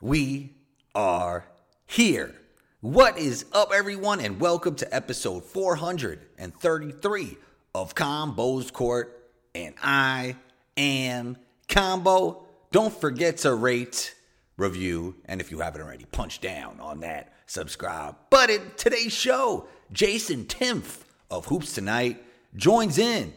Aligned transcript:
we 0.00 0.54
are 0.94 1.44
here. 1.86 2.34
What 2.80 3.18
is 3.18 3.46
up, 3.52 3.72
everyone, 3.74 4.20
and 4.20 4.38
welcome 4.38 4.76
to 4.76 4.94
episode 4.94 5.44
433 5.44 7.36
of 7.74 7.96
Combos 7.96 8.72
Court. 8.72 9.30
And 9.56 9.74
I 9.82 10.36
am 10.76 11.36
Combo. 11.68 12.46
Don't 12.70 12.94
forget 12.94 13.38
to 13.38 13.52
rate, 13.54 14.14
review, 14.56 15.16
and 15.24 15.40
if 15.40 15.50
you 15.50 15.58
haven't 15.58 15.80
already, 15.80 16.04
punch 16.12 16.40
down 16.40 16.78
on 16.78 17.00
that 17.00 17.32
subscribe. 17.46 18.14
But 18.30 18.50
in 18.50 18.62
today's 18.76 19.12
show, 19.12 19.66
Jason 19.90 20.44
Timpf 20.44 21.00
of 21.28 21.46
Hoops 21.46 21.72
Tonight 21.74 22.22
joins 22.54 22.98
in 22.98 23.32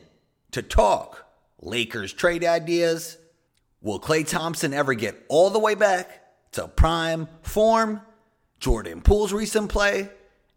to 0.52 0.62
talk 0.62 1.26
Lakers 1.60 2.14
trade 2.14 2.44
ideas. 2.44 3.18
Will 3.82 4.00
Klay 4.00 4.28
Thompson 4.28 4.76
ever 4.76 4.94
get 4.94 5.26
all 5.28 5.50
the 5.50 5.58
way 5.58 5.74
back 5.74 6.21
to 6.52 6.68
prime 6.68 7.28
form? 7.42 8.02
Jordan 8.60 9.02
Poole's 9.02 9.34
recent 9.34 9.72
play, 9.72 10.10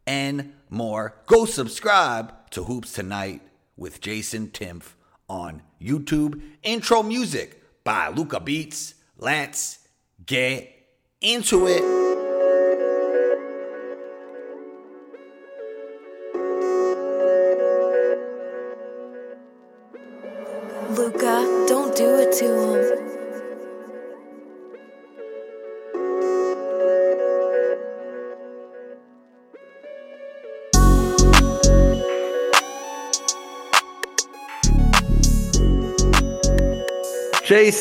and 0.06 0.52
more. 0.68 1.16
Go 1.26 1.46
subscribe 1.46 2.32
to 2.50 2.64
Hoops 2.64 2.92
Tonight 2.92 3.40
with 3.76 4.00
Jason 4.00 4.48
Timpf 4.48 4.92
on 5.28 5.62
YouTube. 5.80 6.40
Intro 6.62 7.02
music 7.02 7.62
by 7.82 8.08
Luca 8.08 8.40
Beats. 8.40 8.94
Let's 9.16 9.78
get 10.26 10.70
into 11.20 11.66
it. 11.66 12.03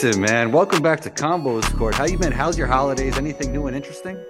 Jason, 0.04 0.20
man, 0.20 0.52
welcome 0.52 0.82
back 0.82 1.00
to 1.00 1.10
Combos 1.10 1.64
Court. 1.78 1.96
How 1.96 2.04
you 2.04 2.18
been? 2.18 2.34
How's 2.34 2.58
your 2.58 2.68
holidays? 2.68 3.18
Anything 3.18 3.54
new 3.54 3.68
and 3.68 3.76
interesting? 3.76 4.22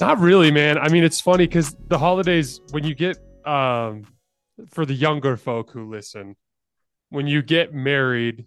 Not 0.00 0.20
really, 0.20 0.52
man. 0.52 0.78
I 0.78 0.88
mean, 0.88 1.02
it's 1.02 1.20
funny 1.20 1.48
because 1.48 1.74
the 1.88 1.98
holidays, 1.98 2.60
when 2.70 2.84
you 2.84 2.94
get, 2.94 3.18
um, 3.44 4.04
for 4.70 4.86
the 4.86 4.94
younger 4.94 5.36
folk 5.36 5.72
who 5.72 5.90
listen, 5.90 6.36
when 7.08 7.26
you 7.26 7.42
get 7.42 7.74
married, 7.74 8.46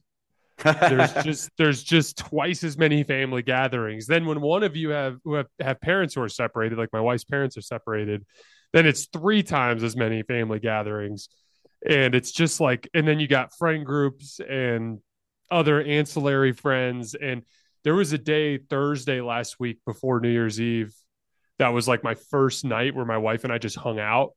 there's 0.64 1.14
just 1.26 1.50
there's 1.58 1.84
just 1.84 2.18
twice 2.18 2.64
as 2.64 2.78
many 2.78 3.04
family 3.04 3.42
gatherings. 3.42 4.08
Then 4.08 4.26
when 4.26 4.40
one 4.40 4.64
of 4.64 4.78
you 4.78 4.92
have 4.92 5.18
who 5.26 5.34
have, 5.34 5.48
have 5.60 5.82
parents 5.82 6.16
who 6.16 6.22
are 6.22 6.30
separated, 6.30 6.78
like 6.78 6.94
my 6.94 7.02
wife's 7.02 7.26
parents 7.26 7.58
are 7.58 7.62
separated, 7.62 8.26
then 8.72 8.86
it's 8.86 9.08
three 9.08 9.44
times 9.44 9.84
as 9.84 9.98
many 9.98 10.24
family 10.24 10.60
gatherings. 10.60 11.28
And 11.86 12.16
it's 12.16 12.32
just 12.32 12.62
like, 12.62 12.90
and 12.94 13.06
then 13.06 13.20
you 13.20 13.28
got 13.28 13.54
friend 13.54 13.86
groups 13.86 14.40
and 14.40 15.00
other 15.50 15.82
ancillary 15.82 16.54
friends. 16.54 17.16
And 17.16 17.44
there 17.84 17.96
was 17.96 18.14
a 18.14 18.18
day 18.18 18.58
Thursday 18.58 19.22
last 19.22 19.60
week 19.60 19.80
before 19.86 20.20
New 20.20 20.30
Year's 20.30 20.60
Eve 20.60 20.94
that 21.60 21.70
was 21.70 21.88
like 21.88 22.04
my 22.04 22.16
first 22.16 22.66
night 22.66 22.96
where 22.96 23.06
my 23.06 23.18
wife 23.18 23.44
and 23.44 23.52
I 23.52 23.58
just 23.58 23.76
hung 23.76 24.00
out 24.00 24.32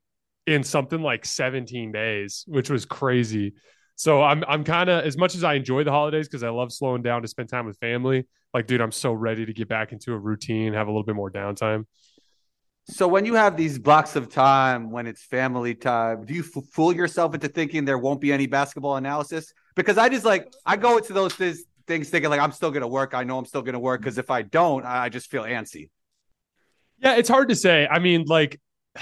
in 0.47 0.65
something 0.65 1.03
like 1.03 1.25
17 1.25 1.93
days, 1.93 2.45
which 2.47 2.71
was 2.71 2.85
crazy. 2.85 3.55
So 3.97 4.23
I'm 4.23 4.43
I'm 4.49 4.65
kind 4.65 4.89
of 4.89 5.05
as 5.05 5.19
much 5.19 5.35
as 5.35 5.45
I 5.45 5.55
enjoy 5.55 5.85
the 5.85 5.91
holidays 5.91 6.27
because 6.27 6.43
I 6.43 6.49
love 6.49 6.73
slowing 6.73 7.03
down 7.03 7.23
to 7.23 7.29
spend 7.29 7.51
time 7.51 7.67
with 7.67 7.79
family. 7.79 8.27
Like, 8.55 8.67
dude, 8.67 8.81
I'm 8.81 8.93
so 8.93 9.13
ready 9.13 9.45
to 9.45 9.53
get 9.53 9.69
back 9.69 9.93
into 9.93 10.13
a 10.13 10.19
routine, 10.19 10.73
have 10.73 10.89
a 10.89 10.91
little 10.91 11.05
bit 11.05 11.15
more 11.15 11.31
downtime. 11.31 11.85
So 12.87 13.07
when 13.07 13.25
you 13.25 13.35
have 13.35 13.57
these 13.57 13.79
blocks 13.79 14.17
of 14.17 14.29
time 14.29 14.91
when 14.91 15.07
it's 15.07 15.23
family 15.23 15.75
time, 15.75 16.25
do 16.25 16.35
you 16.35 16.43
f- 16.43 16.65
fool 16.73 16.93
yourself 16.93 17.35
into 17.35 17.49
thinking 17.49 17.85
there 17.85 17.99
won't 17.99 18.21
be 18.21 18.33
any 18.33 18.47
basketball 18.47 18.97
analysis? 18.97 19.53
Because 19.77 19.97
I 19.99 20.09
just 20.09 20.25
like 20.25 20.53
I 20.67 20.77
go 20.77 20.97
into 20.97 21.13
those 21.13 21.37
th- 21.37 21.57
things 21.87 22.09
thinking 22.09 22.31
like 22.31 22.41
I'm 22.41 22.53
still 22.53 22.71
going 22.71 22.83
to 22.83 22.89
work. 22.89 23.15
I 23.15 23.23
know 23.25 23.39
I'm 23.39 23.45
still 23.45 23.63
going 23.63 23.75
to 23.75 23.81
work 23.81 24.01
because 24.01 24.19
if 24.19 24.31
I 24.31 24.43
don't, 24.43 24.85
I 24.85 25.09
just 25.09 25.31
feel 25.31 25.45
antsy. 25.45 25.89
Yeah, 26.99 27.15
it's 27.17 27.29
hard 27.29 27.49
to 27.49 27.55
say. 27.55 27.87
I 27.87 27.99
mean, 27.99 28.25
like 28.27 28.61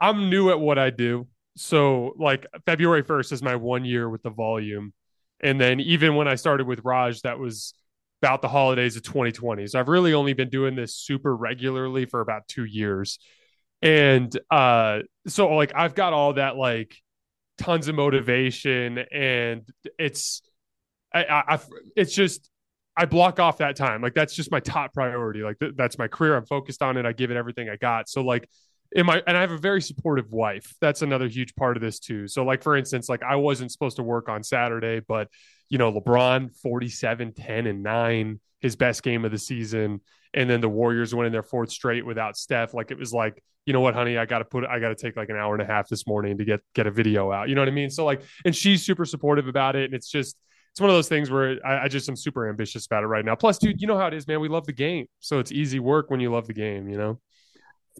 I'm 0.00 0.28
new 0.28 0.50
at 0.50 0.60
what 0.60 0.78
I 0.78 0.90
do. 0.90 1.26
So 1.56 2.14
like 2.18 2.46
February 2.66 3.04
1st 3.04 3.32
is 3.32 3.42
my 3.42 3.56
one 3.56 3.84
year 3.84 4.08
with 4.10 4.22
the 4.22 4.30
volume. 4.30 4.92
And 5.40 5.60
then 5.60 5.80
even 5.80 6.14
when 6.14 6.26
I 6.26 6.34
started 6.34 6.66
with 6.66 6.80
Raj, 6.84 7.22
that 7.22 7.38
was 7.38 7.74
about 8.24 8.40
the 8.40 8.48
holidays 8.48 8.96
of 8.96 9.02
2020. 9.02 9.66
So 9.66 9.78
I've 9.78 9.88
really 9.88 10.14
only 10.14 10.32
been 10.32 10.48
doing 10.48 10.74
this 10.74 10.94
super 10.94 11.36
regularly 11.36 12.06
for 12.06 12.22
about 12.22 12.48
two 12.48 12.64
years. 12.64 13.18
And 13.82 14.34
uh 14.50 15.00
so 15.26 15.54
like 15.54 15.72
I've 15.74 15.94
got 15.94 16.14
all 16.14 16.32
that 16.32 16.56
like 16.56 16.96
tons 17.58 17.86
of 17.88 17.96
motivation 17.96 18.96
and 19.12 19.68
it's 19.98 20.40
I, 21.12 21.44
I, 21.46 21.58
it's 21.94 22.14
just 22.14 22.50
I 22.96 23.04
block 23.04 23.40
off 23.40 23.58
that 23.58 23.76
time. 23.76 24.00
Like 24.00 24.14
that's 24.14 24.34
just 24.34 24.50
my 24.50 24.60
top 24.60 24.94
priority. 24.94 25.42
Like 25.42 25.58
th- 25.58 25.74
that's 25.76 25.98
my 25.98 26.08
career. 26.08 26.34
I'm 26.34 26.46
focused 26.46 26.82
on 26.82 26.96
it. 26.96 27.04
I 27.04 27.12
give 27.12 27.30
it 27.30 27.36
everything 27.36 27.68
I 27.68 27.76
got. 27.76 28.08
So 28.08 28.22
like 28.22 28.48
in 28.92 29.04
my 29.04 29.22
and 29.26 29.36
I 29.36 29.42
have 29.42 29.50
a 29.50 29.58
very 29.58 29.82
supportive 29.82 30.32
wife. 30.32 30.72
That's 30.80 31.02
another 31.02 31.28
huge 31.28 31.54
part 31.56 31.76
of 31.76 31.82
this 31.82 31.98
too. 31.98 32.26
So 32.26 32.42
like 32.42 32.62
for 32.62 32.74
instance, 32.74 33.06
like 33.10 33.22
I 33.22 33.36
wasn't 33.36 33.70
supposed 33.70 33.96
to 33.96 34.02
work 34.02 34.30
on 34.30 34.42
Saturday, 34.42 35.00
but 35.06 35.28
you 35.74 35.78
know, 35.78 35.90
LeBron 35.90 36.54
47, 36.58 37.32
10 37.32 37.66
and 37.66 37.82
9, 37.82 38.40
his 38.60 38.76
best 38.76 39.02
game 39.02 39.24
of 39.24 39.32
the 39.32 39.38
season, 39.38 40.00
and 40.32 40.48
then 40.48 40.60
the 40.60 40.68
Warriors 40.68 41.12
winning 41.12 41.32
their 41.32 41.42
fourth 41.42 41.72
straight 41.72 42.06
without 42.06 42.36
Steph. 42.36 42.74
Like 42.74 42.92
it 42.92 42.96
was 42.96 43.12
like, 43.12 43.42
you 43.66 43.72
know 43.72 43.80
what, 43.80 43.92
honey, 43.92 44.16
I 44.16 44.24
got 44.24 44.38
to 44.38 44.44
put 44.44 44.64
I 44.64 44.78
got 44.78 44.90
to 44.90 44.94
take 44.94 45.16
like 45.16 45.30
an 45.30 45.36
hour 45.36 45.52
and 45.52 45.60
a 45.60 45.66
half 45.66 45.88
this 45.88 46.06
morning 46.06 46.38
to 46.38 46.44
get 46.44 46.60
get 46.76 46.86
a 46.86 46.92
video 46.92 47.32
out. 47.32 47.48
You 47.48 47.56
know 47.56 47.60
what 47.60 47.66
I 47.66 47.72
mean? 47.72 47.90
So 47.90 48.04
like 48.04 48.22
and 48.44 48.54
she's 48.54 48.86
super 48.86 49.04
supportive 49.04 49.48
about 49.48 49.74
it 49.74 49.86
and 49.86 49.94
it's 49.94 50.08
just 50.08 50.36
it's 50.70 50.80
one 50.80 50.90
of 50.90 50.94
those 50.94 51.08
things 51.08 51.28
where 51.28 51.58
I, 51.66 51.86
I 51.86 51.88
just 51.88 52.08
am 52.08 52.14
super 52.14 52.48
ambitious 52.48 52.86
about 52.86 53.02
it 53.02 53.08
right 53.08 53.24
now. 53.24 53.34
Plus, 53.34 53.58
dude, 53.58 53.80
you 53.80 53.88
know 53.88 53.98
how 53.98 54.06
it 54.06 54.14
is, 54.14 54.28
man. 54.28 54.38
We 54.38 54.48
love 54.48 54.66
the 54.66 54.72
game, 54.72 55.06
so 55.18 55.40
it's 55.40 55.50
easy 55.50 55.80
work 55.80 56.08
when 56.08 56.20
you 56.20 56.30
love 56.30 56.46
the 56.46 56.54
game. 56.54 56.88
You 56.88 56.98
know. 56.98 57.20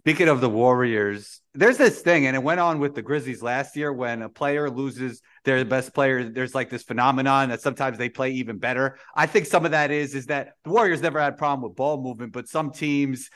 Speaking 0.05 0.27
of 0.27 0.39
the 0.39 0.51
Warriors, 0.51 1.41
there's 1.55 1.77
this 1.77 1.99
thing, 1.99 2.27
and 2.27 2.35
it 2.35 2.43
went 2.43 2.59
on 2.59 2.77
with 2.77 2.93
the 2.93 3.01
Grizzlies 3.01 3.41
last 3.41 3.75
year 3.75 3.91
when 3.91 4.21
a 4.21 4.29
player 4.29 4.69
loses 4.69 5.23
their 5.45 5.65
best 5.65 5.95
player. 5.95 6.29
There's 6.29 6.53
like 6.53 6.69
this 6.69 6.83
phenomenon 6.83 7.49
that 7.49 7.61
sometimes 7.61 7.97
they 7.97 8.09
play 8.09 8.29
even 8.33 8.59
better. 8.59 8.99
I 9.15 9.25
think 9.25 9.47
some 9.47 9.65
of 9.65 9.71
that 9.71 9.89
is 9.89 10.13
is 10.13 10.27
that 10.27 10.57
the 10.63 10.69
Warriors 10.69 11.01
never 11.01 11.19
had 11.19 11.33
a 11.33 11.37
problem 11.37 11.67
with 11.67 11.75
ball 11.75 11.99
movement, 11.99 12.33
but 12.33 12.47
some 12.47 12.69
teams 12.69 13.31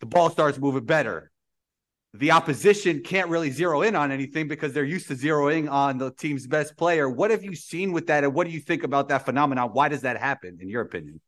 the 0.00 0.06
ball 0.06 0.30
starts 0.30 0.58
moving 0.58 0.86
better. 0.86 1.30
The 2.14 2.30
opposition 2.30 3.02
can't 3.02 3.28
really 3.28 3.50
zero 3.50 3.82
in 3.82 3.94
on 3.94 4.10
anything 4.10 4.48
because 4.48 4.72
they're 4.72 4.84
used 4.84 5.08
to 5.08 5.14
zeroing 5.14 5.70
on 5.70 5.98
the 5.98 6.10
team's 6.10 6.46
best 6.46 6.74
player. 6.78 7.06
What 7.10 7.30
have 7.32 7.44
you 7.44 7.54
seen 7.54 7.92
with 7.92 8.06
that, 8.06 8.24
and 8.24 8.32
what 8.32 8.46
do 8.46 8.52
you 8.54 8.60
think 8.60 8.82
about 8.82 9.10
that 9.10 9.26
phenomenon? 9.26 9.72
Why 9.74 9.90
does 9.90 10.00
that 10.00 10.16
happen, 10.16 10.56
in 10.62 10.70
your 10.70 10.80
opinion? 10.80 11.20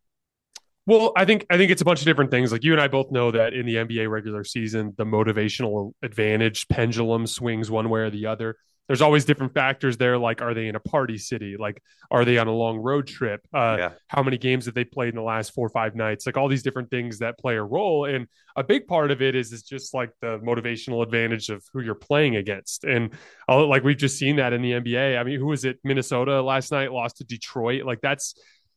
Well, 0.87 1.13
I 1.17 1.25
think 1.25 1.47
I 1.51 1.57
think 1.57 1.71
it's 1.71 1.83
a 1.83 1.85
bunch 1.85 2.01
of 2.01 2.07
different 2.07 2.31
things. 2.31 2.53
Like 2.53 2.65
you 2.65 2.73
and 2.73 2.81
I 2.81 2.89
both 2.89 3.11
know 3.13 3.31
that 3.31 3.53
in 3.53 3.67
the 3.67 3.77
NBA 3.77 4.11
regular 4.11 4.45
season, 4.45 4.95
the 4.97 5.05
motivational 5.05 5.93
advantage 6.03 6.67
pendulum 6.69 7.27
swings 7.27 7.71
one 7.71 7.91
way 7.91 8.01
or 8.01 8.11
the 8.11 8.27
other. 8.27 8.57
There's 8.89 9.03
always 9.03 9.25
different 9.25 9.55
factors 9.55 9.99
there. 9.99 10.19
Like, 10.19 10.43
are 10.43 10.53
they 10.53 10.67
in 10.67 10.75
a 10.75 10.81
party 10.81 11.17
city? 11.17 11.57
Like, 11.57 11.81
are 12.11 12.25
they 12.25 12.39
on 12.39 12.49
a 12.49 12.53
long 12.53 12.79
road 12.79 13.07
trip? 13.07 13.41
Uh, 13.55 13.77
Yeah. 13.79 13.91
How 14.09 14.21
many 14.25 14.37
games 14.37 14.67
have 14.67 14.75
they 14.75 14.83
played 14.85 15.11
in 15.11 15.15
the 15.15 15.23
last 15.23 15.55
four 15.55 15.67
or 15.67 15.71
five 15.71 15.95
nights? 15.95 16.27
Like 16.27 16.37
all 16.37 16.49
these 16.49 16.65
different 16.65 16.91
things 16.91 17.21
that 17.21 17.39
play 17.39 17.55
a 17.55 17.63
role. 17.63 18.07
And 18.07 18.27
a 18.57 18.65
big 18.65 18.89
part 18.89 19.13
of 19.13 19.23
it 19.23 19.37
is 19.37 19.53
is 19.53 19.63
just 19.63 19.95
like 19.95 20.11
the 20.21 20.41
motivational 20.41 21.05
advantage 21.05 21.51
of 21.51 21.63
who 21.73 21.83
you're 21.83 21.95
playing 21.95 22.35
against. 22.35 22.83
And 22.83 23.13
uh, 23.49 23.65
like 23.65 23.85
we've 23.85 23.97
just 23.97 24.19
seen 24.19 24.37
that 24.37 24.53
in 24.53 24.61
the 24.61 24.73
NBA. 24.73 25.17
I 25.17 25.23
mean, 25.23 25.39
who 25.39 25.47
was 25.47 25.65
it? 25.65 25.79
Minnesota 25.85 26.43
last 26.43 26.73
night 26.73 26.91
lost 26.93 27.19
to 27.19 27.25
Detroit. 27.25 27.85
Like 27.85 28.01
that's 28.01 28.35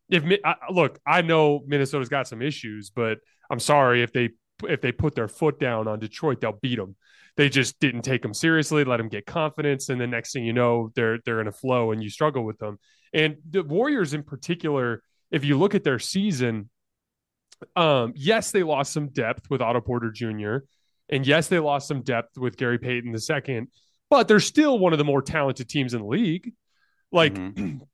if 0.09 0.24
I, 0.44 0.56
look, 0.69 1.00
I 1.06 1.22
know 1.22 1.62
Minnesota's 1.66 2.09
got 2.09 2.28
some 2.28 2.41
issues, 2.41 2.90
but 2.90 3.19
I'm 3.50 3.59
sorry 3.59 4.03
if 4.03 4.14
they 4.14 4.29
if 4.64 4.82
they 4.82 4.91
put 4.91 5.16
their 5.16 5.28
foot 5.28 5.59
down 5.59 5.88
on 5.88 6.00
Detroit, 6.00 6.41
they'll 6.41 6.59
beat 6.61 6.78
them. 6.78 6.96
They 7.35 7.50
just 7.50 7.79
didn't 7.79 8.03
take 8.03 8.22
them 8.22 8.34
seriously, 8.34 8.84
let 8.84 8.97
them 8.97 9.09
get 9.09 9.26
confidence, 9.26 9.90
and 9.90 10.00
the 10.00 10.08
next 10.08 10.34
thing 10.34 10.46
you 10.46 10.53
know, 10.53 10.91
they're 10.96 11.20
they're 11.26 11.41
in 11.41 11.47
a 11.47 11.52
flow, 11.52 11.91
and 11.91 12.03
you 12.03 12.09
struggle 12.09 12.44
with 12.44 12.59
them. 12.59 12.78
And 13.14 13.38
the 13.50 13.64
Warriors, 13.64 14.14
in 14.14 14.23
particular, 14.23 15.02
if 15.32 15.44
you 15.44 15.58
look 15.58 15.76
at 15.76 15.84
their 15.84 16.00
season, 16.00 16.70
um, 17.76 18.14
yes, 18.16 18.52
they 18.52 18.64
lost 18.64 18.94
some 18.94 19.09
depth 19.09 19.49
with 19.49 19.61
Otto 19.61 19.82
Porter 19.82 20.11
Jr. 20.11 20.58
And 21.09 21.26
yes, 21.26 21.47
they 21.47 21.59
lost 21.59 21.88
some 21.88 22.02
depth 22.02 22.38
with 22.38 22.58
Gary 22.58 22.79
Payton 22.79 23.11
the 23.11 23.20
second, 23.20 23.67
but 24.09 24.28
they're 24.28 24.40
still 24.40 24.79
one 24.79 24.94
of 24.94 24.99
the 24.99 25.06
more 25.06 25.22
talented 25.22 25.70
teams 25.70 25.94
in 25.94 26.02
the 26.02 26.08
league. 26.08 26.53
Like 27.11 27.35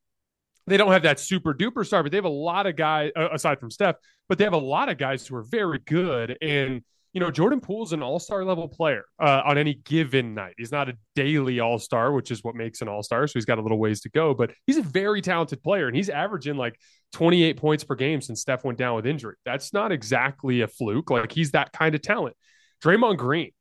they 0.69 0.77
don't 0.77 0.91
have 0.91 1.03
that 1.03 1.19
super 1.19 1.53
duper 1.53 1.85
star, 1.85 2.03
but 2.03 2.11
they 2.11 2.17
have 2.17 2.25
a 2.25 2.29
lot 2.29 2.67
of 2.67 2.75
guys 2.75 3.11
uh, 3.15 3.29
aside 3.31 3.59
from 3.59 3.71
Steph, 3.71 3.95
but 4.27 4.37
they 4.37 4.43
have 4.43 4.53
a 4.53 4.57
lot 4.57 4.89
of 4.89 4.97
guys 4.97 5.25
who 5.27 5.35
are 5.35 5.43
very 5.43 5.79
good. 5.79 6.37
And 6.41 6.81
you 7.13 7.19
know, 7.19 7.31
Jordan 7.31 7.59
Poole's 7.59 7.91
an 7.91 8.03
all 8.03 8.19
star 8.19 8.45
level 8.45 8.67
player 8.67 9.03
uh, 9.19 9.41
on 9.43 9.57
any 9.57 9.73
given 9.73 10.35
night. 10.35 10.53
He's 10.57 10.71
not 10.71 10.89
a 10.89 10.93
daily 11.15 11.59
all 11.59 11.79
star, 11.79 12.11
which 12.11 12.29
is 12.29 12.43
what 12.43 12.55
makes 12.55 12.81
an 12.81 12.87
all 12.87 13.01
star. 13.01 13.25
So 13.25 13.33
he's 13.33 13.45
got 13.45 13.57
a 13.57 13.61
little 13.61 13.79
ways 13.79 14.01
to 14.01 14.09
go, 14.09 14.33
but 14.35 14.51
he's 14.67 14.77
a 14.77 14.83
very 14.83 15.21
talented 15.21 15.63
player 15.63 15.87
and 15.87 15.95
he's 15.95 16.09
averaging 16.09 16.55
like 16.55 16.79
28 17.13 17.57
points 17.57 17.83
per 17.83 17.95
game 17.95 18.21
since 18.21 18.41
Steph 18.41 18.63
went 18.63 18.77
down 18.77 18.95
with 18.95 19.07
injury. 19.07 19.35
That's 19.43 19.73
not 19.73 19.91
exactly 19.91 20.61
a 20.61 20.67
fluke. 20.67 21.09
Like 21.09 21.31
he's 21.31 21.51
that 21.51 21.71
kind 21.73 21.95
of 21.95 22.01
talent. 22.03 22.35
Draymond 22.83 23.17
Green, 23.17 23.51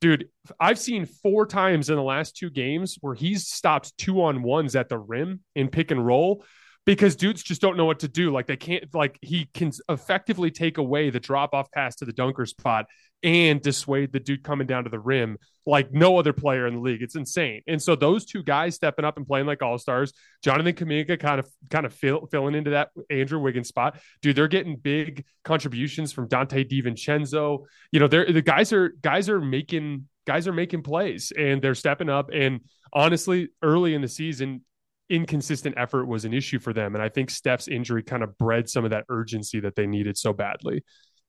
dude, 0.00 0.28
I've 0.60 0.78
seen 0.78 1.06
four 1.06 1.46
times 1.46 1.90
in 1.90 1.96
the 1.96 2.02
last 2.02 2.36
two 2.36 2.50
games 2.50 2.96
where 3.00 3.14
he's 3.14 3.46
stopped 3.48 3.96
two 3.96 4.22
on 4.22 4.42
ones 4.42 4.76
at 4.76 4.88
the 4.88 4.98
rim 4.98 5.40
in 5.54 5.68
pick 5.68 5.90
and 5.90 6.04
roll 6.04 6.44
because 6.84 7.16
dudes 7.16 7.42
just 7.42 7.60
don't 7.60 7.76
know 7.76 7.86
what 7.86 8.00
to 8.00 8.08
do. 8.08 8.30
Like 8.30 8.46
they 8.46 8.56
can't, 8.56 8.84
like 8.94 9.18
he 9.22 9.48
can 9.54 9.72
effectively 9.88 10.50
take 10.50 10.78
away 10.78 11.10
the 11.10 11.20
drop 11.20 11.54
off 11.54 11.70
pass 11.70 11.96
to 11.96 12.04
the 12.04 12.12
dunker 12.12 12.46
spot 12.46 12.86
and 13.24 13.62
dissuade 13.62 14.12
the 14.12 14.20
dude 14.20 14.44
coming 14.44 14.66
down 14.66 14.84
to 14.84 14.90
the 14.90 14.98
rim 15.00 15.38
like 15.66 15.90
no 15.92 16.18
other 16.18 16.34
player 16.34 16.66
in 16.66 16.74
the 16.74 16.80
league. 16.80 17.02
It's 17.02 17.16
insane. 17.16 17.62
And 17.66 17.82
so 17.82 17.96
those 17.96 18.26
two 18.26 18.42
guys 18.42 18.74
stepping 18.74 19.04
up 19.04 19.16
and 19.16 19.26
playing 19.26 19.46
like 19.46 19.62
all 19.62 19.78
stars, 19.78 20.12
Jonathan 20.42 20.74
Kuminga 20.74 21.18
kind 21.18 21.40
of 21.40 21.48
kind 21.70 21.86
of 21.86 21.94
fill, 21.94 22.26
filling 22.26 22.54
into 22.54 22.70
that 22.70 22.90
Andrew 23.10 23.38
Wiggins 23.38 23.68
spot. 23.68 23.98
Dude, 24.20 24.36
they're 24.36 24.46
getting 24.46 24.76
big 24.76 25.24
contributions 25.42 26.12
from 26.12 26.28
Donte 26.28 26.70
DiVincenzo. 26.70 27.64
You 27.90 28.00
know, 28.00 28.08
they're 28.08 28.30
the 28.30 28.42
guys 28.42 28.74
are 28.74 28.90
guys 28.90 29.30
are 29.30 29.40
making 29.40 30.06
guys 30.26 30.46
are 30.46 30.52
making 30.52 30.82
plays 30.82 31.32
and 31.36 31.62
they're 31.62 31.74
stepping 31.74 32.10
up. 32.10 32.28
And 32.30 32.60
honestly, 32.92 33.48
early 33.62 33.94
in 33.94 34.02
the 34.02 34.08
season, 34.08 34.62
inconsistent 35.08 35.76
effort 35.78 36.06
was 36.06 36.26
an 36.26 36.34
issue 36.34 36.58
for 36.58 36.74
them. 36.74 36.94
And 36.94 37.02
I 37.02 37.08
think 37.08 37.30
Steph's 37.30 37.68
injury 37.68 38.02
kind 38.02 38.22
of 38.22 38.36
bred 38.36 38.68
some 38.68 38.84
of 38.84 38.90
that 38.90 39.04
urgency 39.08 39.60
that 39.60 39.76
they 39.76 39.86
needed 39.86 40.18
so 40.18 40.34
badly. 40.34 40.82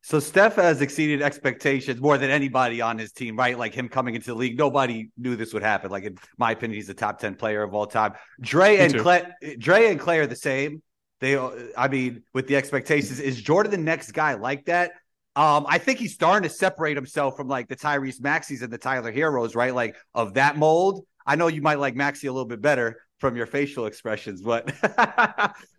So 0.06 0.20
Steph 0.20 0.58
has 0.58 0.82
exceeded 0.82 1.24
expectations 1.24 2.00
more 2.00 2.20
than 2.20 2.30
anybody 2.30 2.80
on 2.80 3.00
his 3.00 3.12
team, 3.12 3.36
right? 3.36 3.58
Like 3.58 3.74
him 3.74 3.90
coming 3.90 4.14
into 4.14 4.28
the 4.28 4.36
league, 4.36 4.56
nobody 4.56 5.10
knew 5.18 5.36
this 5.36 5.52
would 5.52 5.64
happen. 5.64 5.90
Like 5.90 6.04
in 6.04 6.16
my 6.38 6.52
opinion, 6.52 6.76
he's 6.76 6.90
a 6.90 6.94
top 6.94 7.18
ten 7.18 7.34
player 7.34 7.64
of 7.64 7.74
all 7.74 7.88
time. 7.88 8.14
Dre 8.40 8.78
and 8.78 8.94
Klay, 8.94 9.58
Dre 9.58 9.88
and 9.88 10.00
Klay 10.00 10.20
are 10.20 10.28
the 10.28 10.36
same. 10.36 10.84
They, 11.22 11.36
I 11.76 11.88
mean, 11.88 12.22
with 12.36 12.46
the 12.46 12.56
expectations, 12.56 13.20
is 13.20 13.42
Jordan 13.42 13.72
the 13.72 13.78
next 13.80 14.12
guy 14.12 14.36
like 14.36 14.66
that? 14.66 14.92
Um, 15.36 15.66
I 15.68 15.80
think 15.80 15.98
he's 15.98 16.14
starting 16.14 16.48
to 16.48 16.54
separate 16.54 16.98
himself 16.98 17.36
from 17.36 17.48
like 17.48 17.68
the 17.68 17.76
Tyrese 17.76 18.22
Maxeys 18.22 18.62
and 18.62 18.72
the 18.72 18.78
Tyler 18.78 19.12
Herros, 19.12 19.56
right? 19.56 19.74
Like 19.74 19.96
of 20.14 20.36
that 20.36 20.56
mold. 20.56 21.04
I 21.26 21.36
know 21.36 21.48
you 21.48 21.64
might 21.64 21.80
like 21.80 21.96
Maxey 21.96 22.28
a 22.28 22.32
little 22.32 22.48
bit 22.48 22.62
better, 22.62 23.00
from 23.20 23.36
your 23.36 23.46
facial 23.46 23.86
expressions, 23.86 24.42
but 24.42 24.72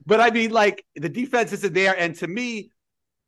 but 0.06 0.20
I 0.20 0.30
mean, 0.30 0.50
like 0.50 0.84
the 0.96 1.08
defense 1.08 1.52
isn't 1.52 1.74
there, 1.74 1.96
and 1.96 2.14
to 2.16 2.26
me, 2.26 2.70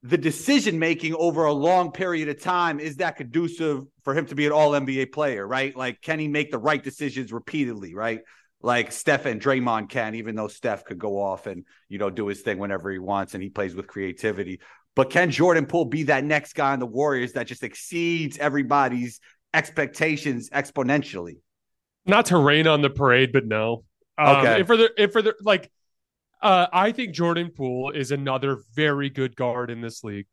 the 0.02 0.18
decision 0.18 0.78
making 0.78 1.14
over 1.14 1.44
a 1.44 1.52
long 1.52 1.90
period 1.90 2.28
of 2.28 2.40
time 2.40 2.78
is 2.78 2.96
that 2.96 3.16
conducive 3.16 3.84
for 4.04 4.14
him 4.14 4.26
to 4.26 4.34
be 4.34 4.46
an 4.46 4.52
All 4.52 4.70
NBA 4.70 5.12
player, 5.12 5.46
right? 5.46 5.76
Like, 5.76 6.00
can 6.00 6.18
he 6.18 6.28
make 6.28 6.50
the 6.50 6.58
right 6.58 6.82
decisions 6.82 7.32
repeatedly, 7.32 7.94
right? 7.94 8.20
Like 8.60 8.92
Steph 8.92 9.26
and 9.26 9.40
Draymond 9.40 9.88
can, 9.88 10.14
even 10.14 10.34
though 10.34 10.48
Steph 10.48 10.84
could 10.84 10.98
go 10.98 11.20
off 11.20 11.46
and 11.46 11.64
you 11.88 11.98
know 11.98 12.10
do 12.10 12.26
his 12.26 12.40
thing 12.40 12.58
whenever 12.58 12.90
he 12.90 12.98
wants, 12.98 13.34
and 13.34 13.42
he 13.42 13.50
plays 13.50 13.74
with 13.74 13.86
creativity. 13.86 14.60
But 14.96 15.10
can 15.10 15.30
Jordan 15.30 15.66
Poole 15.66 15.84
be 15.84 16.04
that 16.04 16.24
next 16.24 16.54
guy 16.54 16.72
on 16.72 16.80
the 16.80 16.86
Warriors 16.86 17.34
that 17.34 17.46
just 17.46 17.62
exceeds 17.62 18.36
everybody's 18.38 19.20
expectations 19.54 20.50
exponentially? 20.50 21.36
Not 22.04 22.26
to 22.26 22.38
rain 22.38 22.66
on 22.66 22.82
the 22.82 22.90
parade, 22.90 23.30
but 23.32 23.46
no. 23.46 23.84
Um, 24.16 24.38
okay. 24.38 24.60
If 24.60 24.66
for 24.66 24.76
the 24.76 24.90
if 24.96 25.12
for 25.12 25.22
the 25.22 25.34
like, 25.40 25.70
uh, 26.40 26.66
I 26.72 26.92
think 26.92 27.14
Jordan 27.14 27.50
Poole 27.54 27.90
is 27.90 28.12
another 28.12 28.58
very 28.74 29.10
good 29.10 29.34
guard 29.36 29.70
in 29.70 29.80
this 29.80 30.04
league, 30.04 30.26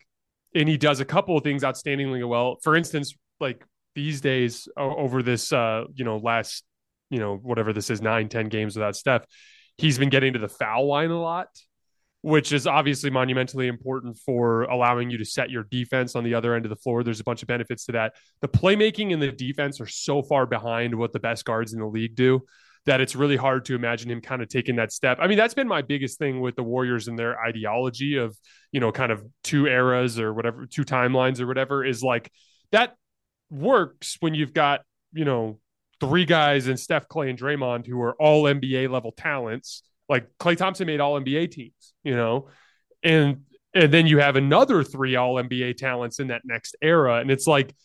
and 0.53 0.69
he 0.69 0.77
does 0.77 0.99
a 0.99 1.05
couple 1.05 1.37
of 1.37 1.43
things 1.43 1.63
outstandingly 1.63 2.27
well. 2.27 2.57
For 2.61 2.75
instance, 2.75 3.15
like 3.39 3.65
these 3.95 4.21
days 4.21 4.67
over 4.77 5.23
this, 5.23 5.51
uh, 5.51 5.85
you 5.93 6.05
know, 6.05 6.17
last, 6.17 6.63
you 7.09 7.19
know, 7.19 7.37
whatever 7.37 7.73
this 7.73 7.89
is, 7.89 8.01
nine, 8.01 8.29
ten 8.29 8.49
games 8.49 8.75
without 8.75 8.95
Steph, 8.95 9.25
he's 9.77 9.97
been 9.97 10.09
getting 10.09 10.33
to 10.33 10.39
the 10.39 10.49
foul 10.49 10.87
line 10.87 11.09
a 11.09 11.19
lot, 11.19 11.47
which 12.21 12.51
is 12.51 12.67
obviously 12.67 13.09
monumentally 13.09 13.67
important 13.67 14.17
for 14.17 14.63
allowing 14.63 15.09
you 15.09 15.17
to 15.17 15.25
set 15.25 15.49
your 15.49 15.63
defense 15.63 16.15
on 16.15 16.23
the 16.23 16.33
other 16.33 16.53
end 16.53 16.65
of 16.65 16.69
the 16.69 16.75
floor. 16.75 17.03
There's 17.03 17.19
a 17.19 17.23
bunch 17.23 17.41
of 17.41 17.47
benefits 17.47 17.85
to 17.85 17.93
that. 17.93 18.13
The 18.41 18.47
playmaking 18.47 19.13
and 19.13 19.21
the 19.21 19.31
defense 19.31 19.81
are 19.81 19.87
so 19.87 20.21
far 20.21 20.45
behind 20.45 20.93
what 20.93 21.13
the 21.13 21.19
best 21.19 21.45
guards 21.45 21.73
in 21.73 21.79
the 21.79 21.87
league 21.87 22.15
do 22.15 22.45
that 22.85 23.01
it's 23.01 23.15
really 23.15 23.35
hard 23.35 23.65
to 23.65 23.75
imagine 23.75 24.11
him 24.11 24.21
kind 24.21 24.41
of 24.41 24.47
taking 24.47 24.75
that 24.75 24.91
step. 24.91 25.17
I 25.19 25.27
mean, 25.27 25.37
that's 25.37 25.53
been 25.53 25.67
my 25.67 25.81
biggest 25.81 26.19
thing 26.19 26.39
with 26.39 26.55
the 26.55 26.63
Warriors 26.63 27.07
and 27.07 27.17
their 27.17 27.39
ideology 27.39 28.17
of, 28.17 28.37
you 28.71 28.79
know, 28.79 28.91
kind 28.91 29.11
of 29.11 29.23
two 29.43 29.65
eras 29.65 30.19
or 30.19 30.33
whatever, 30.33 30.65
two 30.67 30.83
timelines 30.83 31.39
or 31.39 31.47
whatever 31.47 31.83
is 31.83 32.03
like 32.03 32.31
that 32.71 32.95
works 33.49 34.17
when 34.19 34.35
you've 34.35 34.53
got, 34.53 34.81
you 35.13 35.25
know, 35.25 35.59
three 35.99 36.25
guys 36.25 36.67
and 36.67 36.79
Steph, 36.79 37.07
Klay, 37.07 37.29
and 37.29 37.39
Draymond 37.39 37.87
who 37.87 37.99
are 38.01 38.15
all 38.21 38.43
NBA 38.43 38.89
level 38.89 39.11
talents. 39.11 39.83
Like 40.07 40.27
Klay 40.39 40.55
Thompson 40.55 40.85
made 40.85 40.99
all 40.99 41.19
NBA 41.19 41.51
teams, 41.51 41.93
you 42.03 42.15
know, 42.15 42.49
and 43.03 43.41
and 43.73 43.91
then 43.91 44.07
you 44.07 44.19
have 44.19 44.35
another 44.35 44.83
three 44.83 45.15
all 45.15 45.35
NBA 45.35 45.77
talents 45.77 46.19
in 46.19 46.27
that 46.27 46.43
next 46.45 46.75
era. 46.81 47.17
And 47.17 47.29
it's 47.29 47.47
like, 47.47 47.75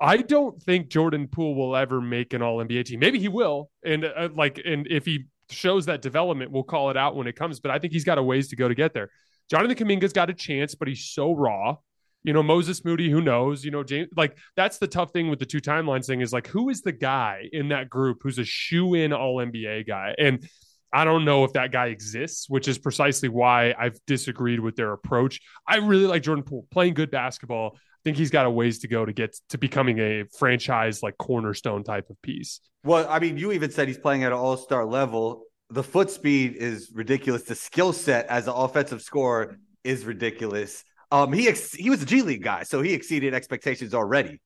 I 0.00 0.18
don't 0.18 0.60
think 0.62 0.88
Jordan 0.88 1.28
Poole 1.28 1.54
will 1.54 1.76
ever 1.76 2.00
make 2.00 2.32
an 2.32 2.42
All 2.42 2.64
NBA 2.64 2.84
team. 2.86 3.00
Maybe 3.00 3.18
he 3.18 3.28
will, 3.28 3.70
and 3.84 4.04
uh, 4.04 4.28
like, 4.34 4.60
and 4.64 4.86
if 4.88 5.04
he 5.04 5.26
shows 5.50 5.86
that 5.86 6.02
development, 6.02 6.50
we'll 6.50 6.64
call 6.64 6.90
it 6.90 6.96
out 6.96 7.16
when 7.16 7.26
it 7.26 7.36
comes. 7.36 7.60
But 7.60 7.70
I 7.70 7.78
think 7.78 7.92
he's 7.92 8.04
got 8.04 8.18
a 8.18 8.22
ways 8.22 8.48
to 8.48 8.56
go 8.56 8.68
to 8.68 8.74
get 8.74 8.92
there. 8.92 9.10
Jonathan 9.50 9.76
Kuminga's 9.76 10.12
got 10.12 10.30
a 10.30 10.34
chance, 10.34 10.74
but 10.74 10.88
he's 10.88 11.04
so 11.04 11.32
raw. 11.32 11.76
You 12.22 12.32
know, 12.32 12.42
Moses 12.42 12.84
Moody, 12.84 13.10
who 13.10 13.20
knows? 13.20 13.64
You 13.64 13.70
know, 13.70 13.84
James, 13.84 14.08
like 14.16 14.38
that's 14.56 14.78
the 14.78 14.86
tough 14.86 15.12
thing 15.12 15.28
with 15.28 15.38
the 15.38 15.46
two 15.46 15.60
timelines 15.60 16.06
thing 16.06 16.22
is 16.22 16.32
like, 16.32 16.46
who 16.46 16.70
is 16.70 16.80
the 16.80 16.92
guy 16.92 17.48
in 17.52 17.68
that 17.68 17.90
group 17.90 18.18
who's 18.22 18.38
a 18.38 18.44
shoe 18.44 18.94
in 18.94 19.12
All 19.12 19.36
NBA 19.36 19.86
guy? 19.86 20.14
And 20.18 20.48
I 20.90 21.04
don't 21.04 21.24
know 21.24 21.44
if 21.44 21.52
that 21.52 21.70
guy 21.70 21.86
exists, 21.86 22.48
which 22.48 22.66
is 22.66 22.78
precisely 22.78 23.28
why 23.28 23.74
I've 23.78 23.98
disagreed 24.06 24.60
with 24.60 24.76
their 24.76 24.92
approach. 24.92 25.40
I 25.68 25.76
really 25.76 26.06
like 26.06 26.22
Jordan 26.22 26.44
Poole 26.44 26.66
playing 26.70 26.94
good 26.94 27.10
basketball 27.10 27.76
think 28.04 28.16
he's 28.16 28.30
got 28.30 28.46
a 28.46 28.50
ways 28.50 28.80
to 28.80 28.88
go 28.88 29.04
to 29.04 29.12
get 29.12 29.36
to 29.48 29.58
becoming 29.58 29.98
a 29.98 30.24
franchise 30.38 31.02
like 31.02 31.16
cornerstone 31.18 31.82
type 31.82 32.10
of 32.10 32.20
piece. 32.22 32.60
Well, 32.84 33.06
I 33.08 33.18
mean, 33.18 33.38
you 33.38 33.52
even 33.52 33.70
said 33.70 33.88
he's 33.88 33.98
playing 33.98 34.24
at 34.24 34.32
an 34.32 34.38
all 34.38 34.56
star 34.56 34.84
level. 34.84 35.44
The 35.70 35.82
foot 35.82 36.10
speed 36.10 36.56
is 36.56 36.92
ridiculous. 36.94 37.44
The 37.44 37.54
skill 37.54 37.92
set 37.92 38.26
as 38.26 38.46
an 38.46 38.52
offensive 38.54 39.02
scorer 39.02 39.56
is 39.82 40.04
ridiculous. 40.04 40.84
Um, 41.10 41.32
he 41.32 41.48
ex- 41.48 41.72
he 41.72 41.90
was 41.90 42.02
a 42.02 42.06
G 42.06 42.22
League 42.22 42.42
guy, 42.42 42.64
so 42.64 42.82
he 42.82 42.92
exceeded 42.92 43.34
expectations 43.34 43.94
already. 43.94 44.40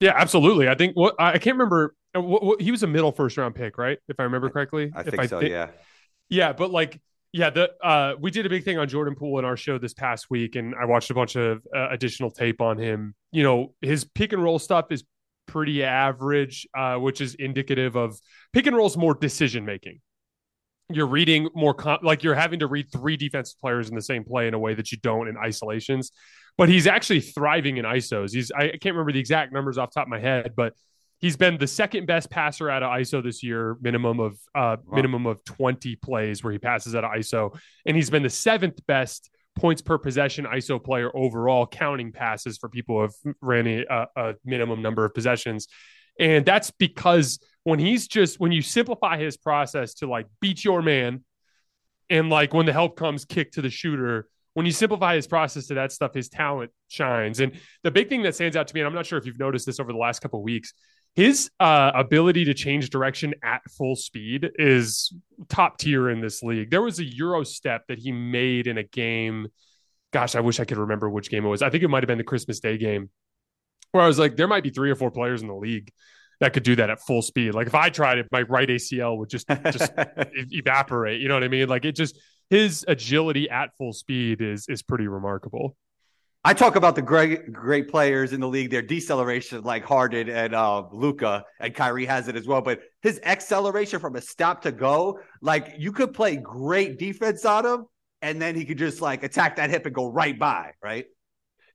Yeah, 0.00 0.12
absolutely. 0.14 0.68
I 0.68 0.74
think 0.74 0.94
what 0.94 1.14
I 1.18 1.38
can't 1.38 1.56
remember. 1.56 1.94
Uh, 2.14 2.20
what, 2.20 2.42
what, 2.44 2.60
he 2.60 2.70
was 2.70 2.82
a 2.82 2.86
middle 2.86 3.12
first 3.12 3.36
round 3.36 3.54
pick, 3.54 3.78
right? 3.78 3.98
If 4.08 4.20
I 4.20 4.24
remember 4.24 4.50
correctly. 4.50 4.92
I 4.94 5.02
think 5.02 5.24
so. 5.28 5.40
yeah. 5.40 5.70
Yeah, 6.28 6.52
but 6.52 6.70
like 6.70 7.00
yeah, 7.36 7.50
the 7.50 7.70
uh, 7.84 8.14
we 8.18 8.30
did 8.30 8.46
a 8.46 8.48
big 8.48 8.64
thing 8.64 8.78
on 8.78 8.88
Jordan 8.88 9.14
Poole 9.14 9.38
in 9.38 9.44
our 9.44 9.58
show 9.58 9.76
this 9.76 9.92
past 9.92 10.30
week, 10.30 10.56
and 10.56 10.74
I 10.80 10.86
watched 10.86 11.10
a 11.10 11.14
bunch 11.14 11.36
of 11.36 11.62
uh, 11.74 11.88
additional 11.90 12.30
tape 12.30 12.62
on 12.62 12.78
him. 12.78 13.14
You 13.30 13.42
know, 13.42 13.74
his 13.82 14.04
pick 14.04 14.32
and 14.32 14.42
roll 14.42 14.58
stuff 14.58 14.86
is 14.90 15.04
pretty 15.46 15.84
average, 15.84 16.66
uh, 16.76 16.96
which 16.96 17.20
is 17.20 17.34
indicative 17.34 17.94
of 17.94 18.18
pick 18.54 18.66
and 18.66 18.74
rolls 18.74 18.96
more 18.96 19.14
decision 19.14 19.66
making. 19.66 20.00
You're 20.88 21.08
reading 21.08 21.50
more 21.54 21.74
com- 21.74 21.98
like 22.02 22.22
you're 22.22 22.34
having 22.34 22.60
to 22.60 22.68
read 22.68 22.90
three 22.90 23.18
defensive 23.18 23.60
players 23.60 23.90
in 23.90 23.94
the 23.94 24.02
same 24.02 24.24
play 24.24 24.48
in 24.48 24.54
a 24.54 24.58
way 24.58 24.72
that 24.72 24.90
you 24.90 24.96
don't 24.96 25.28
in 25.28 25.36
isolations. 25.36 26.12
But 26.56 26.70
he's 26.70 26.86
actually 26.86 27.20
thriving 27.20 27.76
in 27.76 27.84
isos. 27.84 28.32
He's 28.32 28.50
I 28.50 28.68
can't 28.68 28.94
remember 28.94 29.12
the 29.12 29.20
exact 29.20 29.52
numbers 29.52 29.76
off 29.76 29.92
top 29.92 30.06
of 30.06 30.08
my 30.08 30.20
head, 30.20 30.54
but 30.56 30.72
He's 31.18 31.36
been 31.36 31.56
the 31.56 31.66
second 31.66 32.06
best 32.06 32.30
passer 32.30 32.68
out 32.68 32.82
of 32.82 32.90
ISO 32.90 33.22
this 33.22 33.42
year, 33.42 33.76
minimum 33.80 34.20
of 34.20 34.32
uh, 34.54 34.76
wow. 34.84 34.96
minimum 34.96 35.26
of 35.26 35.42
20 35.44 35.96
plays 35.96 36.44
where 36.44 36.52
he 36.52 36.58
passes 36.58 36.94
out 36.94 37.04
of 37.04 37.12
ISO, 37.12 37.58
and 37.86 37.96
he's 37.96 38.10
been 38.10 38.22
the 38.22 38.30
seventh 38.30 38.84
best 38.86 39.30
points 39.56 39.80
per 39.80 39.96
possession 39.96 40.44
ISO 40.44 40.82
player 40.82 41.10
overall, 41.16 41.66
counting 41.66 42.12
passes 42.12 42.58
for 42.58 42.68
people 42.68 42.96
who 42.96 43.02
have 43.02 43.36
ran 43.40 43.66
a, 43.66 44.06
a 44.14 44.34
minimum 44.44 44.82
number 44.82 45.04
of 45.04 45.14
possessions. 45.14 45.66
And 46.20 46.44
that's 46.44 46.70
because 46.70 47.38
when 47.64 47.78
he's 47.78 48.06
just 48.06 48.38
when 48.38 48.52
you 48.52 48.62
simplify 48.62 49.18
his 49.18 49.36
process 49.36 49.94
to 49.94 50.06
like 50.06 50.26
beat 50.40 50.64
your 50.64 50.82
man, 50.82 51.24
and 52.08 52.30
like 52.30 52.54
when 52.54 52.66
the 52.66 52.72
help 52.72 52.96
comes, 52.96 53.24
kick 53.24 53.52
to 53.52 53.62
the 53.62 53.70
shooter. 53.70 54.28
When 54.54 54.64
you 54.64 54.72
simplify 54.72 55.16
his 55.16 55.26
process 55.26 55.66
to 55.66 55.74
that 55.74 55.92
stuff, 55.92 56.14
his 56.14 56.30
talent 56.30 56.70
shines. 56.88 57.40
And 57.40 57.52
the 57.82 57.90
big 57.90 58.08
thing 58.08 58.22
that 58.22 58.34
stands 58.34 58.56
out 58.56 58.68
to 58.68 58.74
me, 58.74 58.80
and 58.80 58.88
I'm 58.88 58.94
not 58.94 59.04
sure 59.04 59.18
if 59.18 59.26
you've 59.26 59.38
noticed 59.38 59.66
this 59.66 59.80
over 59.80 59.92
the 59.92 59.98
last 59.98 60.20
couple 60.20 60.42
weeks, 60.42 60.72
his 61.16 61.50
uh, 61.58 61.92
ability 61.94 62.44
to 62.44 62.54
change 62.54 62.90
direction 62.90 63.34
at 63.42 63.62
full 63.70 63.96
speed 63.96 64.50
is 64.58 65.12
top 65.48 65.78
tier 65.78 66.10
in 66.10 66.20
this 66.20 66.42
league. 66.42 66.70
There 66.70 66.82
was 66.82 66.98
a 66.98 67.04
Euro 67.04 67.42
step 67.42 67.84
that 67.88 67.98
he 67.98 68.12
made 68.12 68.66
in 68.66 68.76
a 68.76 68.84
game. 68.84 69.48
Gosh, 70.12 70.36
I 70.36 70.40
wish 70.40 70.60
I 70.60 70.66
could 70.66 70.76
remember 70.76 71.08
which 71.08 71.30
game 71.30 71.46
it 71.46 71.48
was. 71.48 71.62
I 71.62 71.70
think 71.70 71.82
it 71.82 71.88
might 71.88 72.02
have 72.02 72.08
been 72.08 72.18
the 72.18 72.24
Christmas 72.24 72.60
Day 72.60 72.76
game 72.76 73.08
where 73.92 74.04
I 74.04 74.06
was 74.06 74.18
like, 74.18 74.36
there 74.36 74.46
might 74.46 74.62
be 74.62 74.68
three 74.68 74.90
or 74.90 74.94
four 74.94 75.10
players 75.10 75.40
in 75.40 75.48
the 75.48 75.54
league 75.54 75.90
that 76.40 76.52
could 76.52 76.64
do 76.64 76.76
that 76.76 76.90
at 76.90 77.00
full 77.00 77.22
speed. 77.22 77.54
Like 77.54 77.66
if 77.66 77.74
I 77.74 77.88
tried 77.88 78.18
it, 78.18 78.26
my 78.30 78.42
right 78.42 78.68
ACL 78.68 79.16
would 79.16 79.30
just 79.30 79.48
just 79.48 79.92
evaporate. 80.52 81.22
You 81.22 81.28
know 81.28 81.34
what 81.34 81.44
I 81.44 81.48
mean? 81.48 81.66
Like 81.66 81.86
it 81.86 81.92
just 81.92 82.20
his 82.50 82.84
agility 82.86 83.48
at 83.48 83.70
full 83.78 83.94
speed 83.94 84.42
is 84.42 84.66
is 84.68 84.82
pretty 84.82 85.08
remarkable. 85.08 85.76
I 86.46 86.54
talk 86.54 86.76
about 86.76 86.94
the 86.94 87.02
great 87.02 87.52
great 87.52 87.88
players 87.88 88.32
in 88.32 88.38
the 88.38 88.46
league, 88.46 88.70
their 88.70 88.80
deceleration, 88.80 89.64
like 89.64 89.84
Harden 89.84 90.28
and 90.28 90.54
uh, 90.54 90.84
Luka, 90.92 91.44
and 91.58 91.74
Kyrie 91.74 92.06
has 92.06 92.28
it 92.28 92.36
as 92.36 92.46
well. 92.46 92.62
But 92.62 92.82
his 93.02 93.18
acceleration 93.24 93.98
from 93.98 94.14
a 94.14 94.20
stop 94.20 94.62
to 94.62 94.70
go, 94.70 95.18
like 95.42 95.74
you 95.76 95.90
could 95.90 96.14
play 96.14 96.36
great 96.36 97.00
defense 97.00 97.44
on 97.44 97.66
him, 97.66 97.86
and 98.22 98.40
then 98.40 98.54
he 98.54 98.64
could 98.64 98.78
just 98.78 99.00
like 99.00 99.24
attack 99.24 99.56
that 99.56 99.70
hip 99.70 99.86
and 99.86 99.94
go 99.94 100.06
right 100.06 100.38
by, 100.38 100.74
right? 100.80 101.06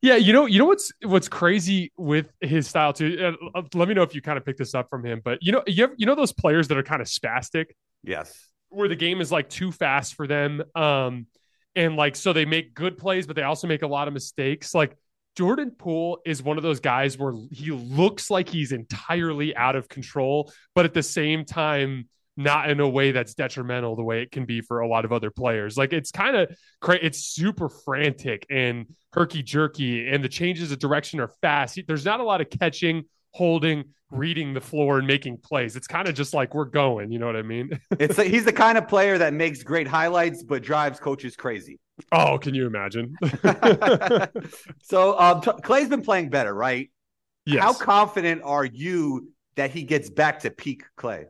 Yeah, 0.02 0.16
you 0.16 0.32
know, 0.32 0.46
you 0.46 0.58
know 0.58 0.68
what's 0.68 0.90
what's 1.04 1.28
crazy 1.28 1.92
with 1.98 2.32
his 2.40 2.66
style 2.66 2.94
too. 2.94 3.36
Uh, 3.54 3.64
let 3.74 3.90
me 3.90 3.94
know 3.94 4.04
if 4.04 4.16
you 4.16 4.22
kind 4.22 4.38
of 4.38 4.46
picked 4.46 4.60
this 4.60 4.74
up 4.74 4.90
from 4.90 5.06
him, 5.06 5.22
but 5.22 5.40
you 5.42 5.52
know, 5.52 5.64
you 5.68 5.84
have, 5.84 5.92
you 5.98 6.06
know 6.06 6.16
those 6.16 6.32
players 6.32 6.70
that 6.70 6.78
are 6.78 6.84
kind 6.84 7.02
of 7.02 7.10
spastic. 7.10 7.66
Yes, 8.06 8.48
where 8.70 8.88
the 8.88 8.96
game 8.96 9.20
is 9.20 9.34
like 9.34 9.50
too 9.50 9.74
fast 9.74 10.16
for 10.16 10.28
them. 10.28 10.64
Um, 10.76 11.28
and 11.76 11.96
like 11.96 12.16
so 12.16 12.34
they 12.34 12.46
make 12.46 12.74
good 12.74 12.98
plays, 12.98 13.28
but 13.28 13.36
they 13.36 13.44
also 13.44 13.68
make 13.68 13.82
a 13.82 13.88
lot 13.88 14.08
of 14.08 14.14
mistakes. 14.14 14.74
Like 14.74 14.96
Jordan 15.38 15.72
Poole 15.72 16.20
is 16.26 16.44
one 16.44 16.58
of 16.58 16.64
those 16.64 16.80
guys 16.80 17.18
where 17.18 17.34
he 17.52 17.72
looks 17.72 18.30
like 18.30 18.50
he's 18.50 18.72
entirely 18.72 19.56
out 19.56 19.76
of 19.76 19.88
control, 19.88 20.52
but 20.76 20.86
at 20.86 20.94
the 20.94 21.04
same 21.04 21.46
time, 21.46 22.10
not 22.38 22.70
in 22.70 22.80
a 22.80 22.88
way 22.88 23.12
that's 23.12 23.34
detrimental 23.34 23.96
the 23.96 24.04
way 24.04 24.22
it 24.22 24.32
can 24.32 24.46
be 24.46 24.62
for 24.62 24.80
a 24.80 24.88
lot 24.88 25.06
of 25.06 25.12
other 25.12 25.32
players. 25.32 25.78
Like 25.78 25.94
it's 25.94 26.12
kind 26.12 26.36
of 26.36 26.56
crazy. 26.80 27.04
It's 27.04 27.20
super 27.20 27.70
frantic 27.70 28.46
and 28.50 28.88
herky 29.14 29.44
jerky, 29.44 30.08
and 30.08 30.24
the 30.24 30.30
changes 30.30 30.72
of 30.72 30.80
direction 30.80 31.20
are 31.20 31.32
fast. 31.42 31.80
There's 31.88 32.06
not 32.06 32.20
a 32.20 32.24
lot 32.24 32.42
of 32.42 32.50
catching, 32.50 33.04
holding, 33.34 33.86
reading 34.10 34.54
the 34.54 34.62
floor 34.62 35.00
and 35.00 35.08
making 35.08 35.38
plays. 35.38 35.76
It's 35.76 35.88
kind 35.88 36.08
of 36.08 36.16
just 36.16 36.34
like 36.34 36.54
we're 36.54 36.66
going. 36.66 37.12
You 37.12 37.20
know 37.20 37.26
what 37.26 37.36
I 37.36 37.42
mean? 37.42 37.80
it's 38.00 38.18
a, 38.18 38.24
he's 38.24 38.46
the 38.46 38.54
kind 38.54 38.78
of 38.78 38.88
player 38.88 39.18
that 39.18 39.34
makes 39.34 39.64
great 39.64 39.88
highlights, 39.88 40.44
but 40.44 40.62
drives 40.62 41.00
coaches 41.00 41.36
crazy. 41.36 41.80
Oh, 42.12 42.38
can 42.38 42.54
you 42.54 42.66
imagine? 42.68 43.16
so 44.82 45.20
um, 45.20 45.42
t- 45.42 45.52
Klay's 45.64 45.90
been 45.90 46.02
playing 46.02 46.30
better, 46.30 46.54
right? 46.54 46.92
Yes. 47.46 47.64
How 47.64 47.74
confident 47.74 48.42
are 48.44 48.66
you 48.66 49.32
that 49.56 49.72
he 49.72 49.84
gets 49.84 50.10
back 50.10 50.40
to 50.40 50.52
peak 50.52 50.84
Klay? 50.98 51.26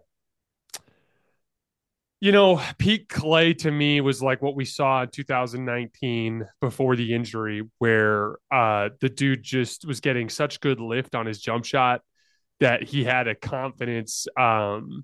You 2.22 2.32
know, 2.32 2.62
peak 2.78 3.10
Klay 3.10 3.58
to 3.58 3.72
me 3.72 4.00
was 4.00 4.22
like 4.22 4.44
what 4.44 4.56
we 4.56 4.64
saw 4.64 5.02
in 5.02 5.10
2019 5.10 6.48
before 6.62 6.96
the 6.96 7.16
injury, 7.16 7.64
where 7.80 8.36
uh, 8.52 8.90
the 9.00 9.10
dude 9.10 9.42
just 9.42 9.88
was 9.88 10.02
getting 10.02 10.30
such 10.30 10.60
good 10.60 10.80
lift 10.80 11.16
on 11.16 11.26
his 11.26 11.42
jump 11.42 11.66
shot 11.66 12.02
that 12.60 12.84
he 12.84 13.04
had 13.04 13.28
a 13.28 13.34
confidence. 13.34 14.28
Um, 14.38 15.04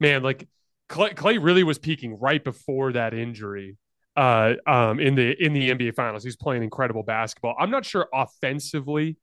man, 0.00 0.22
like 0.22 0.48
Clay, 0.88 1.10
Klay 1.10 1.38
really 1.38 1.62
was 1.62 1.78
peaking 1.78 2.18
right 2.18 2.42
before 2.42 2.92
that 2.92 3.12
injury 3.12 3.76
uh, 4.16 4.54
um, 4.66 4.98
in 4.98 5.14
the 5.14 5.36
in 5.38 5.52
the 5.52 5.70
NBA 5.70 5.94
Finals. 5.94 6.24
He's 6.24 6.36
playing 6.36 6.62
incredible 6.62 7.02
basketball. 7.02 7.54
I'm 7.58 7.70
not 7.70 7.84
sure 7.84 8.08
offensively 8.14 9.18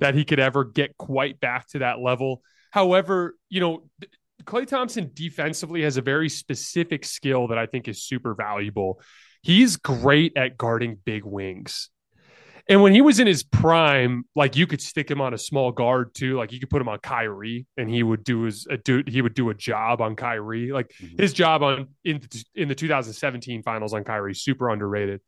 that 0.00 0.14
he 0.14 0.26
could 0.26 0.40
ever 0.40 0.64
get 0.64 0.98
quite 0.98 1.40
back 1.40 1.68
to 1.68 1.78
that 1.78 2.00
level. 2.00 2.42
However, 2.70 3.34
you 3.48 3.60
know, 3.60 3.88
Klay 4.44 4.66
Thompson 4.66 5.10
defensively 5.12 5.82
has 5.82 5.96
a 5.96 6.02
very 6.02 6.28
specific 6.28 7.04
skill 7.04 7.48
that 7.48 7.58
I 7.58 7.66
think 7.66 7.88
is 7.88 8.02
super 8.02 8.34
valuable. 8.34 9.00
He's 9.42 9.76
great 9.76 10.36
at 10.36 10.56
guarding 10.56 10.98
big 11.04 11.24
wings. 11.24 11.90
And 12.68 12.82
when 12.82 12.92
he 12.92 13.00
was 13.00 13.20
in 13.20 13.28
his 13.28 13.44
prime, 13.44 14.24
like 14.34 14.56
you 14.56 14.66
could 14.66 14.80
stick 14.80 15.08
him 15.08 15.20
on 15.20 15.32
a 15.32 15.38
small 15.38 15.70
guard 15.70 16.14
too. 16.14 16.36
Like 16.36 16.52
you 16.52 16.58
could 16.58 16.70
put 16.70 16.82
him 16.82 16.88
on 16.88 16.98
Kyrie, 16.98 17.64
and 17.76 17.88
he 17.88 18.02
would 18.02 18.24
do 18.24 18.42
his 18.42 18.66
a 18.68 18.76
do 18.76 19.04
he 19.06 19.22
would 19.22 19.34
do 19.34 19.50
a 19.50 19.54
job 19.54 20.00
on 20.00 20.16
Kyrie. 20.16 20.72
Like 20.72 20.88
mm-hmm. 21.00 21.22
his 21.22 21.32
job 21.32 21.62
on 21.62 21.88
in 22.04 22.20
in 22.56 22.68
the 22.68 22.74
2017 22.74 23.62
finals 23.62 23.94
on 23.94 24.02
Kyrie, 24.02 24.34
super 24.34 24.68
underrated. 24.68 25.20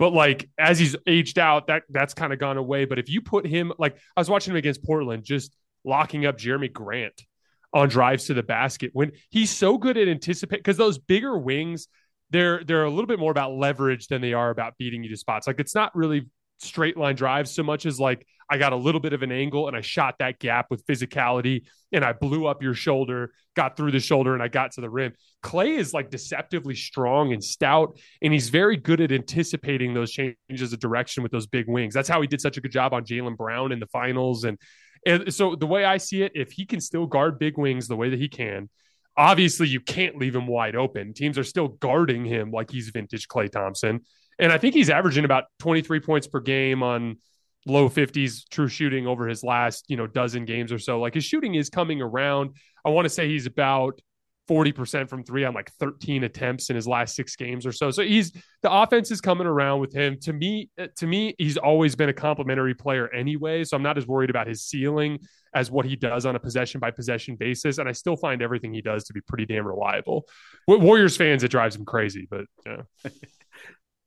But 0.00 0.12
like 0.12 0.50
as 0.58 0.80
he's 0.80 0.96
aged 1.06 1.38
out, 1.38 1.68
that 1.68 1.84
that's 1.90 2.12
kind 2.12 2.32
of 2.32 2.40
gone 2.40 2.56
away. 2.56 2.86
But 2.86 2.98
if 2.98 3.08
you 3.08 3.20
put 3.20 3.46
him 3.46 3.72
like 3.78 3.96
I 4.16 4.20
was 4.20 4.28
watching 4.28 4.52
him 4.52 4.56
against 4.56 4.82
Portland, 4.82 5.22
just 5.22 5.54
locking 5.84 6.26
up 6.26 6.38
Jerami 6.38 6.72
Grant 6.72 7.22
on 7.72 7.88
drives 7.88 8.26
to 8.26 8.34
the 8.34 8.42
basket 8.42 8.90
when 8.92 9.12
he's 9.30 9.50
so 9.50 9.78
good 9.78 9.96
at 9.96 10.08
anticipate 10.08 10.58
because 10.58 10.76
those 10.76 10.98
bigger 10.98 11.38
wings 11.38 11.88
they're 12.30 12.62
they're 12.64 12.84
a 12.84 12.90
little 12.90 13.06
bit 13.06 13.18
more 13.18 13.30
about 13.30 13.52
leverage 13.52 14.08
than 14.08 14.20
they 14.20 14.32
are 14.32 14.50
about 14.50 14.78
beating 14.78 15.02
you 15.02 15.10
to 15.10 15.16
spots. 15.16 15.46
Like 15.46 15.60
it's 15.60 15.74
not 15.74 15.94
really 15.94 16.28
straight 16.60 16.96
line 16.96 17.16
drives 17.16 17.50
so 17.50 17.62
much 17.62 17.86
as 17.86 17.98
like 17.98 18.26
I 18.50 18.58
got 18.58 18.72
a 18.72 18.76
little 18.76 19.00
bit 19.00 19.12
of 19.12 19.22
an 19.22 19.30
angle 19.30 19.68
and 19.68 19.76
I 19.76 19.80
shot 19.80 20.16
that 20.18 20.40
gap 20.40 20.66
with 20.70 20.84
physicality 20.84 21.66
and 21.92 22.04
I 22.04 22.12
blew 22.12 22.46
up 22.46 22.62
your 22.62 22.74
shoulder, 22.74 23.32
got 23.54 23.76
through 23.76 23.92
the 23.92 24.00
shoulder 24.00 24.34
and 24.34 24.42
I 24.42 24.48
got 24.48 24.72
to 24.72 24.80
the 24.80 24.90
rim. 24.90 25.12
Klay 25.42 25.78
is 25.78 25.94
like 25.94 26.10
deceptively 26.10 26.74
strong 26.74 27.32
and 27.32 27.42
stout 27.42 27.96
and 28.20 28.32
he's 28.32 28.48
very 28.48 28.76
good 28.76 29.00
at 29.00 29.12
anticipating 29.12 29.94
those 29.94 30.10
changes 30.10 30.72
of 30.72 30.80
direction 30.80 31.22
with 31.22 31.30
those 31.30 31.46
big 31.46 31.68
wings. 31.68 31.94
That's 31.94 32.08
how 32.08 32.20
he 32.20 32.26
did 32.26 32.40
such 32.40 32.56
a 32.56 32.60
good 32.60 32.72
job 32.72 32.92
on 32.92 33.04
Jaylen 33.04 33.36
Brown 33.36 33.72
in 33.72 33.78
the 33.78 33.86
finals 33.86 34.44
and 34.44 34.58
and 35.06 35.32
so 35.32 35.54
the 35.54 35.66
way 35.66 35.86
I 35.86 35.96
see 35.96 36.24
it, 36.24 36.32
if 36.34 36.52
he 36.52 36.66
can 36.66 36.78
still 36.78 37.06
guard 37.06 37.38
big 37.38 37.56
wings 37.56 37.88
the 37.88 37.96
way 37.96 38.10
that 38.10 38.18
he 38.18 38.28
can, 38.28 38.68
obviously 39.16 39.68
you 39.68 39.80
can't 39.80 40.16
leave 40.16 40.34
him 40.34 40.46
wide 40.46 40.76
open. 40.76 41.14
Teams 41.14 41.38
are 41.38 41.44
still 41.44 41.68
guarding 41.68 42.24
him 42.24 42.50
like 42.50 42.70
he's 42.70 42.90
vintage 42.90 43.28
Klay 43.28 43.50
Thompson. 43.50 44.00
And 44.40 44.52
I 44.52 44.58
think 44.58 44.74
he's 44.74 44.90
averaging 44.90 45.24
about 45.24 45.44
23 45.60 46.00
points 46.00 46.26
per 46.26 46.40
game 46.40 46.82
on 46.82 47.18
low 47.66 47.88
50s 47.88 48.48
true 48.50 48.68
shooting 48.68 49.06
over 49.06 49.28
his 49.28 49.44
last, 49.44 49.84
you 49.88 49.96
know, 49.96 50.06
dozen 50.06 50.46
games 50.46 50.72
or 50.72 50.78
so. 50.78 50.98
Like 50.98 51.14
his 51.14 51.24
shooting 51.24 51.54
is 51.54 51.68
coming 51.68 52.00
around. 52.00 52.56
I 52.84 52.88
want 52.88 53.04
to 53.04 53.10
say 53.10 53.28
he's 53.28 53.46
about 53.46 54.00
40% 54.48 55.08
from 55.08 55.22
three 55.22 55.44
on 55.44 55.54
like 55.54 55.70
13 55.74 56.24
attempts 56.24 56.70
in 56.70 56.76
his 56.76 56.88
last 56.88 57.14
six 57.14 57.36
games 57.36 57.64
or 57.64 57.70
so. 57.70 57.90
So 57.92 58.02
he's 58.02 58.32
the 58.62 58.72
offense 58.72 59.10
is 59.12 59.20
coming 59.20 59.46
around 59.46 59.80
with 59.80 59.92
him. 59.92 60.18
To 60.22 60.32
me, 60.32 60.70
uh, 60.78 60.88
to 60.96 61.06
me, 61.06 61.36
he's 61.38 61.56
always 61.56 61.94
been 61.94 62.08
a 62.08 62.14
complimentary 62.14 62.74
player 62.74 63.08
anyway. 63.14 63.62
So 63.62 63.76
I'm 63.76 63.82
not 63.82 63.96
as 63.96 64.08
worried 64.08 64.30
about 64.30 64.48
his 64.48 64.62
ceiling 64.64 65.20
as 65.54 65.70
what 65.70 65.84
he 65.84 65.94
does 65.94 66.26
on 66.26 66.34
a 66.34 66.40
possession 66.40 66.80
by 66.80 66.90
possession 66.90 67.36
basis. 67.36 67.78
And 67.78 67.88
I 67.88 67.92
still 67.92 68.16
find 68.16 68.42
everything 68.42 68.74
he 68.74 68.82
does 68.82 69.04
to 69.04 69.12
be 69.12 69.20
pretty 69.20 69.46
damn 69.46 69.66
reliable. 69.66 70.26
Warriors 70.66 71.16
fans, 71.16 71.44
it 71.44 71.48
drives 71.48 71.76
him 71.76 71.84
crazy, 71.84 72.26
but 72.28 72.46
yeah. 72.66 72.82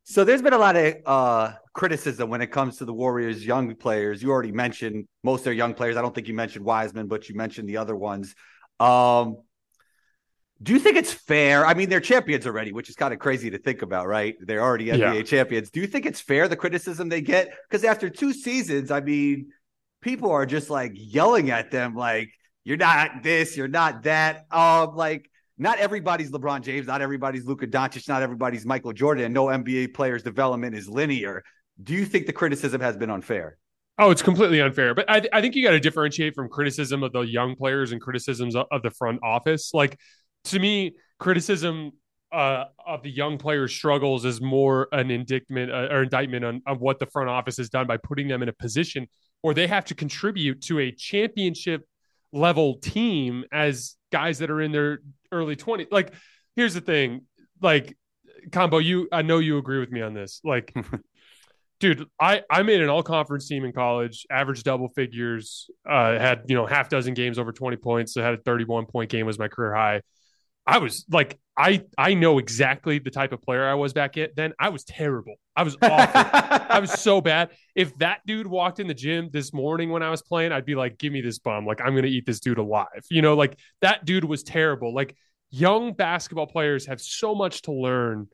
So 0.06 0.24
there's 0.26 0.42
been 0.42 0.54
a 0.54 0.58
lot 0.58 0.76
of 0.76 0.96
uh, 1.06 1.54
criticism 1.74 2.30
when 2.30 2.42
it 2.42 2.48
comes 2.48 2.78
to 2.78 2.86
the 2.86 2.94
Warriors' 2.94 3.46
young 3.46 3.74
players. 3.76 4.22
You 4.22 4.32
already 4.32 4.52
mentioned 4.52 5.08
most 5.24 5.42
of 5.42 5.46
their 5.46 5.54
young 5.54 5.74
players. 5.74 5.96
I 5.96 6.02
don't 6.02 6.14
think 6.14 6.28
you 6.28 6.34
mentioned 6.34 6.66
Wiseman, 6.66 7.08
but 7.08 7.30
you 7.30 7.36
mentioned 7.36 7.70
the 7.70 7.78
other 7.78 7.96
ones. 7.96 8.36
Um, 8.82 9.38
do 10.62 10.74
you 10.74 10.80
think 10.80 10.98
it's 10.98 11.14
fair? 11.14 11.66
I 11.66 11.74
mean, 11.74 11.90
they're 11.90 12.02
champions 12.02 12.46
already, 12.46 12.74
which 12.74 12.90
is 12.90 12.96
kind 12.96 13.14
of 13.14 13.20
crazy 13.20 13.50
to 13.52 13.58
think 13.58 13.82
about, 13.82 14.08
right? 14.08 14.36
They're 14.42 14.62
already 14.62 14.88
NBA 14.88 15.16
yeah. 15.16 15.22
champions. 15.24 15.70
Do 15.72 15.80
you 15.80 15.88
think 15.88 16.06
it's 16.06 16.22
fair 16.22 16.48
the 16.48 16.56
criticism 16.56 17.10
they 17.10 17.22
get? 17.22 17.54
Because 17.70 17.84
after 17.84 18.10
two 18.10 18.34
seasons, 18.34 18.92
I 18.92 19.02
mean, 19.02 19.52
people 20.02 20.32
are 20.32 20.46
just 20.46 20.70
like 20.70 20.92
yelling 20.96 21.50
at 21.50 21.72
them, 21.72 21.96
like 21.96 22.30
"You're 22.64 22.78
not 22.78 23.24
this, 23.24 23.58
you're 23.58 23.68
not 23.68 24.04
that." 24.04 24.46
Um, 24.52 24.96
like 24.96 25.30
not 25.58 25.80
everybody's 25.80 26.32
LeBron 26.32 26.62
James, 26.62 26.88
not 26.88 27.02
everybody's 27.02 27.46
Luka 27.46 27.68
Doncic, 27.68 28.08
not 28.08 28.22
everybody's 28.22 28.66
Michael 28.66 28.94
Jordan, 28.94 29.34
no 29.34 29.46
NBA 29.46 29.94
player's 29.94 30.24
development 30.24 30.76
is 30.76 30.90
linear. 30.90 31.44
Do 31.82 31.94
you 31.94 32.06
think 32.06 32.26
the 32.26 32.34
criticism 32.34 32.82
has 32.82 32.98
been 32.98 33.10
unfair? 33.10 33.58
Oh, 34.00 34.10
it's 34.10 34.24
completely 34.24 34.60
unfair. 34.62 34.96
But 34.96 35.10
I, 35.10 35.20
th- 35.20 35.30
I 35.32 35.42
think 35.42 35.56
you 35.56 35.64
got 35.64 35.72
to 35.72 35.80
differentiate 35.80 36.34
from 36.34 36.50
criticism 36.50 37.04
of 37.04 37.12
the 37.12 37.22
young 37.22 37.56
players 37.56 37.92
and 37.92 38.02
criticisms 38.02 38.56
of, 38.56 38.66
of 38.72 38.82
the 38.82 38.90
front 38.90 39.20
office. 39.24 39.72
Like 39.74 40.00
to 40.46 40.60
me, 40.60 40.96
criticism 41.20 41.92
uh, 42.32 42.66
of 42.86 43.04
the 43.04 43.12
young 43.12 43.38
players' 43.38 43.74
struggles 43.74 44.26
is 44.26 44.42
more 44.42 44.88
an 44.92 45.12
indictment 45.12 45.72
uh, 45.72 45.88
or 45.92 46.04
indictment 46.04 46.44
on, 46.44 46.62
on 46.66 46.78
what 46.78 46.98
the 46.98 47.06
front 47.06 47.30
office 47.30 47.58
has 47.58 47.70
done 47.70 47.86
by 47.86 47.98
putting 47.98 48.28
them 48.28 48.42
in 48.42 48.50
a 48.50 48.54
position 48.54 49.08
where 49.42 49.54
they 49.54 49.68
have 49.68 49.86
to 49.86 49.94
contribute 49.94 50.62
to 50.62 50.80
a 50.80 50.92
championship 50.92 51.84
level 52.32 52.80
team 52.80 53.44
as 53.52 53.96
guys 54.14 54.38
that 54.40 54.52
are 54.52 54.62
in 54.62 54.72
their 54.72 55.00
early 55.32 55.56
20s. 55.56 55.88
Like, 55.92 56.14
here's 56.56 56.76
the 56.76 56.82
thing, 56.82 57.24
like, 57.62 57.98
combo, 58.52 58.78
you, 58.78 59.10
I 59.12 59.24
know 59.24 59.40
you 59.40 59.58
agree 59.58 59.80
with 59.80 59.92
me 59.92 60.02
on 60.02 60.14
this. 60.14 60.40
Like, 60.44 60.74
dude, 61.80 62.06
I 62.20 62.44
I 62.50 62.62
made 62.62 62.82
an 62.82 62.90
all 62.90 63.04
conference 63.04 63.48
team 63.48 63.66
in 63.66 63.74
college, 63.74 64.26
average 64.32 64.64
double 64.64 64.88
figures, 64.90 65.70
uh, 65.90 66.18
had 66.20 66.44
you 66.48 66.56
know 66.56 66.66
half 66.66 66.88
dozen 66.88 67.16
games 67.16 67.40
over 67.40 67.52
20 67.52 67.76
points. 67.78 68.14
So 68.14 68.22
had 68.22 68.36
a 68.36 68.38
31 68.38 68.86
point 68.86 69.10
game 69.10 69.26
was 69.26 69.40
my 69.40 69.48
career 69.48 69.74
high. 69.74 70.02
I 70.66 70.78
was 70.78 71.06
like, 71.10 71.40
I 71.58 71.84
I 71.98 72.14
know 72.14 72.40
exactly 72.40 73.00
the 73.00 73.12
type 73.12 73.32
of 73.32 73.42
player 73.42 73.68
I 73.68 73.74
was 73.76 73.94
back 73.94 74.16
then. 74.36 74.54
I 74.60 74.70
was 74.70 74.84
terrible. 74.84 75.36
I 75.56 75.64
was 75.64 75.76
awful. 75.82 76.22
I 76.24 76.80
was 76.80 76.92
so 76.92 77.22
bad. 77.22 77.52
If 77.76 77.96
that 77.98 78.22
dude 78.26 78.48
walked 78.48 78.80
in 78.80 78.88
the 78.88 78.94
gym 78.94 79.30
this 79.32 79.54
morning 79.54 79.90
when 79.90 80.02
I 80.02 80.10
was 80.10 80.22
playing, 80.22 80.52
I'd 80.52 80.66
be 80.66 80.76
like, 80.76 80.98
give 80.98 81.12
me 81.12 81.22
this 81.22 81.40
bum. 81.40 81.66
Like 81.66 81.82
I'm 81.82 81.96
gonna 81.96 82.08
eat 82.08 82.26
this 82.26 82.40
dude 82.40 82.58
alive. 82.58 83.06
You 83.10 83.22
know, 83.22 83.36
like 83.36 83.60
that 83.82 84.06
dude 84.06 84.24
was 84.24 84.44
terrible. 84.44 84.94
Like 84.94 85.16
young 85.52 85.94
basketball 85.94 86.48
players 86.48 86.88
have 86.88 87.02
so 87.02 87.36
much 87.36 87.62
to 87.64 87.72
learn 87.72 88.28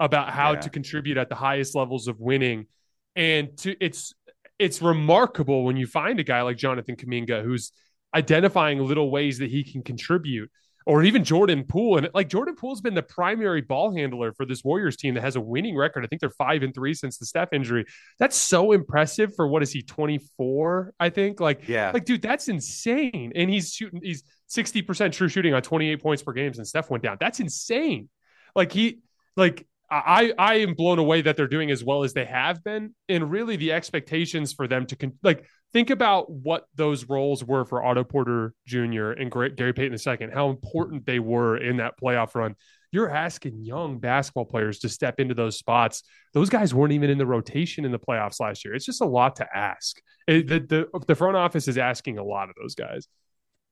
about 0.00 0.30
how 0.30 0.52
yeah. 0.52 0.60
to 0.60 0.70
contribute 0.70 1.16
at 1.16 1.28
the 1.28 1.34
highest 1.36 1.74
levels 1.74 2.08
of 2.08 2.18
winning. 2.18 2.66
And 3.14 3.56
to 3.58 3.76
it's 3.78 4.14
it's 4.58 4.80
remarkable 4.80 5.64
when 5.64 5.76
you 5.76 5.86
find 5.86 6.18
a 6.18 6.24
guy 6.24 6.42
like 6.42 6.56
Jonathan 6.56 6.96
Kuminga 6.96 7.44
who's 7.44 7.72
identifying 8.14 8.80
little 8.80 9.10
ways 9.10 9.38
that 9.38 9.50
he 9.50 9.64
can 9.64 9.82
contribute 9.82 10.50
or 10.86 11.02
even 11.02 11.24
Jordan 11.24 11.64
Poole. 11.64 11.98
And 11.98 12.08
like 12.14 12.28
Jordan 12.28 12.56
Poole's 12.56 12.80
been 12.80 12.94
the 12.94 13.02
primary 13.02 13.62
ball 13.62 13.94
handler 13.94 14.32
for 14.32 14.44
this 14.44 14.62
Warriors 14.62 14.96
team 14.96 15.14
that 15.14 15.22
has 15.22 15.36
a 15.36 15.40
winning 15.40 15.76
record. 15.76 16.04
I 16.04 16.08
think 16.08 16.20
they're 16.20 16.30
five 16.30 16.62
and 16.62 16.74
three 16.74 16.94
since 16.94 17.18
the 17.18 17.26
Steph 17.26 17.52
injury. 17.52 17.86
That's 18.18 18.36
so 18.36 18.72
impressive 18.72 19.34
for 19.34 19.46
what 19.46 19.62
is 19.62 19.72
he, 19.72 19.82
24? 19.82 20.94
I 21.00 21.10
think. 21.10 21.40
Like, 21.40 21.68
yeah, 21.68 21.90
like, 21.92 22.04
dude, 22.04 22.22
that's 22.22 22.48
insane. 22.48 23.32
And 23.34 23.50
he's 23.50 23.72
shooting, 23.72 24.00
he's 24.02 24.22
60% 24.50 25.12
true 25.12 25.28
shooting 25.28 25.54
on 25.54 25.62
28 25.62 26.02
points 26.02 26.22
per 26.22 26.32
game 26.32 26.52
since 26.54 26.68
Steph 26.68 26.90
went 26.90 27.02
down. 27.02 27.16
That's 27.18 27.40
insane. 27.40 28.08
Like 28.54 28.72
he 28.72 29.00
like 29.36 29.66
I 30.04 30.32
I 30.38 30.54
am 30.56 30.74
blown 30.74 30.98
away 30.98 31.22
that 31.22 31.36
they're 31.36 31.46
doing 31.46 31.70
as 31.70 31.84
well 31.84 32.04
as 32.04 32.12
they 32.12 32.24
have 32.24 32.62
been. 32.64 32.94
And 33.08 33.30
really 33.30 33.56
the 33.56 33.72
expectations 33.72 34.52
for 34.52 34.66
them 34.66 34.86
to 34.86 34.96
con- 34.96 35.18
like 35.22 35.44
think 35.72 35.90
about 35.90 36.30
what 36.30 36.66
those 36.74 37.08
roles 37.08 37.44
were 37.44 37.64
for 37.64 37.82
Otto 37.82 38.04
Porter 38.04 38.54
Jr. 38.66 39.10
and 39.10 39.30
Gary 39.30 39.72
Payton 39.72 39.98
II, 40.06 40.28
how 40.32 40.50
important 40.50 41.06
they 41.06 41.18
were 41.18 41.56
in 41.56 41.78
that 41.78 41.94
playoff 42.00 42.34
run. 42.34 42.54
You're 42.92 43.10
asking 43.10 43.64
young 43.64 43.98
basketball 43.98 44.44
players 44.44 44.78
to 44.80 44.88
step 44.88 45.18
into 45.18 45.34
those 45.34 45.58
spots. 45.58 46.04
Those 46.32 46.48
guys 46.48 46.72
weren't 46.72 46.92
even 46.92 47.10
in 47.10 47.18
the 47.18 47.26
rotation 47.26 47.84
in 47.84 47.90
the 47.90 47.98
playoffs 47.98 48.38
last 48.38 48.64
year. 48.64 48.72
It's 48.72 48.86
just 48.86 49.00
a 49.00 49.06
lot 49.06 49.36
to 49.36 49.48
ask. 49.52 50.00
It, 50.28 50.46
the, 50.46 50.60
the, 50.60 51.00
the 51.08 51.16
front 51.16 51.36
office 51.36 51.66
is 51.66 51.76
asking 51.76 52.18
a 52.18 52.24
lot 52.24 52.50
of 52.50 52.54
those 52.60 52.76
guys. 52.76 53.08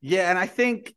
Yeah, 0.00 0.28
and 0.28 0.36
I 0.36 0.46
think 0.48 0.92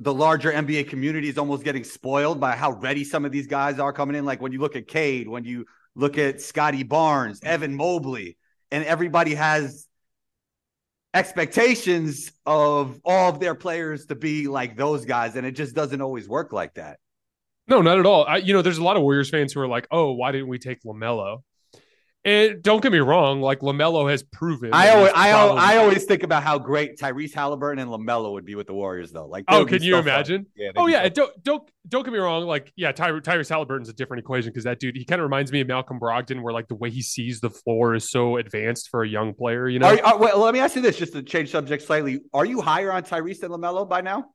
the 0.00 0.14
larger 0.14 0.52
NBA 0.52 0.88
community 0.88 1.28
is 1.28 1.38
almost 1.38 1.64
getting 1.64 1.84
spoiled 1.84 2.40
by 2.40 2.54
how 2.54 2.72
ready 2.72 3.04
some 3.04 3.24
of 3.24 3.32
these 3.32 3.46
guys 3.46 3.78
are 3.78 3.92
coming 3.92 4.16
in. 4.16 4.24
Like 4.24 4.40
when 4.40 4.52
you 4.52 4.60
look 4.60 4.76
at 4.76 4.86
Cade, 4.86 5.28
when 5.28 5.44
you 5.44 5.66
look 5.94 6.18
at 6.18 6.40
Scottie 6.40 6.84
Barnes, 6.84 7.40
Evan 7.42 7.74
Mobley, 7.74 8.36
and 8.70 8.84
everybody 8.84 9.34
has 9.34 9.88
expectations 11.14 12.30
of 12.46 13.00
all 13.04 13.30
of 13.30 13.40
their 13.40 13.54
players 13.54 14.06
to 14.06 14.14
be 14.14 14.46
like 14.46 14.76
those 14.76 15.04
guys, 15.04 15.34
and 15.36 15.46
it 15.46 15.52
just 15.52 15.74
doesn't 15.74 16.00
always 16.00 16.28
work 16.28 16.52
like 16.52 16.74
that. 16.74 16.98
No, 17.66 17.82
not 17.82 17.98
at 17.98 18.06
all. 18.06 18.24
I, 18.24 18.36
you 18.38 18.54
know, 18.54 18.62
there's 18.62 18.78
a 18.78 18.84
lot 18.84 18.96
of 18.96 19.02
Warriors 19.02 19.28
fans 19.28 19.52
who 19.52 19.60
are 19.60 19.68
like, 19.68 19.86
"Oh, 19.90 20.12
why 20.12 20.32
didn't 20.32 20.48
we 20.48 20.58
take 20.58 20.82
Lamelo?" 20.84 21.42
And 22.24 22.62
don't 22.62 22.82
get 22.82 22.90
me 22.90 22.98
wrong, 22.98 23.40
like 23.40 23.60
Lamelo 23.60 24.10
has 24.10 24.24
proven. 24.24 24.70
I 24.72 24.90
always, 24.90 25.12
I, 25.14 25.30
probably... 25.30 25.62
I 25.62 25.76
always 25.76 26.04
think 26.04 26.24
about 26.24 26.42
how 26.42 26.58
great 26.58 26.98
Tyrese 26.98 27.32
Halliburton 27.32 27.78
and 27.78 27.90
Lamelo 27.90 28.32
would 28.32 28.44
be 28.44 28.56
with 28.56 28.66
the 28.66 28.74
Warriors, 28.74 29.12
though. 29.12 29.26
Like, 29.26 29.44
oh, 29.48 29.64
can 29.64 29.82
you 29.82 29.96
imagine? 29.96 30.46
Yeah, 30.56 30.72
oh 30.76 30.88
yeah, 30.88 31.08
don't 31.08 31.32
don't 31.42 31.70
don't 31.88 32.02
get 32.02 32.12
me 32.12 32.18
wrong. 32.18 32.44
Like, 32.44 32.72
yeah, 32.76 32.90
Ty, 32.92 33.12
Tyrese 33.12 33.48
Halliburton's 33.48 33.88
a 33.88 33.92
different 33.92 34.20
equation 34.20 34.50
because 34.50 34.64
that 34.64 34.80
dude, 34.80 34.96
he 34.96 35.04
kind 35.04 35.20
of 35.20 35.22
reminds 35.22 35.52
me 35.52 35.60
of 35.60 35.68
Malcolm 35.68 36.00
Brogdon, 36.00 36.42
where 36.42 36.52
like 36.52 36.66
the 36.66 36.74
way 36.74 36.90
he 36.90 37.02
sees 37.02 37.40
the 37.40 37.50
floor 37.50 37.94
is 37.94 38.10
so 38.10 38.36
advanced 38.36 38.88
for 38.90 39.04
a 39.04 39.08
young 39.08 39.32
player. 39.32 39.68
You 39.68 39.78
know. 39.78 39.86
Are, 39.86 40.04
are, 40.04 40.14
uh, 40.14 40.18
well, 40.18 40.38
let 40.40 40.52
me 40.52 40.60
ask 40.60 40.74
you 40.74 40.82
this, 40.82 40.98
just 40.98 41.12
to 41.12 41.22
change 41.22 41.50
subject 41.50 41.84
slightly. 41.84 42.20
Are 42.34 42.44
you 42.44 42.60
higher 42.60 42.92
on 42.92 43.04
Tyrese 43.04 43.40
than 43.40 43.52
Lamelo 43.52 43.88
by 43.88 44.00
now? 44.00 44.26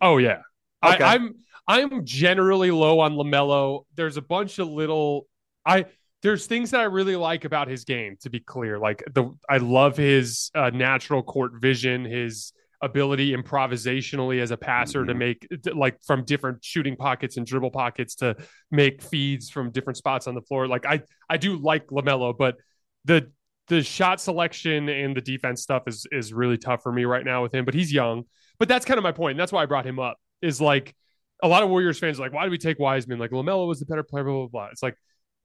Oh 0.00 0.18
yeah, 0.18 0.40
okay. 0.84 1.02
I, 1.02 1.14
I'm 1.14 1.36
I'm 1.68 2.04
generally 2.04 2.72
low 2.72 2.98
on 3.00 3.14
Lamelo. 3.14 3.84
There's 3.94 4.16
a 4.16 4.22
bunch 4.22 4.58
of 4.58 4.68
little 4.68 5.28
I 5.64 5.86
there's 6.22 6.46
things 6.46 6.70
that 6.70 6.80
I 6.80 6.84
really 6.84 7.16
like 7.16 7.44
about 7.44 7.68
his 7.68 7.84
game. 7.84 8.16
To 8.22 8.30
be 8.30 8.40
clear, 8.40 8.78
like 8.78 9.02
the 9.12 9.34
I 9.48 9.58
love 9.58 9.96
his 9.96 10.50
uh, 10.54 10.70
natural 10.70 11.22
court 11.22 11.52
vision, 11.60 12.04
his 12.04 12.52
ability 12.80 13.32
improvisationally 13.32 14.40
as 14.40 14.50
a 14.50 14.56
passer 14.56 15.00
mm-hmm. 15.00 15.08
to 15.08 15.14
make 15.14 15.48
like 15.74 16.02
from 16.02 16.24
different 16.24 16.64
shooting 16.64 16.96
pockets 16.96 17.36
and 17.36 17.46
dribble 17.46 17.70
pockets 17.70 18.16
to 18.16 18.36
make 18.72 19.00
feeds 19.00 19.50
from 19.50 19.70
different 19.70 19.96
spots 19.96 20.26
on 20.26 20.34
the 20.34 20.42
floor. 20.42 20.66
Like 20.66 20.86
I 20.86 21.02
I 21.28 21.36
do 21.36 21.56
like 21.56 21.88
Lamelo, 21.88 22.36
but 22.36 22.56
the 23.04 23.30
the 23.68 23.82
shot 23.82 24.20
selection 24.20 24.88
and 24.88 25.16
the 25.16 25.20
defense 25.20 25.62
stuff 25.62 25.84
is 25.86 26.06
is 26.12 26.32
really 26.32 26.58
tough 26.58 26.82
for 26.82 26.92
me 26.92 27.04
right 27.04 27.24
now 27.24 27.42
with 27.42 27.54
him. 27.54 27.64
But 27.64 27.74
he's 27.74 27.92
young. 27.92 28.24
But 28.58 28.68
that's 28.68 28.84
kind 28.84 28.98
of 28.98 29.04
my 29.04 29.12
point. 29.12 29.32
And 29.32 29.40
that's 29.40 29.52
why 29.52 29.62
I 29.62 29.66
brought 29.66 29.86
him 29.86 29.98
up. 29.98 30.18
Is 30.40 30.60
like 30.60 30.94
a 31.42 31.48
lot 31.48 31.62
of 31.62 31.68
Warriors 31.68 31.98
fans 31.98 32.18
are 32.18 32.22
like, 32.22 32.32
why 32.32 32.44
do 32.44 32.50
we 32.50 32.58
take 32.58 32.78
Wiseman? 32.78 33.18
Like 33.18 33.30
Lamelo 33.30 33.66
was 33.66 33.80
the 33.80 33.86
better 33.86 34.04
player. 34.04 34.24
Blah 34.24 34.32
blah 34.34 34.46
blah. 34.46 34.68
It's 34.70 34.82
like 34.82 34.96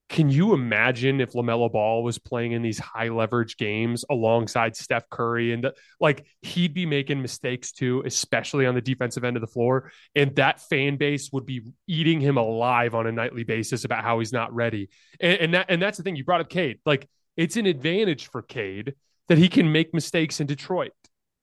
can 0.10 0.30
you 0.30 0.54
imagine 0.54 1.20
if 1.20 1.34
LaMelo 1.34 1.70
Ball 1.70 2.02
was 2.02 2.18
playing 2.18 2.54
in 2.54 2.62
these 2.62 2.80
high 2.80 3.10
leverage 3.10 3.58
games 3.58 4.06
alongside 4.10 4.76
Steph 4.76 5.10
Curry 5.10 5.52
and 5.52 5.66
the, 5.66 5.74
like 6.00 6.26
he'd 6.42 6.74
be 6.74 6.86
making 6.86 7.22
mistakes 7.22 7.74
too, 7.74 8.04
especially 8.06 8.66
on 8.66 8.74
the 8.74 8.82
defensive 8.82 9.26
end 9.26 9.36
of 9.36 9.42
the 9.42 9.48
floor. 9.48 9.92
And 10.16 10.34
that 10.38 10.62
fan 10.62 10.96
base 10.96 11.30
would 11.34 11.46
be 11.46 11.74
eating 11.88 12.22
him 12.22 12.38
alive 12.38 12.96
on 12.96 13.06
a 13.06 13.12
nightly 13.12 13.44
basis 13.44 13.84
about 13.84 14.04
how 14.04 14.20
he's 14.20 14.32
not 14.32 14.54
ready. 14.56 14.90
And, 15.20 15.40
and 15.40 15.54
that 15.54 15.66
and 15.70 15.82
that's 15.82 15.98
the 15.98 16.04
thing 16.04 16.16
you 16.16 16.24
brought 16.24 16.42
up 16.42 16.50
Cade. 16.50 16.80
Like 16.86 17.10
it's 17.36 17.58
an 17.58 17.66
advantage 17.66 18.30
for 18.30 18.42
Cade 18.42 18.96
that 19.28 19.38
he 19.38 19.50
can 19.50 19.74
make 19.74 19.94
mistakes 19.94 20.40
in 20.40 20.48
Detroit. 20.48 20.94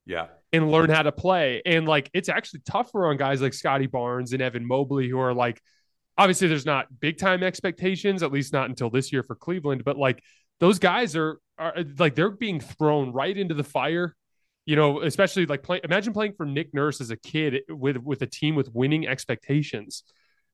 Yeah. 0.07 0.29
And 0.55 0.71
learn 0.71 0.89
how 0.89 1.03
to 1.03 1.13
play. 1.13 1.61
And 1.67 1.87
like 1.87 2.09
it's 2.15 2.31
actually 2.31 2.61
tougher 2.61 3.09
on 3.09 3.19
guys 3.19 3.43
like 3.43 3.53
Scottie 3.53 3.89
Barnes 3.89 4.33
and 4.33 4.41
Evan 4.41 4.67
Mobley 4.67 5.09
who 5.09 5.19
are 5.19 5.35
like 5.35 5.61
obviously 6.17 6.49
there's 6.49 6.67
not 6.67 6.87
big 7.01 7.19
time 7.19 7.43
expectations, 7.43 8.23
at 8.23 8.33
least 8.33 8.53
not 8.53 8.69
until 8.69 8.91
this 8.91 9.13
year 9.13 9.23
for 9.23 9.35
Cleveland, 9.35 9.85
but 9.85 9.97
like 9.97 10.23
those 10.61 10.79
guys 10.79 11.17
are 11.17 11.39
are 11.59 11.75
like 11.99 12.15
they're 12.15 12.31
being 12.31 12.61
thrown 12.61 13.13
right 13.13 13.37
into 13.37 13.55
the 13.55 13.65
fire. 13.65 14.15
You 14.67 14.77
know, 14.77 15.03
especially 15.03 15.45
like 15.45 15.63
play, 15.63 15.81
imagine 15.85 16.15
playing 16.15 16.35
for 16.37 16.47
Nick 16.47 16.73
Nurse 16.73 17.01
as 17.01 17.11
a 17.11 17.17
kid 17.17 17.63
with 17.69 17.99
with 17.99 18.23
a 18.23 18.27
team 18.27 18.55
with 18.55 18.71
winning 18.73 19.07
expectations 19.07 20.05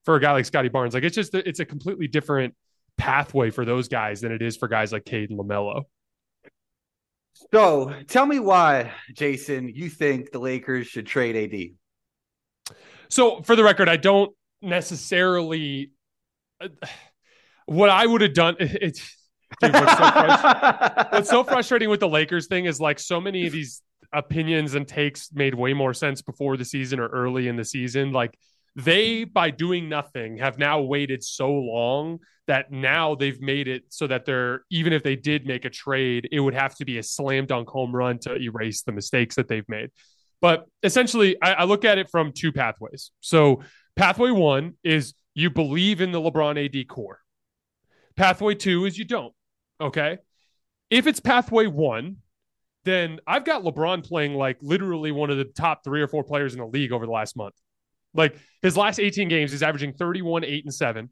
for 0.05 0.17
a 0.17 0.21
guy 0.21 0.33
like 0.33 0.47
Scottie 0.47 0.69
Barnes. 0.69 0.95
Like 0.95 1.05
it's 1.05 1.15
just 1.15 1.35
it's 1.35 1.61
a 1.61 1.65
completely 1.65 2.09
different 2.09 2.55
pathway 2.99 3.51
for 3.51 3.65
those 3.65 3.89
guys 3.89 4.21
than 4.21 4.33
it 4.33 4.43
is 4.43 4.57
for 4.57 4.69
guys 4.69 4.93
like 4.93 5.05
Cade 5.05 5.31
and 5.31 5.39
Lamelo. 5.39 5.85
So 7.53 7.95
tell 8.07 8.27
me 8.27 8.39
why, 8.39 8.93
Jason, 9.15 9.69
you 9.69 9.89
think 9.89 10.31
the 10.31 10.39
Lakers 10.39 10.87
should 10.89 11.07
trade 11.07 11.55
AD. 11.55 12.77
So 13.09 13.43
for 13.43 13.57
the 13.57 13.65
record, 13.65 13.89
I 13.89 13.97
don't 13.97 14.33
necessarily 14.63 15.93
uh, 16.61 16.69
what 17.67 17.91
I 17.91 18.07
would 18.07 18.21
have 18.21 18.35
done. 18.35 18.57
It's 18.61 19.17
dude, 19.61 19.73
what's, 19.73 19.93
so 19.93 21.05
what's 21.11 21.31
so 21.31 21.45
frustrating 21.45 21.91
with 21.91 22.01
the 22.01 22.09
Lakers 22.09 22.47
thing 22.47 22.67
is 22.67 22.81
like 22.81 22.99
so 22.99 23.21
many 23.21 23.47
of 23.47 23.53
these 23.53 23.83
opinions 24.13 24.75
and 24.75 24.87
takes 24.87 25.33
made 25.33 25.55
way 25.55 25.73
more 25.73 25.95
sense 25.95 26.23
before 26.23 26.57
the 26.57 26.65
season 26.65 27.01
or 27.01 27.09
early 27.09 27.49
in 27.49 27.57
the 27.57 27.65
season. 27.65 28.13
Like 28.13 28.37
they, 28.77 29.25
by 29.25 29.51
doing 29.51 29.89
nothing, 29.89 30.39
have 30.39 30.59
now 30.59 30.81
waited 30.81 31.23
so 31.23 31.51
long 31.51 32.19
that 32.47 32.73
now 32.73 33.15
they've 33.15 33.41
made 33.41 33.69
it 33.69 33.85
so 33.91 34.07
that 34.07 34.25
they're 34.25 34.63
even 34.71 34.93
if 34.93 35.03
they 35.03 35.17
did 35.17 35.47
make 35.47 35.65
a 35.65 35.71
trade, 35.71 36.29
it 36.33 36.41
would 36.41 36.55
have 36.55 36.75
to 36.77 36.85
be 36.85 36.99
a 36.99 37.03
slam 37.03 37.47
dunk 37.47 37.69
home 37.69 37.95
run 37.95 38.19
to 38.21 38.37
erase 38.37 38.83
the 38.83 38.93
mistakes 38.93 39.37
that 39.37 39.49
they've 39.49 39.69
made. 39.69 39.91
But 40.41 40.67
essentially, 40.83 41.37
I, 41.43 41.53
I 41.53 41.65
look 41.65 41.85
at 41.85 41.99
it 41.99 42.09
from 42.11 42.33
two 42.33 42.51
pathways. 42.51 43.11
So 43.21 43.63
Pathway 43.97 44.31
one 44.31 44.75
is 44.83 45.15
you 45.35 45.51
believe 45.51 46.01
in 46.01 46.13
the 46.13 46.21
LeBron 46.21 46.65
AD 46.65 46.89
core. 46.89 47.21
Pathway 48.17 48.55
two 48.55 48.85
is 48.85 48.99
you 48.99 49.05
don't. 49.05 49.35
Okay. 49.81 50.19
If 50.91 51.07
it's 51.07 51.21
pathway 51.21 51.67
one, 51.67 52.17
then 52.85 53.21
I've 53.27 53.45
got 53.45 53.63
LeBron 53.63 54.07
playing 54.07 54.35
like 54.35 54.59
literally 54.61 55.13
one 55.13 55.31
of 55.31 55.37
the 55.37 55.45
top 55.45 55.85
three 55.85 56.03
or 56.03 56.09
four 56.09 56.25
players 56.25 56.55
in 56.55 56.61
the 56.61 56.67
league 56.67 56.93
over 56.93 57.07
the 57.07 57.13
last 57.13 57.37
month. 57.37 57.55
Like 58.15 58.37
his 58.63 58.77
last 58.77 58.99
18 58.99 59.29
games, 59.29 59.53
he's 59.53 59.63
averaging 59.63 59.93
31, 59.93 60.45
8, 60.45 60.65
and 60.65 60.75
7. 60.75 61.11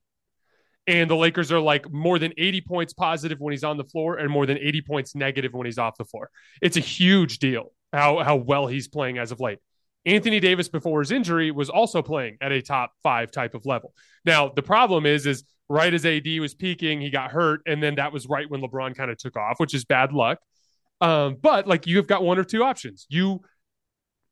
And 0.87 1.11
the 1.11 1.17
Lakers 1.17 1.53
are 1.53 1.61
like 1.61 1.91
more 1.93 2.19
than 2.19 2.33
80 2.39 2.63
points 2.63 2.93
positive 2.95 3.39
when 3.39 3.53
he's 3.53 3.63
on 3.63 3.77
the 3.77 3.85
floor 3.85 4.17
and 4.17 4.31
more 4.31 4.47
than 4.47 4.59
80 4.59 4.83
points 4.83 5.15
negative 5.15 5.53
when 5.53 5.67
he's 5.67 5.79
off 5.79 5.99
the 5.99 6.05
floor. 6.05 6.31
It's 6.63 6.77
a 6.79 6.81
huge 6.81 7.39
deal 7.39 7.73
how, 7.93 8.19
how 8.21 8.37
well 8.37 8.67
he's 8.67 8.89
playing 8.89 9.19
as 9.19 9.31
of 9.31 9.39
late. 9.39 9.59
Anthony 10.07 10.41
Davis 10.41 10.69
before 10.69 11.01
his 11.01 11.11
injury 11.11 11.51
was 11.51 11.69
also 11.69 12.03
playing 12.03 12.39
at 12.41 12.53
a 12.53 12.63
top 12.63 12.93
five 13.03 13.31
type 13.31 13.55
of 13.55 13.67
level. 13.67 13.93
Now 14.25 14.49
the 14.49 14.63
problem 14.63 15.07
is, 15.07 15.27
is 15.27 15.45
right 15.69 15.93
as 15.93 16.07
AD 16.07 16.27
was 16.41 16.55
peaking, 16.55 17.01
he 17.01 17.11
got 17.11 17.31
hurt, 17.31 17.61
and 17.67 17.83
then 17.83 17.97
that 17.97 18.13
was 18.13 18.27
right 18.27 18.49
when 18.49 18.63
LeBron 18.63 18.97
kind 18.97 19.11
of 19.11 19.19
took 19.19 19.37
off, 19.37 19.59
which 19.59 19.75
is 19.75 19.85
bad 19.85 20.13
luck. 20.13 20.39
Um, 21.01 21.37
but 21.41 21.67
like 21.67 21.87
you've 21.87 22.07
got 22.07 22.23
one 22.23 22.39
or 22.39 22.45
two 22.45 22.65
options. 22.65 23.07
You 23.09 23.41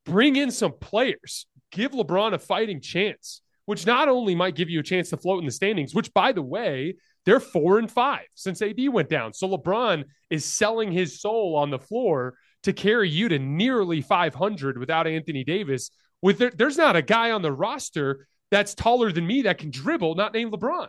bring 0.05 0.37
in 0.37 0.51
some 0.51 0.73
players, 0.81 1.47
give 1.71 1.93
LeBron 1.93 2.33
a 2.33 2.39
fighting 2.39 2.81
chance, 2.81 3.43
which 3.67 3.87
not 3.87 4.09
only 4.09 4.35
might 4.35 4.55
give 4.55 4.71
you 4.71 4.81
a 4.81 4.85
chance 4.85 5.11
to 5.11 5.17
float 5.17 5.41
in 5.41 5.47
the 5.47 5.53
standings, 5.53 5.95
which 5.95 6.13
by 6.15 6.33
the 6.33 6.43
way, 6.43 6.95
they're 7.25 7.41
four 7.41 7.79
and 7.79 7.91
five 7.91 8.27
since 8.35 8.63
AD 8.63 8.79
went 8.89 9.09
down. 9.09 9.35
So 9.35 9.49
LeBron 9.49 10.05
is 10.31 10.45
selling 10.45 10.93
his 10.93 11.21
soul 11.21 11.57
on 11.57 11.71
the 11.71 11.79
floor 11.79 12.35
to 12.67 12.73
carry 12.73 13.09
you 13.09 13.29
to 13.29 13.39
nearly 13.39 14.01
500 14.01 14.77
without 14.77 15.07
Anthony 15.07 15.45
Davis. 15.45 15.91
With 16.21 16.39
there, 16.39 16.51
there's 16.51 16.77
not 16.77 16.97
a 16.97 17.03
guy 17.03 17.31
on 17.31 17.41
the 17.41 17.53
roster 17.53 18.27
that's 18.51 18.75
taller 18.75 19.13
than 19.13 19.25
me 19.27 19.43
that 19.43 19.59
can 19.59 19.71
dribble, 19.71 20.17
not 20.17 20.35
named 20.35 20.53
LeBron. 20.53 20.89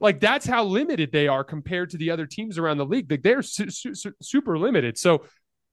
Like 0.00 0.18
that's 0.18 0.46
how 0.46 0.64
limited 0.64 1.12
they 1.12 1.28
are 1.28 1.44
compared 1.44 1.90
to 1.90 1.96
the 1.96 2.10
other 2.10 2.26
teams 2.26 2.58
around 2.58 2.78
the 2.78 2.84
league. 2.84 3.10
Like 3.10 3.22
they're 3.22 3.42
su- 3.42 3.70
su- 3.70 4.12
super 4.20 4.58
limited. 4.58 4.98
So 4.98 5.24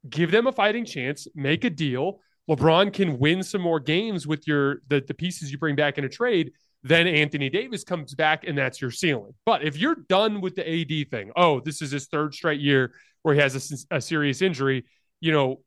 give 0.08 0.30
them 0.30 0.46
a 0.46 0.52
fighting 0.52 0.86
chance, 0.86 1.28
make 1.34 1.63
a 1.63 1.69
deal. 1.69 2.19
LeBron 2.48 2.93
can 2.93 3.17
win 3.17 3.41
some 3.41 3.62
more 3.62 3.80
games 3.80 4.28
with 4.28 4.48
your 4.48 4.82
the, 4.88 5.02
the 5.02 5.15
pieces 5.15 5.52
you 5.52 5.58
bring 5.58 5.76
back 5.76 5.98
in 5.98 6.06
a 6.06 6.10
trade. 6.10 6.52
Then 6.84 7.08
Anthony 7.08 7.50
Davis 7.50 7.84
comes 7.84 8.13
back, 8.13 8.46
and 8.46 8.58
that's 8.58 8.82
your 8.82 8.91
ceiling. 8.91 9.34
But 9.46 9.63
if 9.63 9.78
you're 9.78 9.96
done 10.10 10.41
with 10.41 10.56
the 10.56 10.69
AD 10.69 11.10
thing, 11.10 11.32
oh, 11.36 11.60
this 11.62 11.82
is 11.82 11.91
his 11.91 12.08
third 12.08 12.36
straight 12.36 12.60
year 12.60 12.93
where 13.24 13.34
he 13.34 13.41
has 13.41 13.88
a, 13.89 13.96
a 13.96 14.02
serious 14.02 14.41
injury 14.41 14.84
you 15.23 15.31
know, 15.31 15.62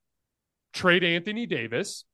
trade 0.75 1.03
Anthony 1.03 1.47
Davis, 1.47 2.05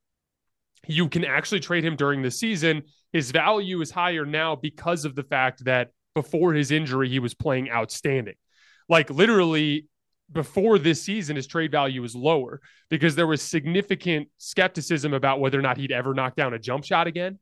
you 0.86 1.08
can 1.08 1.24
actually 1.24 1.58
trade 1.58 1.84
him 1.84 1.96
during 1.96 2.22
the 2.22 2.30
season. 2.30 2.84
His 3.12 3.32
value 3.32 3.80
is 3.80 3.90
higher 3.90 4.24
now 4.24 4.54
because 4.54 5.04
of 5.04 5.16
the 5.16 5.24
fact 5.24 5.64
that 5.64 5.88
before 6.14 6.54
his 6.54 6.70
injury, 6.70 7.08
he 7.08 7.18
was 7.18 7.34
playing 7.34 7.68
outstanding. 7.68 8.36
Like 8.88 9.10
literally 9.10 9.88
before 10.30 10.78
this 10.78 11.02
season, 11.02 11.34
his 11.34 11.48
trade 11.48 11.72
value 11.72 12.00
was 12.00 12.14
lower 12.14 12.60
because 12.90 13.16
there 13.16 13.26
was 13.26 13.42
significant 13.42 14.28
skepticism 14.38 15.12
about 15.12 15.40
whether 15.40 15.58
or 15.58 15.62
not 15.62 15.78
he'd 15.78 15.90
ever 15.90 16.14
knock 16.14 16.36
down 16.36 16.54
a 16.54 16.60
jump 16.60 16.84
shot 16.84 17.08
again, 17.08 17.40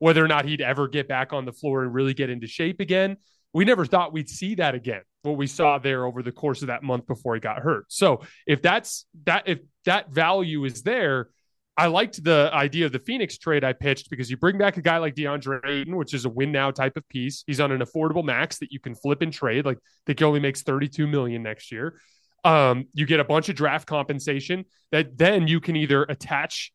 whether 0.00 0.24
or 0.24 0.28
not 0.28 0.46
he'd 0.46 0.60
ever 0.60 0.88
get 0.88 1.06
back 1.06 1.32
on 1.32 1.44
the 1.44 1.52
floor 1.52 1.84
and 1.84 1.94
really 1.94 2.12
get 2.12 2.28
into 2.28 2.48
shape 2.48 2.80
again. 2.80 3.16
We 3.52 3.64
never 3.64 3.86
thought 3.86 4.12
we'd 4.12 4.28
see 4.28 4.56
that 4.56 4.74
again. 4.74 5.02
What 5.22 5.36
we 5.36 5.46
saw 5.46 5.78
there 5.78 6.04
over 6.04 6.22
the 6.22 6.32
course 6.32 6.62
of 6.62 6.68
that 6.68 6.82
month 6.82 7.06
before 7.06 7.34
he 7.34 7.40
got 7.40 7.58
hurt. 7.58 7.86
So 7.88 8.22
if 8.46 8.62
that's 8.62 9.06
that, 9.24 9.48
if 9.48 9.58
that 9.84 10.10
value 10.10 10.64
is 10.64 10.82
there, 10.82 11.28
I 11.76 11.86
liked 11.86 12.22
the 12.24 12.50
idea 12.52 12.86
of 12.86 12.92
the 12.92 12.98
Phoenix 12.98 13.38
trade 13.38 13.62
I 13.62 13.72
pitched 13.72 14.10
because 14.10 14.28
you 14.30 14.36
bring 14.36 14.58
back 14.58 14.76
a 14.78 14.82
guy 14.82 14.98
like 14.98 15.14
DeAndre 15.14 15.64
Ayton, 15.64 15.96
which 15.96 16.12
is 16.12 16.24
a 16.24 16.28
win 16.28 16.50
now 16.50 16.72
type 16.72 16.96
of 16.96 17.08
piece. 17.08 17.44
He's 17.46 17.60
on 17.60 17.70
an 17.70 17.80
affordable 17.80 18.24
max 18.24 18.58
that 18.58 18.72
you 18.72 18.80
can 18.80 18.96
flip 18.96 19.22
and 19.22 19.32
trade. 19.32 19.64
Like 19.64 19.78
he 20.04 20.24
only 20.24 20.40
makes 20.40 20.62
32 20.62 21.06
million 21.06 21.42
next 21.42 21.70
year. 21.70 22.00
Um, 22.42 22.86
you 22.94 23.06
get 23.06 23.20
a 23.20 23.24
bunch 23.24 23.48
of 23.48 23.54
draft 23.54 23.86
compensation 23.86 24.64
that 24.90 25.16
then 25.16 25.46
you 25.46 25.60
can 25.60 25.76
either 25.76 26.02
attach 26.02 26.72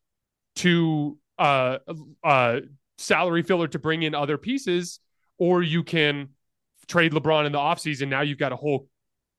to 0.56 1.18
uh, 1.38 1.78
uh, 2.22 2.60
salary 2.96 3.42
filler 3.42 3.68
to 3.68 3.78
bring 3.78 4.02
in 4.02 4.14
other 4.14 4.38
pieces, 4.38 5.00
or 5.38 5.62
you 5.62 5.82
can 5.82 6.30
trade 6.86 7.12
LeBron 7.12 7.46
in 7.46 7.52
the 7.52 7.58
offseason. 7.58 8.08
Now 8.08 8.22
you've 8.22 8.38
got 8.38 8.52
a 8.52 8.56
whole, 8.56 8.88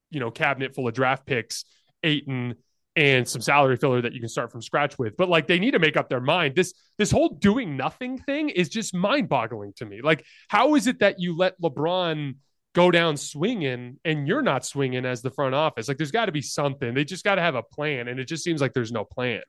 you 0.09 0.19
know, 0.19 0.31
cabinet 0.31 0.75
full 0.75 0.87
of 0.87 0.93
draft 0.93 1.25
picks, 1.25 1.65
Ayton, 2.03 2.55
and 2.95 3.27
some 3.27 3.41
salary 3.41 3.75
filler 3.75 4.01
that 4.01 4.13
you 4.13 4.19
can 4.19 4.29
start 4.29 4.51
from 4.51 4.61
scratch 4.61 4.97
with. 4.97 5.17
But 5.17 5.29
like 5.29 5.47
they 5.47 5.59
need 5.59 5.71
to 5.71 5.79
make 5.79 5.97
up 5.97 6.09
their 6.09 6.21
mind. 6.21 6.55
This 6.55 6.73
this 6.97 7.11
whole 7.11 7.29
doing 7.29 7.75
nothing 7.75 8.17
thing 8.19 8.49
is 8.49 8.69
just 8.69 8.93
mind-boggling 8.93 9.73
to 9.77 9.85
me. 9.85 10.01
Like 10.01 10.25
how 10.47 10.75
is 10.75 10.87
it 10.87 10.99
that 10.99 11.19
you 11.19 11.35
let 11.35 11.59
LeBron 11.61 12.35
go 12.73 12.91
down 12.91 13.17
swinging 13.17 13.97
and 14.03 14.27
you're 14.27 14.41
not 14.41 14.65
swinging 14.65 15.05
as 15.05 15.21
the 15.21 15.31
front 15.31 15.55
office? 15.55 15.87
Like 15.87 15.97
there's 15.97 16.11
got 16.11 16.27
to 16.27 16.31
be 16.31 16.41
something. 16.41 16.93
They 16.93 17.03
just 17.03 17.23
got 17.23 17.35
to 17.35 17.41
have 17.41 17.55
a 17.55 17.63
plan 17.63 18.07
and 18.07 18.19
it 18.19 18.27
just 18.29 18.43
seems 18.43 18.61
like 18.61 18.73
there's 18.73 18.91
no 18.91 19.03
plan. 19.03 19.41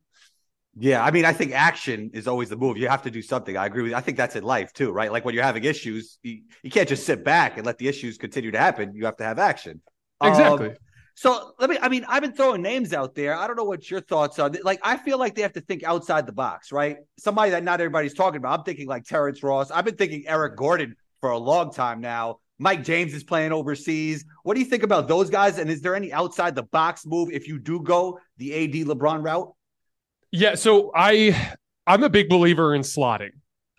Yeah, 0.78 1.02
I 1.02 1.10
mean, 1.10 1.24
I 1.24 1.32
think 1.32 1.52
action 1.52 2.10
is 2.12 2.28
always 2.28 2.50
the 2.50 2.56
move. 2.56 2.76
You 2.76 2.88
have 2.88 3.02
to 3.02 3.10
do 3.10 3.22
something. 3.22 3.56
I 3.56 3.64
agree 3.64 3.82
with 3.82 3.92
you. 3.92 3.96
I 3.96 4.02
think 4.02 4.18
that's 4.18 4.36
in 4.36 4.44
life 4.44 4.74
too, 4.74 4.92
right? 4.92 5.10
Like 5.10 5.24
when 5.24 5.34
you're 5.34 5.44
having 5.44 5.64
issues, 5.64 6.18
you, 6.22 6.42
you 6.62 6.70
can't 6.70 6.88
just 6.88 7.06
sit 7.06 7.24
back 7.24 7.56
and 7.56 7.64
let 7.64 7.78
the 7.78 7.88
issues 7.88 8.18
continue 8.18 8.50
to 8.50 8.58
happen. 8.58 8.94
You 8.94 9.06
have 9.06 9.16
to 9.16 9.24
have 9.24 9.38
action. 9.38 9.80
Exactly. 10.22 10.70
Um, 10.70 10.76
so 11.14 11.52
let 11.58 11.70
me, 11.70 11.78
I 11.80 11.88
mean, 11.88 12.04
I've 12.06 12.20
been 12.20 12.34
throwing 12.34 12.60
names 12.60 12.92
out 12.92 13.14
there. 13.14 13.34
I 13.34 13.46
don't 13.46 13.56
know 13.56 13.64
what 13.64 13.90
your 13.90 14.02
thoughts 14.02 14.38
are. 14.38 14.50
Like, 14.62 14.80
I 14.82 14.98
feel 14.98 15.18
like 15.18 15.34
they 15.34 15.40
have 15.40 15.54
to 15.54 15.62
think 15.62 15.82
outside 15.82 16.26
the 16.26 16.32
box, 16.32 16.70
right? 16.70 16.98
Somebody 17.18 17.52
that 17.52 17.64
not 17.64 17.80
everybody's 17.80 18.12
talking 18.12 18.36
about. 18.36 18.58
I'm 18.58 18.64
thinking 18.64 18.86
like 18.86 19.04
Terrence 19.04 19.42
Ross. 19.42 19.70
I've 19.70 19.86
been 19.86 19.96
thinking 19.96 20.24
Eric 20.26 20.56
Gordon 20.56 20.94
for 21.22 21.30
a 21.30 21.38
long 21.38 21.72
time 21.72 22.02
now. 22.02 22.40
Mike 22.58 22.84
James 22.84 23.14
is 23.14 23.24
playing 23.24 23.52
overseas. 23.52 24.26
What 24.42 24.54
do 24.54 24.60
you 24.60 24.66
think 24.66 24.82
about 24.82 25.08
those 25.08 25.30
guys? 25.30 25.56
And 25.58 25.70
is 25.70 25.80
there 25.80 25.94
any 25.94 26.12
outside 26.12 26.54
the 26.54 26.64
box 26.64 27.06
move 27.06 27.30
if 27.32 27.48
you 27.48 27.58
do 27.58 27.80
go 27.82 28.18
the 28.36 28.52
AD 28.54 28.86
LeBron 28.86 29.24
route? 29.24 29.55
Yeah, 30.32 30.54
so 30.54 30.92
I 30.94 31.56
I'm 31.86 32.02
a 32.02 32.08
big 32.08 32.28
believer 32.28 32.74
in 32.74 32.82
slotting. 32.82 33.30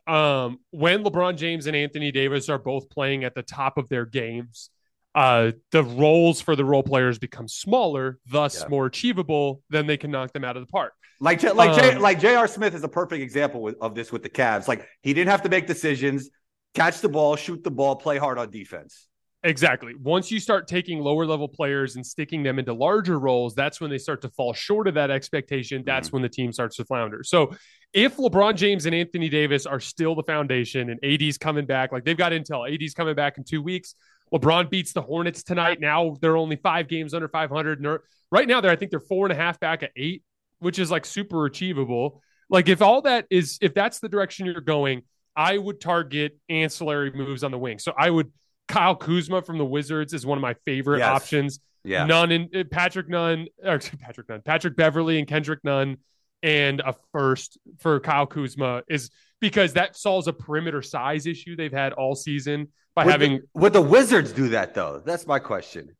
Um, 0.07 0.59
when 0.71 1.03
LeBron 1.03 1.35
James 1.35 1.67
and 1.67 1.75
Anthony 1.75 2.11
Davis 2.11 2.47
are 2.47 2.57
both 2.57 2.89
playing 2.89 3.25
at 3.25 3.35
the 3.35 3.43
top 3.43 3.77
of 3.77 3.89
their 3.89 4.05
games, 4.05 4.69
uh, 5.13 5.51
the 5.71 5.83
roles 5.83 6.39
for 6.39 6.55
the 6.55 6.63
role 6.63 6.83
players 6.83 7.19
become 7.19 7.47
smaller, 7.47 8.19
thus 8.27 8.61
yeah. 8.61 8.67
more 8.69 8.85
achievable. 8.85 9.61
Then 9.69 9.87
they 9.87 9.97
can 9.97 10.11
knock 10.11 10.31
them 10.31 10.45
out 10.45 10.55
of 10.55 10.63
the 10.63 10.71
park. 10.71 10.93
Like 11.19 11.41
like 11.41 11.71
um, 11.71 11.79
J, 11.79 11.97
like 11.97 12.19
J.R. 12.19 12.47
Smith 12.47 12.75
is 12.75 12.83
a 12.83 12.87
perfect 12.87 13.21
example 13.21 13.61
with, 13.61 13.75
of 13.81 13.95
this 13.95 14.11
with 14.11 14.23
the 14.23 14.29
Cavs. 14.29 14.67
Like 14.67 14.87
he 15.01 15.13
didn't 15.13 15.31
have 15.31 15.41
to 15.41 15.49
make 15.49 15.67
decisions, 15.67 16.29
catch 16.75 17.01
the 17.01 17.09
ball, 17.09 17.35
shoot 17.35 17.63
the 17.63 17.71
ball, 17.71 17.95
play 17.95 18.17
hard 18.17 18.37
on 18.37 18.51
defense. 18.51 19.07
Exactly. 19.43 19.93
Once 20.01 20.31
you 20.31 20.39
start 20.39 20.67
taking 20.67 20.99
lower 20.99 21.25
level 21.25 21.47
players 21.47 21.95
and 21.95 22.05
sticking 22.05 22.41
them 22.41 22.57
into 22.57 22.73
larger 22.73 23.19
roles, 23.19 23.53
that's 23.53 23.79
when 23.79 23.91
they 23.91 23.99
start 23.99 24.21
to 24.23 24.29
fall 24.29 24.51
short 24.51 24.87
of 24.87 24.95
that 24.95 25.11
expectation. 25.11 25.83
That's 25.85 26.07
mm-hmm. 26.07 26.15
when 26.15 26.23
the 26.23 26.29
team 26.29 26.51
starts 26.51 26.77
to 26.77 26.85
flounder. 26.85 27.23
So, 27.23 27.55
if 27.93 28.17
LeBron 28.17 28.55
James 28.55 28.85
and 28.85 28.93
Anthony 28.93 29.29
Davis 29.29 29.65
are 29.65 29.79
still 29.79 30.15
the 30.15 30.23
foundation 30.23 30.89
and 30.89 30.99
AD's 31.03 31.37
coming 31.37 31.65
back, 31.65 31.91
like 31.91 32.03
they've 32.03 32.17
got 32.17 32.31
intel, 32.31 32.71
AD's 32.71 32.93
coming 32.93 33.15
back 33.15 33.37
in 33.37 33.43
two 33.43 33.61
weeks, 33.61 33.95
LeBron 34.33 34.69
beats 34.69 34.91
the 34.91 35.01
Hornets 35.01 35.43
tonight. 35.43 35.79
Now 35.79 36.17
they're 36.19 36.35
only 36.35 36.57
five 36.57 36.87
games 36.87 37.13
under 37.13 37.27
500. 37.27 37.83
And 37.83 37.99
right 38.31 38.47
now, 38.47 38.59
they're 38.59 38.71
I 38.71 38.75
think 38.75 38.91
they're 38.91 38.99
four 38.99 39.25
and 39.25 39.31
a 39.31 39.35
half 39.35 39.59
back 39.59 39.83
at 39.83 39.91
eight, 39.95 40.23
which 40.59 40.79
is 40.79 40.91
like 40.91 41.05
super 41.05 41.45
achievable. 41.45 42.21
Like 42.49 42.69
if 42.69 42.81
all 42.81 43.03
that 43.03 43.25
is, 43.29 43.59
if 43.61 43.73
that's 43.73 43.99
the 43.99 44.09
direction 44.09 44.47
you're 44.47 44.61
going, 44.61 45.03
I 45.35 45.57
would 45.57 45.79
target 45.79 46.37
ancillary 46.49 47.11
moves 47.11 47.43
on 47.43 47.51
the 47.51 47.59
wing. 47.59 47.77
So 47.77 47.93
I 47.97 48.09
would 48.09 48.31
Kyle 48.67 48.95
Kuzma 48.95 49.41
from 49.41 49.57
the 49.57 49.65
Wizards 49.65 50.13
is 50.13 50.25
one 50.25 50.37
of 50.37 50.41
my 50.41 50.55
favorite 50.65 50.99
yes. 50.99 51.07
options. 51.07 51.59
Yeah, 51.83 52.05
Nunn 52.05 52.31
and 52.31 52.55
uh, 52.55 52.63
Patrick 52.69 53.07
Nunn, 53.07 53.47
or 53.63 53.79
Patrick 54.01 54.27
Nunn, 54.27 54.41
Patrick 54.43 54.75
Beverley 54.75 55.19
and 55.19 55.27
Kendrick 55.27 55.63
Nunn, 55.63 55.97
and 56.43 56.81
a 56.81 56.95
first 57.11 57.57
for 57.79 57.99
Kyle 57.99 58.25
Kuzma 58.27 58.83
is 58.89 59.09
because 59.39 59.73
that 59.73 59.95
solves 59.95 60.27
a 60.27 60.33
perimeter 60.33 60.81
size 60.81 61.25
issue 61.25 61.55
they've 61.55 61.71
had 61.71 61.93
all 61.93 62.15
season 62.15 62.69
by 62.95 63.05
would 63.05 63.11
having. 63.11 63.35
The, 63.37 63.59
would 63.59 63.73
the 63.73 63.81
Wizards 63.81 64.33
do 64.33 64.49
that 64.49 64.73
though? 64.73 65.01
That's 65.05 65.27
my 65.27 65.39
question. 65.39 65.95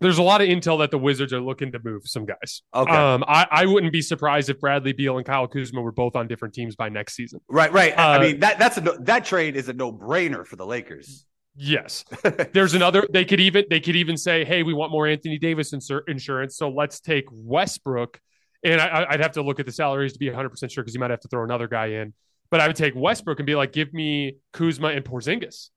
There's 0.00 0.18
a 0.18 0.22
lot 0.22 0.40
of 0.40 0.48
intel 0.48 0.78
that 0.78 0.92
the 0.92 0.98
Wizards 0.98 1.32
are 1.32 1.40
looking 1.40 1.72
to 1.72 1.80
move 1.82 2.02
some 2.04 2.24
guys. 2.24 2.62
Okay. 2.72 2.92
Um, 2.92 3.24
I, 3.26 3.46
I 3.50 3.66
wouldn't 3.66 3.92
be 3.92 4.02
surprised 4.02 4.48
if 4.48 4.60
Bradley 4.60 4.92
Beal 4.92 5.16
and 5.16 5.26
Kyle 5.26 5.48
Kuzma 5.48 5.80
were 5.80 5.90
both 5.90 6.14
on 6.14 6.28
different 6.28 6.54
teams 6.54 6.76
by 6.76 6.88
next 6.88 7.14
season. 7.14 7.40
Right, 7.48 7.72
right. 7.72 7.98
Uh, 7.98 8.02
I 8.02 8.18
mean 8.20 8.40
that 8.40 8.58
that's 8.58 8.76
a 8.78 8.80
that 8.80 9.24
trade 9.24 9.56
is 9.56 9.68
a 9.68 9.72
no 9.72 9.92
brainer 9.92 10.46
for 10.46 10.56
the 10.56 10.66
Lakers. 10.66 11.24
Yes. 11.60 12.04
There's 12.52 12.74
another 12.74 13.04
they 13.10 13.24
could 13.24 13.40
even 13.40 13.64
they 13.68 13.80
could 13.80 13.96
even 13.96 14.16
say, 14.16 14.44
"Hey, 14.44 14.62
we 14.62 14.72
want 14.72 14.92
more 14.92 15.08
Anthony 15.08 15.38
Davis 15.38 15.72
insur- 15.72 16.08
insurance, 16.08 16.56
so 16.56 16.68
let's 16.68 17.00
take 17.00 17.24
Westbrook." 17.32 18.20
And 18.62 18.80
I, 18.80 19.10
would 19.10 19.20
have 19.20 19.32
to 19.32 19.42
look 19.42 19.58
at 19.58 19.66
the 19.66 19.72
salaries 19.72 20.12
to 20.12 20.18
be 20.18 20.26
100% 20.26 20.70
sure 20.70 20.82
because 20.82 20.94
you 20.94 21.00
might 21.00 21.10
have 21.10 21.20
to 21.20 21.28
throw 21.28 21.44
another 21.44 21.68
guy 21.68 21.86
in. 21.86 22.12
But 22.50 22.60
I 22.60 22.66
would 22.66 22.76
take 22.76 22.94
Westbrook 22.94 23.40
and 23.40 23.46
be 23.46 23.56
like, 23.56 23.72
"Give 23.72 23.92
me 23.92 24.36
Kuzma 24.52 24.88
and 24.88 25.04
Porzingis." 25.04 25.70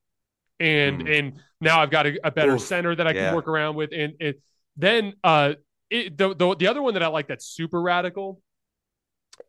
And 0.60 1.02
mm. 1.02 1.18
and 1.18 1.32
now 1.60 1.80
I've 1.80 1.90
got 1.90 2.06
a, 2.06 2.16
a 2.22 2.30
better 2.30 2.54
Oof, 2.54 2.60
center 2.60 2.94
that 2.94 3.06
I 3.06 3.12
can 3.12 3.22
yeah. 3.22 3.34
work 3.34 3.48
around 3.48 3.74
with 3.74 3.90
and, 3.92 4.14
and 4.20 4.34
then 4.76 5.14
uh 5.24 5.54
it, 5.90 6.16
the, 6.16 6.34
the 6.34 6.54
the 6.54 6.66
other 6.68 6.80
one 6.80 6.94
that 6.94 7.02
I 7.02 7.08
like 7.08 7.26
that's 7.26 7.44
super 7.44 7.82
radical 7.82 8.40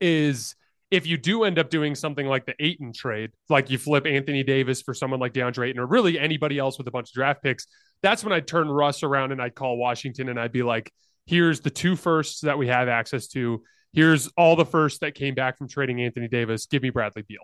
is 0.02 0.56
if 0.94 1.08
you 1.08 1.18
do 1.18 1.44
end 1.44 1.58
up 1.58 1.72
doing 1.72 1.96
something 1.96 2.28
like 2.28 2.46
the 2.46 2.54
Ayton 2.60 2.94
trade, 2.94 3.32
like 3.50 3.72
you 3.72 3.80
flip 3.80 4.06
Anthony 4.06 4.44
Davis 4.44 4.84
for 4.84 4.94
someone 4.94 5.20
like 5.20 5.34
DeAndre 5.34 5.70
Ayton 5.70 5.80
or 5.80 5.88
really 5.88 6.20
anybody 6.20 6.60
else 6.60 6.78
with 6.78 6.88
a 6.88 6.92
bunch 6.92 7.10
of 7.10 7.14
draft 7.14 7.42
picks, 7.42 7.66
that's 8.04 8.24
when 8.24 8.32
I'd 8.32 8.46
turn 8.46 8.70
Russ 8.70 9.02
around 9.02 9.32
and 9.32 9.42
I'd 9.42 9.56
call 9.56 9.76
Washington 9.76 10.30
and 10.30 10.40
I'd 10.40 10.52
be 10.52 10.62
like, 10.62 10.94
here's 11.26 11.62
the 11.62 11.72
two 11.72 11.96
firsts 11.96 12.42
that 12.42 12.60
we 12.60 12.68
have 12.68 12.88
access 12.90 13.28
to. 13.30 13.64
Here's 13.92 14.28
all 14.38 14.56
the 14.56 14.68
firsts 14.68 15.00
that 15.00 15.16
came 15.16 15.34
back 15.34 15.58
from 15.58 15.68
trading 15.68 16.00
Anthony 16.00 16.28
Davis. 16.28 16.68
Give 16.68 16.84
me 16.84 16.92
Bradley 16.92 17.24
Beal. 17.24 17.42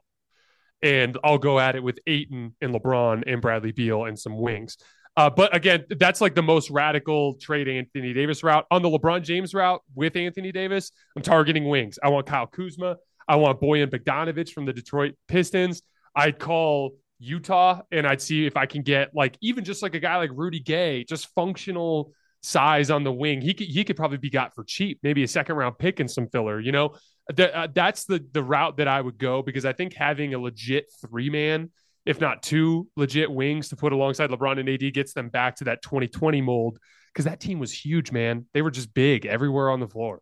And 0.83 1.17
I'll 1.23 1.39
go 1.39 1.59
at 1.59 1.75
it 1.75 1.81
with 1.81 1.97
Ayton 2.05 2.55
and 2.61 2.71
LeBron 2.71 3.23
and 3.25 3.41
Bradley 3.41 3.71
Beal 3.71 4.05
and 4.05 4.17
some 4.17 4.37
wings. 4.37 4.77
Uh, 5.17 5.31
but 5.31 5.55
again, 5.55 5.85
that's 5.97 6.21
like 6.21 6.35
the 6.35 6.43
most 6.43 6.69
radical 6.69 7.33
trade 7.33 7.67
Anthony 7.67 8.13
Davis 8.13 8.43
route. 8.43 8.67
On 8.69 8.83
the 8.83 8.89
LeBron 8.89 9.23
James 9.23 9.55
route 9.55 9.81
with 9.95 10.15
Anthony 10.15 10.51
Davis, 10.51 10.91
I'm 11.15 11.23
targeting 11.23 11.67
wings. 11.67 11.97
I 12.03 12.09
want 12.09 12.27
Kyle 12.27 12.45
Kuzma. 12.45 12.97
I 13.29 13.35
want 13.35 13.61
Bojan 13.61 13.91
Bogdanovic 13.91 14.51
from 14.51 14.65
the 14.65 14.73
Detroit 14.73 15.13
Pistons. 15.27 15.83
I'd 16.15 16.39
call 16.39 16.95
Utah 17.19 17.81
and 17.91 18.07
I'd 18.07 18.21
see 18.21 18.47
if 18.47 18.57
I 18.57 18.65
can 18.65 18.81
get 18.81 19.11
like 19.13 19.37
even 19.39 19.63
just 19.63 19.83
like 19.83 19.93
a 19.93 19.99
guy 19.99 20.17
like 20.17 20.31
Rudy 20.33 20.59
Gay, 20.59 21.03
just 21.03 21.27
functional 21.35 22.11
size 22.41 22.89
on 22.89 23.03
the 23.03 23.11
wing. 23.11 23.39
He 23.39 23.53
could 23.53 23.67
he 23.67 23.83
could 23.83 23.95
probably 23.95 24.17
be 24.17 24.31
got 24.31 24.55
for 24.55 24.63
cheap, 24.63 24.99
maybe 25.03 25.23
a 25.23 25.27
second 25.27 25.55
round 25.55 25.77
pick 25.77 25.99
and 25.99 26.09
some 26.09 26.27
filler. 26.27 26.59
You 26.59 26.71
know, 26.71 26.95
uh, 27.37 27.67
that's 27.71 28.05
the 28.05 28.25
the 28.31 28.43
route 28.43 28.77
that 28.77 28.87
I 28.87 28.99
would 28.99 29.19
go 29.19 29.43
because 29.43 29.63
I 29.63 29.73
think 29.73 29.93
having 29.93 30.33
a 30.33 30.39
legit 30.39 30.85
three 30.99 31.29
man, 31.29 31.69
if 32.07 32.19
not 32.19 32.41
two 32.41 32.87
legit 32.95 33.31
wings 33.31 33.69
to 33.69 33.75
put 33.75 33.93
alongside 33.93 34.31
LeBron 34.31 34.59
and 34.59 34.67
AD 34.67 34.91
gets 34.93 35.13
them 35.13 35.29
back 35.29 35.57
to 35.57 35.65
that 35.65 35.83
2020 35.83 36.41
mold 36.41 36.79
because 37.13 37.25
that 37.25 37.39
team 37.39 37.59
was 37.59 37.71
huge, 37.71 38.11
man. 38.11 38.47
They 38.55 38.63
were 38.63 38.71
just 38.71 38.91
big 38.91 39.27
everywhere 39.27 39.69
on 39.69 39.79
the 39.79 39.87
floor. 39.87 40.21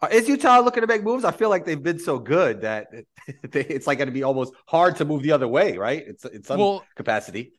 Uh, 0.00 0.08
is 0.10 0.28
Utah 0.28 0.60
looking 0.60 0.82
to 0.82 0.86
make 0.86 1.02
moves? 1.02 1.24
I 1.24 1.30
feel 1.30 1.48
like 1.48 1.64
they've 1.64 1.82
been 1.82 1.98
so 1.98 2.18
good 2.18 2.62
that 2.62 2.88
it's 3.52 3.86
like 3.86 3.98
going 3.98 4.08
to 4.08 4.12
be 4.12 4.22
almost 4.22 4.52
hard 4.66 4.96
to 4.96 5.04
move 5.04 5.22
the 5.22 5.32
other 5.32 5.48
way, 5.48 5.76
right? 5.76 6.02
It's 6.06 6.24
in 6.24 6.42
some 6.44 6.58
well, 6.58 6.84
capacity. 6.94 7.52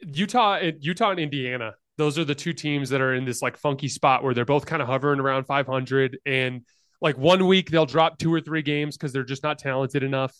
Utah, 0.00 0.60
Utah, 0.80 1.10
and 1.10 1.20
Indiana. 1.20 1.74
Those 1.98 2.18
are 2.18 2.24
the 2.24 2.34
two 2.34 2.52
teams 2.52 2.88
that 2.90 3.00
are 3.00 3.14
in 3.14 3.24
this 3.24 3.42
like 3.42 3.56
funky 3.56 3.88
spot 3.88 4.24
where 4.24 4.32
they're 4.32 4.46
both 4.46 4.64
kind 4.64 4.80
of 4.80 4.88
hovering 4.88 5.20
around 5.20 5.44
500, 5.44 6.18
and 6.24 6.62
like 7.02 7.18
one 7.18 7.46
week 7.46 7.70
they'll 7.70 7.86
drop 7.86 8.18
two 8.18 8.32
or 8.32 8.40
three 8.40 8.62
games 8.62 8.96
because 8.96 9.12
they're 9.12 9.24
just 9.24 9.42
not 9.42 9.58
talented 9.58 10.02
enough, 10.02 10.34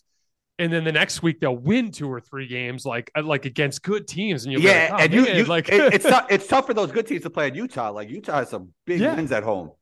and 0.58 0.72
then 0.72 0.84
the 0.84 0.92
next 0.92 1.22
week 1.22 1.40
they'll 1.40 1.56
win 1.56 1.90
two 1.90 2.10
or 2.10 2.20
three 2.20 2.46
games 2.46 2.86
like 2.86 3.10
uh, 3.14 3.22
like 3.22 3.44
against 3.44 3.82
good 3.82 4.08
teams, 4.08 4.44
and 4.44 4.52
you're 4.52 4.62
yeah, 4.62 4.88
like, 4.90 4.92
oh, 4.92 5.04
and 5.04 5.12
you, 5.12 5.34
you 5.34 5.44
like 5.44 5.68
it, 5.68 5.92
it's 5.92 6.04
tough, 6.08 6.26
it's 6.30 6.46
tough 6.46 6.66
for 6.66 6.72
those 6.72 6.92
good 6.92 7.06
teams 7.06 7.22
to 7.22 7.30
play 7.30 7.48
in 7.48 7.54
Utah. 7.54 7.90
Like 7.90 8.08
Utah 8.08 8.38
has 8.38 8.48
some 8.48 8.70
big 8.86 9.00
yeah. 9.00 9.14
wins 9.14 9.32
at 9.32 9.42
home. 9.42 9.72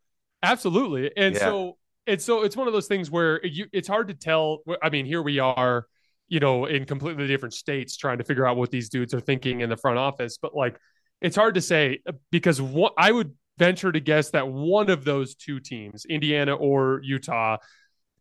Absolutely. 0.42 1.10
And 1.16 1.34
yeah. 1.34 1.40
so 1.40 1.78
it's 2.06 2.24
so 2.24 2.42
it's 2.42 2.56
one 2.56 2.66
of 2.66 2.72
those 2.72 2.86
things 2.86 3.10
where 3.10 3.44
you, 3.44 3.66
it's 3.72 3.88
hard 3.88 4.08
to 4.08 4.14
tell. 4.14 4.60
I 4.82 4.90
mean, 4.90 5.04
here 5.04 5.22
we 5.22 5.38
are, 5.38 5.86
you 6.28 6.40
know, 6.40 6.66
in 6.66 6.84
completely 6.84 7.26
different 7.26 7.54
states 7.54 7.96
trying 7.96 8.18
to 8.18 8.24
figure 8.24 8.46
out 8.46 8.56
what 8.56 8.70
these 8.70 8.88
dudes 8.88 9.14
are 9.14 9.20
thinking 9.20 9.60
in 9.60 9.68
the 9.68 9.76
front 9.76 9.98
office. 9.98 10.38
But 10.40 10.54
like, 10.54 10.78
it's 11.20 11.36
hard 11.36 11.54
to 11.54 11.60
say 11.60 12.00
uh, 12.08 12.12
because 12.30 12.60
what 12.60 12.94
I 12.96 13.12
would 13.12 13.34
venture 13.58 13.90
to 13.90 14.00
guess 14.00 14.30
that 14.30 14.48
one 14.48 14.88
of 14.88 15.04
those 15.04 15.34
two 15.34 15.60
teams, 15.60 16.04
Indiana 16.04 16.54
or 16.54 17.00
Utah, 17.02 17.58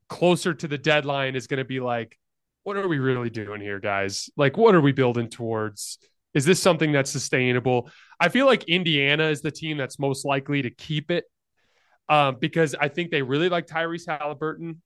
closer 0.10 0.54
to 0.54 0.68
the 0.68 0.78
deadline 0.78 1.36
is 1.36 1.48
going 1.48 1.60
to 1.60 1.66
be 1.66 1.80
like, 1.80 2.18
what 2.64 2.76
are 2.76 2.88
we 2.88 3.00
really 3.00 3.30
doing 3.30 3.62
here, 3.62 3.80
guys? 3.80 4.30
Like, 4.36 4.58
what 4.58 4.76
are 4.76 4.82
we 4.82 4.92
building 4.92 5.30
towards? 5.30 6.00
Is 6.34 6.44
this 6.44 6.62
something 6.62 6.92
that's 6.92 7.12
sustainable? 7.12 7.90
I 8.20 8.30
feel 8.30 8.46
like 8.46 8.66
Indiana 8.66 9.30
is 9.30 9.42
the 9.42 9.52
team 9.52 9.78
that's 9.78 10.00
most 10.00 10.26
likely 10.26 10.64
to 10.64 10.70
keep 10.70 11.10
it 11.10 11.26
um, 12.10 12.38
because 12.40 12.76
I 12.80 12.88
think 12.88 13.12
they 13.12 13.22
really 13.22 13.50
like 13.50 13.68
Tyrese 13.68 14.08
Halliburton. 14.08 14.82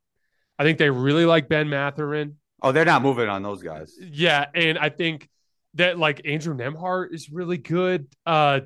I 0.58 0.64
think 0.64 0.78
they 0.78 0.90
really 0.90 1.26
like 1.26 1.50
Ben 1.50 1.70
Mathurin. 1.70 2.38
Oh, 2.62 2.72
they're 2.72 2.86
not 2.86 3.02
moving 3.02 3.28
on 3.28 3.42
those 3.42 3.64
guys. 3.64 3.96
Yeah, 4.00 4.46
and 4.54 4.78
I 4.78 4.90
think 4.90 5.28
that 5.76 5.98
like 5.98 6.22
Andrew 6.26 6.56
Nembhard 6.56 7.14
is 7.14 7.30
really 7.30 7.58
good. 7.58 8.08
Uh, 8.26 8.62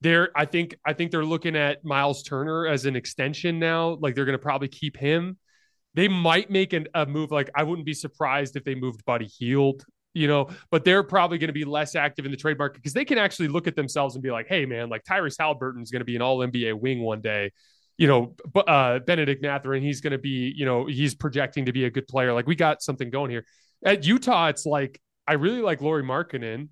they're 0.00 0.30
I 0.36 0.44
think 0.44 0.76
I 0.84 0.92
think 0.92 1.10
they're 1.10 1.24
looking 1.24 1.56
at 1.56 1.84
Miles 1.84 2.22
Turner 2.22 2.66
as 2.66 2.84
an 2.84 2.96
extension 2.96 3.58
now. 3.58 3.98
Like 4.00 4.14
they're 4.14 4.24
going 4.24 4.38
to 4.38 4.42
probably 4.42 4.68
keep 4.68 4.96
him. 4.96 5.38
They 5.94 6.08
might 6.08 6.50
make 6.50 6.72
an, 6.72 6.86
a 6.94 7.06
move. 7.06 7.30
Like 7.30 7.50
I 7.54 7.62
wouldn't 7.62 7.86
be 7.86 7.94
surprised 7.94 8.56
if 8.56 8.64
they 8.64 8.74
moved 8.74 9.04
Buddy 9.04 9.26
Hield. 9.26 9.84
You 10.14 10.26
know, 10.26 10.48
but 10.70 10.84
they're 10.84 11.02
probably 11.02 11.38
going 11.38 11.48
to 11.48 11.54
be 11.54 11.64
less 11.64 11.94
active 11.94 12.24
in 12.24 12.30
the 12.30 12.36
trade 12.36 12.58
market 12.58 12.78
because 12.78 12.92
they 12.92 13.04
can 13.04 13.18
actually 13.18 13.48
look 13.48 13.66
at 13.66 13.76
themselves 13.76 14.14
and 14.14 14.22
be 14.22 14.30
like, 14.30 14.48
"Hey, 14.48 14.66
man, 14.66 14.88
like 14.88 15.04
Tyrese 15.04 15.36
Halliburton 15.38 15.82
is 15.82 15.90
going 15.90 16.00
to 16.00 16.04
be 16.04 16.16
an 16.16 16.22
All 16.22 16.38
NBA 16.38 16.80
wing 16.80 17.00
one 17.00 17.20
day." 17.20 17.52
You 17.98 18.06
know, 18.06 18.36
uh, 18.54 19.00
Bennedict 19.00 19.42
Mathurin, 19.42 19.82
he's 19.82 20.00
going 20.00 20.12
to 20.12 20.18
be, 20.18 20.52
you 20.56 20.64
know, 20.64 20.86
he's 20.86 21.14
projecting 21.14 21.66
to 21.66 21.72
be 21.72 21.84
a 21.84 21.90
good 21.90 22.06
player. 22.06 22.32
Like 22.32 22.46
we 22.46 22.54
got 22.54 22.80
something 22.80 23.10
going 23.10 23.30
here. 23.30 23.44
At 23.84 24.04
Utah, 24.04 24.48
it's 24.48 24.64
like 24.64 25.00
I 25.26 25.34
really 25.34 25.60
like 25.60 25.82
Lauri 25.82 26.02
Markkanen, 26.02 26.68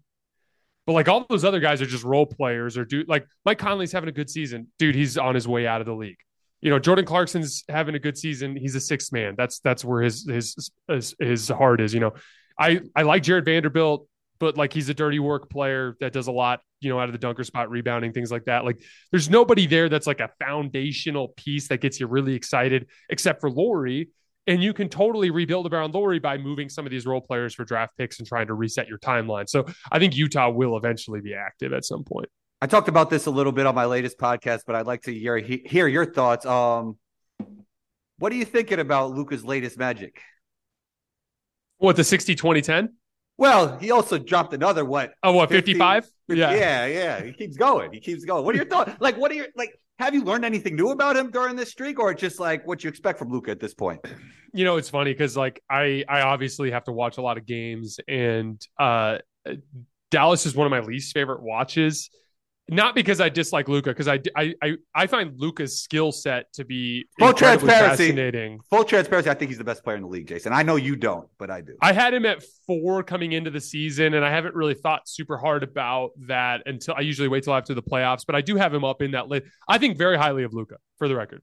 but 0.86 0.92
like 0.92 1.08
all 1.08 1.26
those 1.28 1.44
other 1.44 1.60
guys 1.60 1.82
are 1.82 1.86
just 1.86 2.04
role 2.04 2.26
players 2.26 2.78
or 2.78 2.84
dude. 2.84 3.08
Like 3.08 3.26
Mike 3.44 3.58
Conley's 3.58 3.92
having 3.92 4.08
a 4.08 4.12
good 4.12 4.30
season, 4.30 4.68
dude. 4.78 4.94
He's 4.94 5.18
on 5.18 5.34
his 5.34 5.46
way 5.46 5.66
out 5.66 5.80
of 5.80 5.86
the 5.86 5.94
league. 5.94 6.18
You 6.60 6.70
know, 6.70 6.78
Jordan 6.78 7.04
Clarkson's 7.04 7.64
having 7.68 7.94
a 7.94 7.98
good 7.98 8.16
season. 8.16 8.56
He's 8.56 8.74
a 8.74 8.80
sixth 8.80 9.12
man. 9.12 9.34
That's 9.36 9.58
that's 9.60 9.84
where 9.84 10.02
his 10.02 10.26
his 10.28 10.70
his, 10.88 11.14
his 11.20 11.48
heart 11.48 11.80
is. 11.80 11.92
You 11.92 12.00
know, 12.00 12.14
I 12.58 12.80
I 12.94 13.02
like 13.02 13.22
Jarred 13.22 13.44
Vanderbilt 13.44 14.08
but 14.38 14.57
like 14.57 14.72
he's 14.72 14.88
a 14.88 14.94
dirty 14.94 15.18
work 15.18 15.51
player 15.51 15.96
that 16.01 16.12
does 16.12 16.27
a 16.27 16.33
lot, 16.33 16.61
you 16.81 16.88
know, 16.88 16.99
out 16.99 17.09
of 17.09 17.12
the 17.12 17.18
dunker 17.18 17.44
spot, 17.44 17.70
rebounding, 17.70 18.12
things 18.12 18.31
like 18.31 18.44
that. 18.44 18.64
Like 18.64 18.83
there's 19.11 19.31
nobody 19.31 19.66
there 19.66 19.88
that's 19.88 20.07
like 20.07 20.20
a 20.20 20.31
foundational 20.38 21.29
piece 21.37 21.68
that 21.68 21.81
gets 21.81 22.01
you 22.01 22.07
really 22.07 22.35
excited, 22.35 22.88
except 23.09 23.40
for 23.40 23.51
Lauri. 23.51 24.11
And 24.49 24.62
you 24.62 24.72
can 24.72 24.88
totally 24.88 25.31
rebuild 25.31 25.72
around 25.72 25.92
Lauri 25.92 26.20
by 26.20 26.38
moving 26.38 26.68
some 26.68 26.87
of 26.87 26.92
these 26.92 27.05
role 27.05 27.20
players 27.20 27.55
for 27.55 27.64
draft 27.64 27.96
picks 27.99 28.20
and 28.20 28.29
trying 28.29 28.46
to 28.46 28.55
reset 28.55 28.87
your 28.87 28.99
timeline. 28.99 29.49
So 29.49 29.66
I 29.90 29.99
think 29.99 30.16
Utah 30.16 30.51
will 30.51 30.77
eventually 30.77 31.20
be 31.20 31.35
active 31.35 31.72
at 31.72 31.85
some 31.85 32.05
point. 32.05 32.29
I 32.62 32.66
talked 32.66 32.88
about 32.88 33.11
this 33.11 33.27
a 33.27 33.31
little 33.31 33.53
bit 33.53 33.66
on 33.66 33.75
my 33.75 33.85
latest 33.85 34.18
podcast, 34.18 34.61
but 34.66 34.77
I'd 34.77 34.87
like 34.87 35.03
to 35.03 35.12
hear 35.12 35.37
hear 35.37 35.88
your 35.88 36.07
thoughts. 36.07 36.46
Um, 36.46 36.96
what 38.18 38.33
are 38.33 38.37
you 38.37 38.46
thinking 38.46 38.79
about 38.79 39.11
Luka's 39.11 39.44
latest 39.44 39.79
magic? 39.79 40.20
What 41.79 41.96
the 41.96 42.05
60 42.05 42.35
20 42.35 42.62
10? 42.62 42.94
Well, 43.38 43.79
he 43.79 43.90
also 43.90 44.18
dropped 44.18 44.55
another 44.55 44.85
what? 44.85 45.12
Oh, 45.22 45.33
what 45.33 45.51
55? 45.51 46.09
Yeah. 46.29 46.55
Yeah, 46.55 46.87
yeah. 46.87 47.22
He 47.22 47.33
keeps 47.33 47.57
going. 47.57 47.92
He 47.92 48.01
keeps 48.01 48.25
going. 48.25 48.44
What 48.44 48.55
are 48.55 48.59
your 48.59 48.66
thoughts? 48.66 48.92
Like, 48.99 49.16
what 49.16 49.31
are 49.31 49.35
your 49.35 49.46
like 49.57 49.79
have 49.99 50.14
you 50.14 50.25
learned 50.25 50.44
anything 50.44 50.77
new 50.77 50.90
about 50.90 51.16
him 51.16 51.31
during 51.31 51.57
this 51.57 51.70
streak 51.70 51.99
or 51.99 52.12
just 52.12 52.38
like 52.38 52.66
what 52.66 52.85
you 52.85 52.90
expect 52.90 53.18
from 53.18 53.31
Luka 53.31 53.51
at 53.51 53.61
this 53.61 53.75
point? 53.75 54.01
You 54.53 54.64
know, 54.64 54.77
it's 54.77 54.90
funny 54.90 55.12
because 55.12 55.37
like 55.37 55.62
I 55.70 56.05
I 56.09 56.22
obviously 56.22 56.70
have 56.70 56.85
to 56.85 56.92
watch 56.92 57.18
a 57.18 57.22
lot 57.22 57.38
of 57.38 57.46
games 57.46 57.99
and 58.09 58.61
uh 58.79 59.18
Dallas 60.11 60.46
is 60.46 60.55
one 60.55 60.66
of 60.66 60.70
my 60.70 60.81
least 60.81 61.12
favorite 61.14 61.42
watches 61.42 62.11
not 62.68 62.94
because 62.94 63.20
I 63.20 63.29
dislike 63.29 63.68
Luka, 63.68 63.90
because 63.90 64.09
I, 64.09 64.20
I 64.35 64.55
I 64.62 64.76
I 64.94 65.07
find 65.07 65.38
Luka's 65.38 65.81
skill 65.81 66.11
set 66.11 66.52
to 66.55 66.64
be 66.64 67.07
full 67.18 67.33
transparency. 67.33 68.09
Fascinating. 68.09 68.61
Full 68.70 68.85
transparency. 68.85 69.31
I 69.31 69.35
think 69.35 69.50
he's 69.50 69.59
the 69.59 69.64
best 69.64 69.85
player 69.85 69.96
in 69.96 70.02
the 70.02 70.09
league, 70.09 70.26
Jason. 70.26 70.52
I 70.52 70.62
know 70.62 70.76
you 70.76 70.96
don't, 70.96 71.29
but 71.38 71.50
I 71.50 71.61
do. 71.61 71.76
I 71.81 71.92
had 71.92 72.12
him 72.12 72.26
at 72.26 72.42
four 72.66 73.02
coming 73.02 73.33
into 73.33 73.50
the 73.50 73.61
season, 73.61 74.14
and 74.14 74.24
I 74.24 74.31
haven't 74.31 74.55
really 74.55 74.74
thought 74.74 75.09
super 75.09 75.37
hard 75.37 75.62
about 75.62 76.11
that 76.26 76.62
until 76.66 76.94
I 76.96 77.02
usually 77.02 77.29
wait 77.29 77.44
till 77.44 77.55
after 77.55 77.74
the 77.74 77.83
playoffs. 77.83 78.22
But 78.26 78.35
I 78.35 78.40
do 78.40 78.57
have 78.57 78.74
him 78.74 78.85
up 78.85 79.00
in 79.00 79.12
that 79.12 79.29
list. 79.29 79.46
I 79.68 79.79
think 79.79 79.96
very 79.96 80.16
highly 80.16 80.42
of 80.42 80.52
Luka, 80.52 80.76
for 80.98 81.07
the 81.07 81.14
record. 81.14 81.42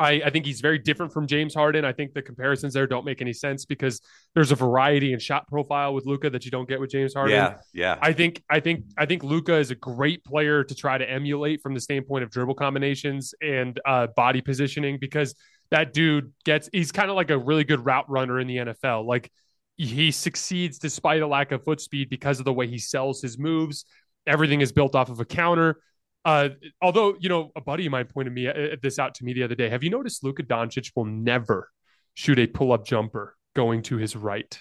I, 0.00 0.22
I 0.24 0.30
think 0.30 0.46
he's 0.46 0.62
very 0.62 0.78
different 0.78 1.12
from 1.12 1.26
James 1.26 1.54
Harden. 1.54 1.84
I 1.84 1.92
think 1.92 2.14
the 2.14 2.22
comparisons 2.22 2.72
there 2.72 2.86
don't 2.86 3.04
make 3.04 3.20
any 3.20 3.34
sense 3.34 3.66
because 3.66 4.00
there's 4.34 4.50
a 4.50 4.54
variety 4.54 5.12
in 5.12 5.18
shot 5.18 5.46
profile 5.46 5.92
with 5.92 6.06
Luka 6.06 6.30
that 6.30 6.44
you 6.46 6.50
don't 6.50 6.66
get 6.66 6.80
with 6.80 6.90
James 6.90 7.12
Harden. 7.12 7.36
Yeah, 7.36 7.58
yeah. 7.74 7.98
I 8.00 8.14
think 8.14 8.42
I 8.48 8.60
think 8.60 8.84
I 8.96 9.04
think 9.04 9.22
Luka 9.22 9.56
is 9.56 9.70
a 9.70 9.74
great 9.74 10.24
player 10.24 10.64
to 10.64 10.74
try 10.74 10.96
to 10.96 11.08
emulate 11.08 11.60
from 11.60 11.74
the 11.74 11.80
standpoint 11.80 12.24
of 12.24 12.30
dribble 12.30 12.54
combinations 12.54 13.34
and 13.42 13.78
uh, 13.86 14.06
body 14.16 14.40
positioning 14.40 14.98
because 14.98 15.34
that 15.70 15.92
dude 15.92 16.32
gets 16.44 16.70
he's 16.72 16.92
kind 16.92 17.10
of 17.10 17.16
like 17.16 17.30
a 17.30 17.38
really 17.38 17.64
good 17.64 17.84
route 17.84 18.08
runner 18.08 18.40
in 18.40 18.46
the 18.46 18.56
NFL. 18.56 19.04
Like 19.04 19.30
he 19.76 20.10
succeeds 20.10 20.78
despite 20.78 21.20
a 21.20 21.26
lack 21.26 21.52
of 21.52 21.62
foot 21.62 21.80
speed 21.80 22.08
because 22.08 22.38
of 22.38 22.46
the 22.46 22.52
way 22.52 22.66
he 22.66 22.78
sells 22.78 23.20
his 23.20 23.38
moves. 23.38 23.84
Everything 24.26 24.62
is 24.62 24.72
built 24.72 24.94
off 24.94 25.10
of 25.10 25.20
a 25.20 25.24
counter. 25.26 25.76
Uh, 26.24 26.50
although 26.82 27.16
you 27.18 27.28
know, 27.28 27.50
a 27.56 27.60
buddy 27.60 27.86
of 27.86 27.92
mine 27.92 28.06
pointed 28.06 28.32
me 28.32 28.46
uh, 28.46 28.76
this 28.82 28.98
out 28.98 29.14
to 29.16 29.24
me 29.24 29.32
the 29.32 29.42
other 29.42 29.54
day. 29.54 29.68
Have 29.68 29.82
you 29.82 29.90
noticed 29.90 30.22
Luka 30.22 30.42
Doncic 30.42 30.90
will 30.94 31.06
never 31.06 31.70
shoot 32.14 32.38
a 32.38 32.46
pull-up 32.46 32.84
jumper 32.84 33.36
going 33.54 33.82
to 33.82 33.96
his 33.96 34.14
right, 34.14 34.58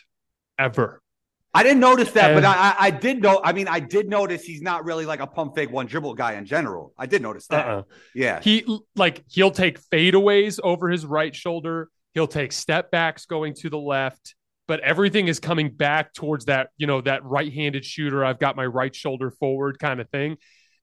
ever? 0.57 1.01
I 1.53 1.63
didn't 1.63 1.79
notice 1.79 2.11
that, 2.11 2.31
and, 2.31 2.41
but 2.41 2.45
I, 2.45 2.75
I 2.77 2.91
did 2.91 3.21
know. 3.21 3.41
I 3.43 3.53
mean, 3.53 3.67
I 3.67 3.79
did 3.79 4.07
notice 4.07 4.43
he's 4.43 4.61
not 4.61 4.85
really 4.85 5.05
like 5.05 5.19
a 5.19 5.27
pump 5.27 5.55
fake 5.55 5.71
one 5.71 5.87
dribble 5.87 6.13
guy 6.13 6.33
in 6.33 6.45
general. 6.45 6.93
I 6.97 7.07
did 7.07 7.21
notice 7.21 7.47
that. 7.47 7.67
Uh-uh. 7.67 7.83
Yeah, 8.13 8.39
he 8.39 8.65
like 8.95 9.23
he'll 9.27 9.51
take 9.51 9.81
fadeaways 9.81 10.59
over 10.63 10.89
his 10.89 11.05
right 11.05 11.35
shoulder. 11.35 11.89
He'll 12.13 12.27
take 12.27 12.51
step 12.51 12.91
backs 12.91 13.25
going 13.25 13.55
to 13.55 13.69
the 13.69 13.79
left, 13.79 14.35
but 14.67 14.79
everything 14.81 15.27
is 15.27 15.39
coming 15.39 15.71
back 15.71 16.13
towards 16.13 16.45
that 16.45 16.69
you 16.77 16.85
know 16.85 17.01
that 17.01 17.25
right-handed 17.25 17.83
shooter. 17.83 18.23
I've 18.23 18.39
got 18.39 18.55
my 18.55 18.65
right 18.65 18.95
shoulder 18.95 19.31
forward 19.31 19.79
kind 19.79 19.99
of 19.99 20.07
thing 20.09 20.37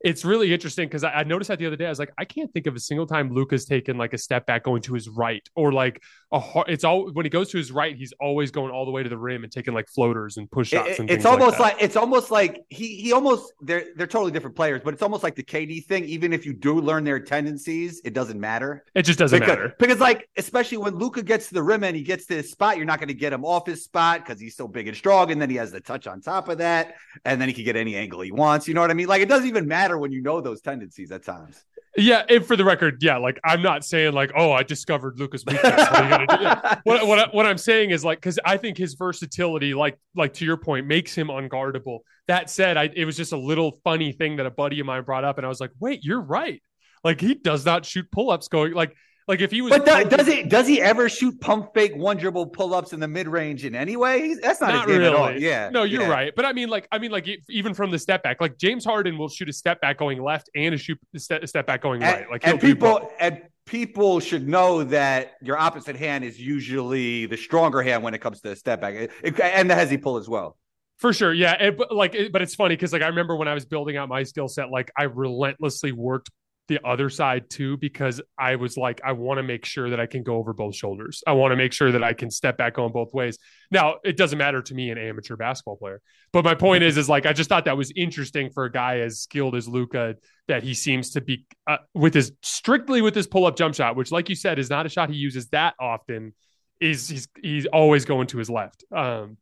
it's 0.07 0.25
really 0.25 0.53
interesting 0.53 0.87
because 0.87 1.03
I, 1.03 1.11
I, 1.11 1.25
noticed 1.25 1.49
that 1.49 1.59
the 1.59 1.67
other 1.67 1.75
day. 1.75 1.87
I 1.87 1.89
was 1.89 1.99
like, 1.99 2.13
I 2.17 2.25
can't 2.25 2.53
think 2.53 2.69
of 2.69 2.77
a 2.77 2.79
single 2.79 3.09
time 3.09 3.29
Luka's 3.29 3.65
taken 3.65 3.99
like 3.99 4.13
a 4.13 4.19
step 4.19 4.47
back 4.47 4.63
going 4.63 4.81
to 4.83 4.95
his 4.95 5.09
right 5.09 5.47
or 5.57 5.73
like 5.73 6.01
a 6.31 6.39
hard, 6.39 6.69
it's 6.69 6.85
all 6.85 7.11
when 7.13 7.27
he 7.27 7.31
goes 7.31 7.51
to 7.51 7.59
his 7.59 7.73
right, 7.73 7.97
he's 7.97 8.13
always 8.21 8.53
going 8.53 8.71
all 8.71 8.85
the 8.85 8.93
way 8.93 9.03
to 9.03 9.09
the 9.09 9.19
rim 9.19 9.43
and 9.43 9.53
taking 9.53 9.75
like 9.75 9.89
floaters 9.89 10.37
and 10.37 10.49
push 10.49 10.69
shots. 10.69 10.91
It, 10.91 10.99
and 11.01 11.11
it's 11.11 11.25
almost 11.25 11.59
like, 11.59 11.75
like, 11.75 11.83
it's 11.83 11.97
almost 11.97 12.31
like 12.31 12.63
he 12.71 12.95
he 12.99 13.13
almost 13.13 13.53
they're 13.61 13.87
they're 13.97 14.07
totally 14.07 14.31
different 14.31 14.55
players, 14.55 14.81
but 14.85 14.95
it's 14.95 15.03
almost 15.03 15.25
like 15.25 15.35
the 15.35 15.43
KD 15.43 15.85
thing. 15.87 16.05
Even 16.05 16.33
if 16.33 16.47
you 16.47 16.53
do 16.53 16.81
learn 16.81 17.03
their 17.03 17.19
tendencies, 17.19 18.01
it 18.05 18.15
doesn't 18.15 18.39
matter. 18.39 18.85
It 18.95 19.03
just 19.03 19.19
doesn't 19.19 19.41
because, 19.41 19.57
matter 19.57 19.75
because 19.77 19.99
like 19.99 20.29
especially 20.37 20.79
when 20.79 20.95
Luka 20.95 21.21
gets 21.21 21.49
to 21.49 21.55
the 21.55 21.65
rim 21.65 21.83
and 21.83 21.97
he 21.97 22.05
gets 22.05 22.27
to 22.27 22.35
his 22.35 22.49
spot, 22.49 22.77
you're 22.77 22.87
not 22.87 23.01
going 23.01 23.09
to 23.09 23.15
get 23.15 23.33
him 23.33 23.45
off 23.45 23.67
his 23.67 23.83
spot 23.83 24.25
because 24.25 24.41
he's 24.41 24.55
so 24.55 24.69
big 24.69 24.87
and 24.87 24.97
strong, 24.97 25.33
and 25.33 25.43
then 25.43 25.51
he 25.51 25.57
has 25.57 25.73
the 25.73 25.81
touch 25.81 26.07
on 26.07 26.21
top 26.21 26.49
of 26.49 26.59
that, 26.59 26.95
and 27.25 27.41
then 27.41 27.49
he 27.49 27.55
can 27.55 27.65
get 27.65 27.75
any 27.75 27.97
angle 27.97 28.21
he 28.21 28.31
wants. 28.31 28.69
You 28.69 28.75
know 28.75 28.83
what 28.83 28.93
I 28.93 28.95
mean? 28.95 29.09
Like 29.09 29.21
it 29.21 29.29
doesn't 29.29 29.49
even 29.49 29.67
matter 29.67 29.96
when 29.99 30.13
you 30.13 30.23
know 30.23 30.41
those 30.41 30.61
tendencies 30.61 31.13
at 31.13 31.25
times. 31.25 31.65
Yeah, 31.99 32.25
and 32.29 32.45
for 32.45 32.57
the 32.57 32.65
record, 32.65 33.03
yeah, 33.03 33.17
like 33.17 33.41
I'm 33.43 33.63
not 33.63 33.85
saying 33.85 34.13
like, 34.13 34.31
oh, 34.37 34.53
I 34.53 34.63
discovered 34.63 35.19
Luka's 35.19 35.47
weakness. 35.47 35.89
What, 35.89 36.81
what, 36.85 37.07
what, 37.07 37.35
what 37.35 37.47
I'm 37.47 37.57
saying 37.57 37.91
is 37.91 38.05
like, 38.05 38.19
because 38.19 38.39
I 38.45 38.59
think 38.59 38.77
his 38.77 38.95
versatility, 38.95 39.73
like 39.73 39.99
like 40.15 40.35
to 40.35 40.45
your 40.45 40.59
point, 40.59 40.87
makes 40.87 41.15
him 41.15 41.29
unguardable. 41.29 42.01
That 42.29 42.51
said, 42.51 42.77
I, 42.77 42.91
it 42.95 43.07
was 43.07 43.17
just 43.17 43.33
a 43.33 43.37
little 43.39 43.79
funny 43.83 44.13
thing 44.13 44.37
that 44.37 44.47
a 44.47 44.51
buddy 44.51 44.79
of 44.81 44.87
mine 44.87 45.05
brought 45.05 45.25
up, 45.25 45.39
and 45.39 45.47
I 45.47 45.49
was 45.49 45.61
like, 45.61 45.71
wait, 45.81 46.05
you're 46.05 46.21
right. 46.21 46.63
Like 47.03 47.21
he 47.21 47.35
does 47.35 47.65
not 47.65 47.87
shoot 47.87 48.11
pull 48.11 48.31
ups 48.31 48.49
going 48.49 48.75
like 48.75 48.95
like 49.29 49.41
if 49.41 49.51
he 49.51 49.61
was, 49.61 49.71
but 49.71 49.85
does, 49.85 50.09
does 50.09 50.27
he 50.27 50.43
does 50.45 50.67
he 50.69 50.81
ever 50.81 51.09
shoot 51.09 51.41
pump 51.41 51.75
fake 51.75 51.97
one 51.97 52.17
dribble 52.17 52.47
pull 52.47 52.75
ups 52.75 52.93
in 52.93 53.01
the 53.01 53.09
mid 53.09 53.27
range 53.27 53.65
in 53.65 53.75
any 53.75 53.97
way? 53.97 54.35
That's 54.35 54.61
not, 54.61 54.73
not 54.73 54.87
really. 54.87 55.07
At 55.07 55.15
all. 55.15 55.33
Yeah, 55.33 55.69
no, 55.71 55.83
you're 55.83 56.03
yeah. 56.03 56.09
right. 56.09 56.33
But 56.35 56.45
I 56.45 56.53
mean, 56.53 56.69
like, 56.69 56.87
I 56.93 56.99
mean, 56.99 57.11
like 57.11 57.27
even 57.49 57.75
from 57.75 57.91
the 57.91 57.99
step 57.99 58.23
back, 58.23 58.41
like 58.41 58.57
James 58.57 58.85
Harden 58.85 59.19
will 59.19 59.29
shoot 59.29 59.49
a 59.49 59.53
step 59.53 59.81
back 59.81 59.99
going 59.99 60.23
left 60.23 60.49
and 60.55 60.75
a 60.75 60.79
shoot 60.79 60.99
a 61.13 61.19
step 61.19 61.67
back 61.67 61.83
going 61.83 62.05
and, 62.05 62.21
right. 62.21 62.31
Like, 62.31 62.47
and 62.47 62.61
people 62.61 63.11
and 63.19 63.43
people 63.67 64.21
should 64.21 64.49
know 64.49 64.85
that 64.85 65.35
your 65.43 65.59
opposite 65.59 65.97
hand 65.97 66.25
is 66.25 66.41
usually 66.41 67.27
the 67.27 67.37
stronger 67.37 67.83
hand 67.83 68.05
when 68.05 68.15
it 68.15 68.21
comes 68.21 68.41
to 68.41 68.51
the 68.51 68.57
step 68.57 68.81
back, 68.81 68.95
it, 68.95 69.11
it, 69.25 69.41
and 69.41 69.69
the 69.69 69.75
hezzy 69.75 70.01
pull 70.01 70.17
as 70.19 70.29
well. 70.29 70.57
For 70.99 71.13
sure, 71.13 71.35
yeah. 71.35 71.61
It, 71.61 71.77
but 71.77 71.93
like, 71.93 72.15
it, 72.15 72.33
but 72.33 72.43
it's 72.43 72.55
funny 72.55 72.77
because 72.77 72.93
like 72.93 73.03
I 73.03 73.09
remember 73.09 73.37
when 73.37 73.49
I 73.49 73.55
was 73.55 73.65
building 73.67 73.97
out 73.97 74.09
my 74.09 74.23
skill 74.23 74.49
set, 74.49 74.71
like 74.71 74.91
I 74.97 75.03
relentlessly 75.03 75.93
worked 75.93 76.31
the 76.69 76.81
other 76.85 77.09
side 77.09 77.49
too 77.49 77.77
because 77.77 78.21
I 78.39 78.57
was 78.57 78.77
like, 78.77 79.01
I 79.05 79.13
want 79.13 79.39
to 79.39 79.43
make 79.43 79.65
sure 79.65 79.91
that 79.91 80.01
I 80.01 80.07
can 80.07 80.23
go 80.23 80.37
over 80.37 80.53
both 80.53 80.75
shoulders. 80.75 81.23
I 81.27 81.33
want 81.33 81.53
to 81.53 81.57
make 81.57 81.73
sure 81.73 81.93
that 81.93 82.03
I 82.03 82.13
can 82.13 82.31
step 82.31 82.57
back 82.57 82.79
on 82.79 82.93
both 82.93 83.15
ways. 83.15 83.39
Now, 83.71 83.97
it 84.05 84.17
doesn't 84.17 84.39
matter 84.39 84.63
to 84.63 84.75
me, 84.75 84.91
an 84.91 84.99
amateur 84.99 85.37
basketball 85.37 85.77
player. 85.77 86.01
But 86.33 86.45
my 86.45 86.55
point 86.55 86.83
is, 86.83 86.97
is 86.97 87.09
like 87.09 87.27
I 87.27 87.33
just 87.33 87.49
thought 87.49 87.67
that 87.67 87.77
was 87.77 87.93
interesting 87.95 88.51
for 88.51 88.65
a 88.65 88.73
guy 88.73 89.01
as 89.01 89.21
skilled 89.21 89.55
as 89.55 89.69
Luka 89.69 90.17
that 90.49 90.63
he 90.63 90.75
seems 90.75 91.11
to 91.13 91.21
be 91.21 91.47
uh, 91.67 91.79
with 91.95 92.15
his 92.15 92.33
strictly 92.43 93.01
with 93.01 93.15
his 93.15 93.27
pull 93.27 93.47
up 93.47 93.57
jump 93.57 93.75
shot, 93.75 93.97
which, 93.97 94.11
like 94.11 94.29
you 94.29 94.35
said, 94.35 94.59
is 94.59 94.71
not 94.71 94.87
a 94.87 94.89
shot 94.89 95.11
he 95.11 95.17
uses 95.17 95.49
that 95.49 95.75
often. 95.81 96.35
Is 96.81 97.09
he's 97.09 97.29
he's 97.43 97.67
always 97.67 98.05
going 98.05 98.27
to 98.29 98.39
his 98.39 98.51
left. 98.51 98.85
Um, 98.95 99.39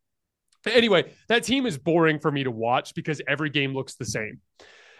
anyway, 0.65 1.11
that 1.27 1.43
team 1.43 1.65
is 1.65 1.77
boring 1.77 2.19
for 2.19 2.31
me 2.31 2.43
to 2.43 2.51
watch 2.51 2.95
because 2.95 3.21
every 3.27 3.49
game 3.49 3.73
looks 3.73 3.95
the 3.95 4.05
same. 4.05 4.39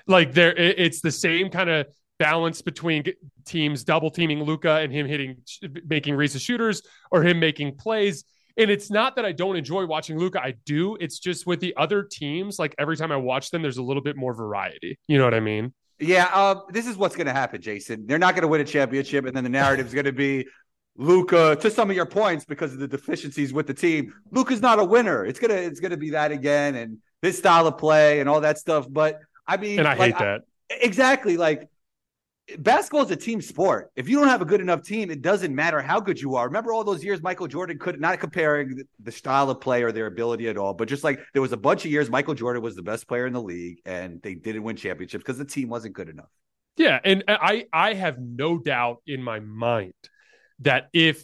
Like 0.07 0.33
there, 0.33 0.55
it's 0.55 1.01
the 1.01 1.11
same 1.11 1.49
kind 1.49 1.69
of 1.69 1.87
balance 2.17 2.61
between 2.61 3.03
teams 3.45 3.83
double 3.83 4.09
teaming 4.09 4.43
Luka 4.43 4.77
and 4.77 4.91
him 4.91 5.07
hitting, 5.07 5.37
making 5.85 6.15
Reese's 6.15 6.41
shooters 6.41 6.81
or 7.11 7.23
him 7.23 7.39
making 7.39 7.75
plays. 7.75 8.23
And 8.57 8.71
it's 8.71 8.89
not 8.89 9.17
that 9.17 9.25
I 9.25 9.33
don't 9.33 9.57
enjoy 9.57 9.85
watching 9.85 10.17
Luka. 10.17 10.41
I 10.41 10.55
do. 10.65 10.95
It's 10.99 11.19
just 11.19 11.45
with 11.45 11.59
the 11.59 11.75
other 11.75 12.03
teams, 12.03 12.57
like 12.57 12.73
every 12.77 12.95
time 12.95 13.11
I 13.11 13.17
watch 13.17 13.51
them, 13.51 13.61
there's 13.61 13.77
a 13.77 13.83
little 13.83 14.03
bit 14.03 14.15
more 14.15 14.33
variety. 14.33 14.97
You 15.07 15.17
know 15.17 15.25
what 15.25 15.33
I 15.33 15.41
mean? 15.41 15.73
Yeah. 15.99 16.29
Uh, 16.33 16.61
this 16.69 16.87
is 16.87 16.95
what's 16.95 17.15
going 17.15 17.27
to 17.27 17.33
happen, 17.33 17.61
Jason. 17.61 18.05
They're 18.05 18.17
not 18.17 18.33
going 18.33 18.43
to 18.43 18.47
win 18.47 18.61
a 18.61 18.65
championship. 18.65 19.25
And 19.25 19.35
then 19.35 19.43
the 19.43 19.49
narrative 19.49 19.87
is 19.87 19.93
going 19.93 20.05
to 20.05 20.13
be 20.13 20.45
Luka, 20.97 21.57
to 21.57 21.69
some 21.69 21.89
of 21.89 21.95
your 21.95 22.05
points, 22.05 22.45
because 22.45 22.73
of 22.73 22.79
the 22.79 22.87
deficiencies 22.87 23.51
with 23.51 23.67
the 23.67 23.73
team, 23.73 24.13
Luka's 24.31 24.61
not 24.61 24.79
a 24.79 24.83
winner. 24.83 25.25
It's 25.25 25.39
gonna 25.39 25.55
it's 25.55 25.79
gonna 25.79 25.97
be 25.97 26.11
that 26.11 26.31
again, 26.31 26.75
and 26.75 26.99
this 27.21 27.37
style 27.37 27.67
of 27.67 27.77
play 27.77 28.21
and 28.21 28.29
all 28.29 28.41
that 28.41 28.57
stuff. 28.57 28.87
But 28.89 29.19
I 29.45 29.57
mean, 29.57 29.79
and 29.79 29.87
I 29.87 29.95
like, 29.95 30.13
hate 30.13 30.19
that 30.19 30.41
I, 30.71 30.75
exactly. 30.81 31.35
Like 31.35 31.67
basketball 32.59 33.03
is 33.03 33.11
a 33.11 33.15
team 33.15 33.41
sport. 33.41 33.91
If 33.95 34.07
you 34.07 34.19
don't 34.19 34.27
have 34.27 34.41
a 34.41 34.45
good 34.45 34.61
enough 34.61 34.83
team, 34.83 35.09
it 35.09 35.21
doesn't 35.21 35.53
matter 35.53 35.81
how 35.81 35.99
good 35.99 36.19
you 36.19 36.35
are. 36.35 36.45
Remember 36.45 36.73
all 36.73 36.83
those 36.83 37.03
years 37.03 37.21
Michael 37.21 37.47
Jordan 37.47 37.79
could 37.79 37.99
not 37.99 38.19
comparing 38.19 38.83
the 38.99 39.11
style 39.11 39.49
of 39.49 39.61
play 39.61 39.83
or 39.83 39.91
their 39.91 40.07
ability 40.07 40.47
at 40.47 40.57
all, 40.57 40.73
but 40.73 40.87
just 40.87 41.03
like 41.03 41.19
there 41.33 41.41
was 41.41 41.51
a 41.51 41.57
bunch 41.57 41.85
of 41.85 41.91
years 41.91 42.09
Michael 42.09 42.33
Jordan 42.33 42.61
was 42.61 42.75
the 42.75 42.83
best 42.83 43.07
player 43.07 43.25
in 43.25 43.33
the 43.33 43.41
league 43.41 43.81
and 43.85 44.21
they 44.21 44.35
didn't 44.35 44.63
win 44.63 44.75
championships 44.75 45.23
because 45.23 45.37
the 45.37 45.45
team 45.45 45.69
wasn't 45.69 45.95
good 45.95 46.09
enough. 46.09 46.29
Yeah, 46.77 46.99
and 47.03 47.23
I 47.27 47.67
I 47.71 47.93
have 47.93 48.19
no 48.19 48.57
doubt 48.57 49.01
in 49.07 49.23
my 49.23 49.39
mind 49.39 49.93
that 50.59 50.89
if 50.93 51.23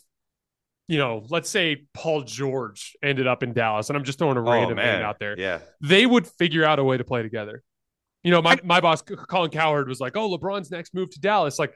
you 0.88 0.98
know, 0.98 1.26
let's 1.30 1.50
say 1.50 1.86
Paul 1.94 2.24
George 2.24 2.98
ended 3.02 3.28
up 3.28 3.44
in 3.44 3.54
Dallas, 3.54 3.90
and 3.90 3.98
I'm 3.98 4.04
just 4.04 4.20
throwing 4.20 4.38
a 4.38 4.42
oh, 4.42 4.52
random 4.52 4.78
oh, 4.80 4.82
name 4.82 5.02
out 5.02 5.20
there. 5.20 5.38
Yeah, 5.38 5.60
they 5.82 6.06
would 6.06 6.26
figure 6.26 6.64
out 6.64 6.80
a 6.80 6.84
way 6.84 6.98
to 6.98 7.04
play 7.04 7.22
together. 7.22 7.64
You 8.24 8.32
know, 8.32 8.42
my, 8.42 8.58
my 8.64 8.82
boss 8.82 9.02
Colin 9.02 9.52
Cowherd 9.52 9.88
was 9.88 10.00
like, 10.00 10.16
"Oh, 10.16 10.30
LeBron's 10.30 10.70
next 10.72 10.94
move 10.94 11.10
to 11.12 11.20
Dallas." 11.20 11.58
Like, 11.58 11.74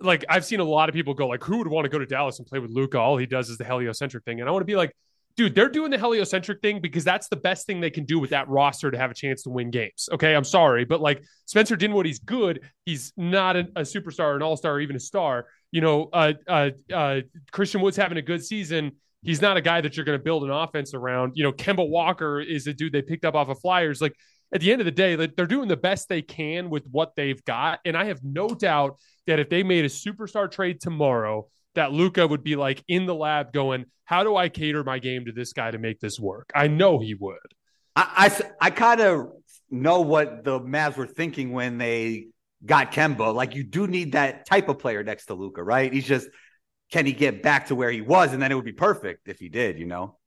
like 0.00 0.24
I've 0.28 0.44
seen 0.44 0.60
a 0.60 0.64
lot 0.64 0.88
of 0.88 0.94
people 0.94 1.14
go 1.14 1.26
like, 1.26 1.42
"Who 1.44 1.58
would 1.58 1.68
want 1.68 1.84
to 1.84 1.88
go 1.88 1.98
to 1.98 2.06
Dallas 2.06 2.38
and 2.38 2.46
play 2.46 2.58
with 2.58 2.70
Luka? 2.70 2.98
All 2.98 3.16
he 3.16 3.26
does 3.26 3.48
is 3.48 3.58
the 3.58 3.64
heliocentric 3.64 4.24
thing." 4.24 4.40
And 4.40 4.48
I 4.48 4.52
want 4.52 4.62
to 4.62 4.66
be 4.66 4.76
like, 4.76 4.94
dude, 5.36 5.54
they're 5.54 5.68
doing 5.68 5.90
the 5.90 5.98
heliocentric 5.98 6.60
thing 6.60 6.80
because 6.80 7.04
that's 7.04 7.28
the 7.28 7.36
best 7.36 7.66
thing 7.66 7.80
they 7.80 7.90
can 7.90 8.04
do 8.04 8.18
with 8.18 8.30
that 8.30 8.48
roster 8.48 8.90
to 8.90 8.98
have 8.98 9.10
a 9.10 9.14
chance 9.14 9.42
to 9.42 9.50
win 9.50 9.70
games. 9.70 10.08
Okay, 10.12 10.34
I'm 10.34 10.44
sorry, 10.44 10.84
but 10.84 11.00
like 11.00 11.22
Spencer 11.46 11.76
Dinwiddie's 11.76 12.18
good. 12.18 12.60
He's 12.84 13.12
not 13.16 13.56
a, 13.56 13.60
a 13.76 13.82
superstar, 13.82 14.36
an 14.36 14.42
all 14.42 14.56
star, 14.56 14.80
even 14.80 14.96
a 14.96 15.00
star. 15.00 15.46
You 15.72 15.80
know, 15.80 16.08
uh, 16.12 16.32
uh, 16.46 16.70
uh, 16.92 17.20
Christian 17.52 17.80
Wood's 17.80 17.96
having 17.96 18.18
a 18.18 18.22
good 18.22 18.44
season. 18.44 18.92
He's 19.22 19.40
not 19.40 19.56
a 19.56 19.60
guy 19.60 19.80
that 19.80 19.96
you're 19.96 20.04
going 20.04 20.18
to 20.18 20.22
build 20.22 20.44
an 20.44 20.50
offense 20.50 20.94
around. 20.94 21.32
You 21.36 21.44
know, 21.44 21.52
Kemba 21.52 21.88
Walker 21.88 22.40
is 22.40 22.66
a 22.66 22.72
dude 22.72 22.92
they 22.92 23.02
picked 23.02 23.24
up 23.24 23.34
off 23.34 23.48
of 23.48 23.60
Flyers. 23.60 24.00
Like 24.00 24.14
at 24.52 24.60
the 24.60 24.72
end 24.72 24.80
of 24.80 24.84
the 24.84 24.90
day, 24.90 25.14
they're 25.14 25.46
doing 25.46 25.68
the 25.68 25.76
best 25.76 26.08
they 26.08 26.22
can 26.22 26.70
with 26.70 26.86
what 26.90 27.14
they've 27.16 27.42
got. 27.44 27.80
And 27.84 27.96
I 27.96 28.06
have 28.06 28.22
no 28.22 28.48
doubt 28.48 28.98
that 29.26 29.38
if 29.38 29.48
they 29.48 29.62
made 29.62 29.84
a 29.84 29.88
superstar 29.88 30.50
trade 30.50 30.80
tomorrow, 30.80 31.48
that 31.74 31.92
Luka 31.92 32.26
would 32.26 32.42
be 32.42 32.56
like 32.56 32.82
in 32.88 33.06
the 33.06 33.14
lab 33.14 33.52
going, 33.52 33.84
How 34.04 34.24
do 34.24 34.36
I 34.36 34.48
cater 34.48 34.82
my 34.82 34.98
game 34.98 35.26
to 35.26 35.32
this 35.32 35.52
guy 35.52 35.70
to 35.70 35.78
make 35.78 36.00
this 36.00 36.18
work? 36.18 36.50
I 36.54 36.66
know 36.66 36.98
he 36.98 37.14
would. 37.14 37.36
I, 37.94 38.30
I, 38.60 38.66
I 38.66 38.70
kind 38.70 39.00
of 39.00 39.28
know 39.70 40.00
what 40.00 40.42
the 40.42 40.58
Mavs 40.60 40.96
were 40.96 41.06
thinking 41.06 41.52
when 41.52 41.78
they 41.78 42.26
got 42.64 42.92
Kemba. 42.92 43.32
Like, 43.32 43.54
you 43.54 43.62
do 43.62 43.86
need 43.86 44.12
that 44.12 44.46
type 44.46 44.68
of 44.68 44.78
player 44.78 45.02
next 45.04 45.26
to 45.26 45.34
Luka, 45.34 45.62
right? 45.62 45.92
He's 45.92 46.06
just, 46.06 46.28
can 46.90 47.06
he 47.06 47.12
get 47.12 47.42
back 47.42 47.66
to 47.66 47.74
where 47.74 47.90
he 47.90 48.00
was? 48.00 48.32
And 48.32 48.42
then 48.42 48.50
it 48.50 48.56
would 48.56 48.64
be 48.64 48.72
perfect 48.72 49.28
if 49.28 49.38
he 49.38 49.48
did, 49.48 49.78
you 49.78 49.86
know? 49.86 50.18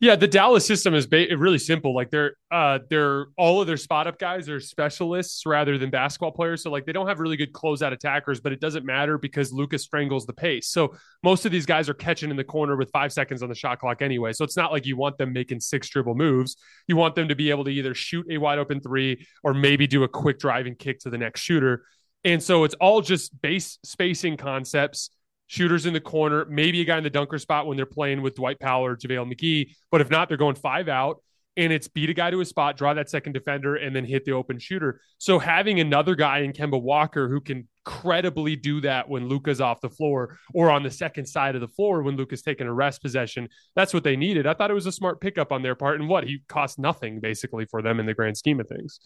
Yeah, 0.00 0.14
the 0.14 0.28
Dallas 0.28 0.64
system 0.64 0.94
is 0.94 1.08
ba- 1.08 1.26
really 1.36 1.58
simple. 1.58 1.92
Like 1.92 2.10
they're 2.10 2.34
uh 2.52 2.78
they're 2.88 3.26
all 3.36 3.60
of 3.60 3.66
their 3.66 3.76
spot 3.76 4.06
up 4.06 4.16
guys 4.16 4.48
are 4.48 4.60
specialists 4.60 5.44
rather 5.44 5.76
than 5.76 5.90
basketball 5.90 6.30
players. 6.30 6.62
So 6.62 6.70
like 6.70 6.86
they 6.86 6.92
don't 6.92 7.08
have 7.08 7.18
really 7.18 7.36
good 7.36 7.52
closeout 7.52 7.92
attackers, 7.92 8.40
but 8.40 8.52
it 8.52 8.60
doesn't 8.60 8.86
matter 8.86 9.18
because 9.18 9.52
Luka's 9.52 9.82
strangles 9.82 10.24
the 10.24 10.32
pace. 10.32 10.68
So 10.68 10.94
most 11.24 11.46
of 11.46 11.52
these 11.52 11.66
guys 11.66 11.88
are 11.88 11.94
catching 11.94 12.30
in 12.30 12.36
the 12.36 12.44
corner 12.44 12.76
with 12.76 12.90
five 12.92 13.12
seconds 13.12 13.42
on 13.42 13.48
the 13.48 13.56
shot 13.56 13.80
clock 13.80 14.00
anyway. 14.00 14.32
So 14.32 14.44
it's 14.44 14.56
not 14.56 14.70
like 14.70 14.86
you 14.86 14.96
want 14.96 15.18
them 15.18 15.32
making 15.32 15.60
six 15.60 15.88
dribble 15.88 16.14
moves. 16.14 16.56
You 16.86 16.96
want 16.96 17.16
them 17.16 17.26
to 17.28 17.34
be 17.34 17.50
able 17.50 17.64
to 17.64 17.70
either 17.70 17.92
shoot 17.92 18.24
a 18.30 18.38
wide 18.38 18.60
open 18.60 18.80
three 18.80 19.26
or 19.42 19.52
maybe 19.52 19.88
do 19.88 20.04
a 20.04 20.08
quick 20.08 20.38
driving 20.38 20.76
kick 20.76 21.00
to 21.00 21.10
the 21.10 21.18
next 21.18 21.40
shooter. 21.40 21.84
And 22.24 22.40
so 22.40 22.62
it's 22.62 22.74
all 22.74 23.00
just 23.00 23.40
base 23.42 23.78
spacing 23.84 24.36
concepts 24.36 25.10
shooters 25.48 25.86
in 25.86 25.92
the 25.92 26.00
corner, 26.00 26.44
maybe 26.48 26.80
a 26.80 26.84
guy 26.84 26.96
in 26.96 27.04
the 27.04 27.10
dunker 27.10 27.38
spot 27.38 27.66
when 27.66 27.76
they're 27.76 27.86
playing 27.86 28.22
with 28.22 28.36
Dwight 28.36 28.60
Powell 28.60 28.86
or 28.86 28.96
JaVale 28.96 29.34
McGee. 29.34 29.72
But 29.90 30.00
if 30.00 30.10
not, 30.10 30.28
they're 30.28 30.38
going 30.38 30.54
five 30.54 30.88
out 30.88 31.20
and 31.58 31.72
it's 31.72 31.88
beat 31.88 32.08
a 32.08 32.14
guy 32.14 32.30
to 32.30 32.40
a 32.40 32.44
spot, 32.44 32.76
draw 32.76 32.94
that 32.94 33.10
second 33.10 33.32
defender, 33.32 33.74
and 33.74 33.94
then 33.94 34.04
hit 34.04 34.24
the 34.24 34.30
open 34.30 34.60
shooter. 34.60 35.00
So 35.18 35.40
having 35.40 35.80
another 35.80 36.14
guy 36.14 36.38
in 36.38 36.52
Kemba 36.52 36.80
Walker 36.80 37.28
who 37.28 37.40
can 37.40 37.66
credibly 37.84 38.54
do 38.54 38.80
that 38.82 39.08
when 39.08 39.28
Luka's 39.28 39.60
off 39.60 39.80
the 39.80 39.90
floor 39.90 40.38
or 40.54 40.70
on 40.70 40.84
the 40.84 40.90
second 40.90 41.26
side 41.26 41.56
of 41.56 41.60
the 41.60 41.68
floor 41.68 42.02
when 42.02 42.16
Luka's 42.16 42.42
taking 42.42 42.68
a 42.68 42.72
rest 42.72 43.02
possession, 43.02 43.48
that's 43.74 43.92
what 43.92 44.04
they 44.04 44.14
needed. 44.14 44.46
I 44.46 44.54
thought 44.54 44.70
it 44.70 44.74
was 44.74 44.86
a 44.86 44.92
smart 44.92 45.20
pickup 45.20 45.50
on 45.50 45.62
their 45.62 45.74
part. 45.74 45.98
And 45.98 46.08
what 46.08 46.24
he 46.24 46.42
cost 46.48 46.78
nothing 46.78 47.18
basically 47.18 47.64
for 47.64 47.82
them 47.82 47.98
in 47.98 48.06
the 48.06 48.14
grand 48.14 48.36
scheme 48.36 48.60
of 48.60 48.68
things. 48.68 49.00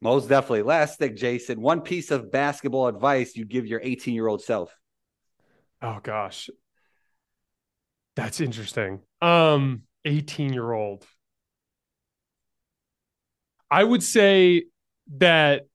Most 0.00 0.28
definitely. 0.28 0.62
Last 0.62 0.98
thing, 0.98 1.14
Jason, 1.14 1.60
one 1.60 1.80
piece 1.80 2.10
of 2.10 2.32
basketball 2.32 2.88
advice 2.88 3.36
you'd 3.36 3.48
give 3.48 3.66
your 3.66 3.80
18 3.84 4.14
year 4.14 4.26
old 4.26 4.42
self. 4.42 4.74
Oh 5.84 6.00
gosh. 6.02 6.48
That's 8.16 8.40
interesting. 8.40 9.00
Um 9.20 9.82
18 10.06 10.52
year 10.52 10.72
old. 10.72 11.06
I 13.70 13.84
would 13.84 14.02
say 14.02 14.64
that 15.16 15.66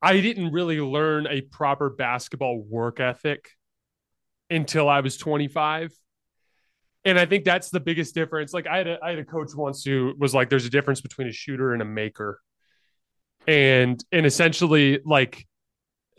I 0.00 0.20
didn't 0.20 0.52
really 0.52 0.80
learn 0.80 1.26
a 1.26 1.42
proper 1.42 1.90
basketball 1.90 2.62
work 2.62 3.00
ethic 3.00 3.50
until 4.48 4.88
I 4.88 5.00
was 5.00 5.18
25. 5.18 5.92
And 7.04 7.18
I 7.18 7.26
think 7.26 7.44
that's 7.44 7.70
the 7.70 7.80
biggest 7.80 8.14
difference. 8.14 8.54
Like 8.54 8.66
I 8.66 8.78
had 8.78 8.86
a, 8.86 8.98
I 9.02 9.10
had 9.10 9.18
a 9.18 9.24
coach 9.24 9.50
once 9.54 9.84
who 9.84 10.14
was 10.18 10.34
like, 10.34 10.48
there's 10.48 10.64
a 10.64 10.70
difference 10.70 11.02
between 11.02 11.28
a 11.28 11.32
shooter 11.32 11.72
and 11.72 11.82
a 11.82 11.84
maker. 11.84 12.40
And, 13.46 14.02
and 14.12 14.24
essentially 14.24 15.00
like 15.04 15.46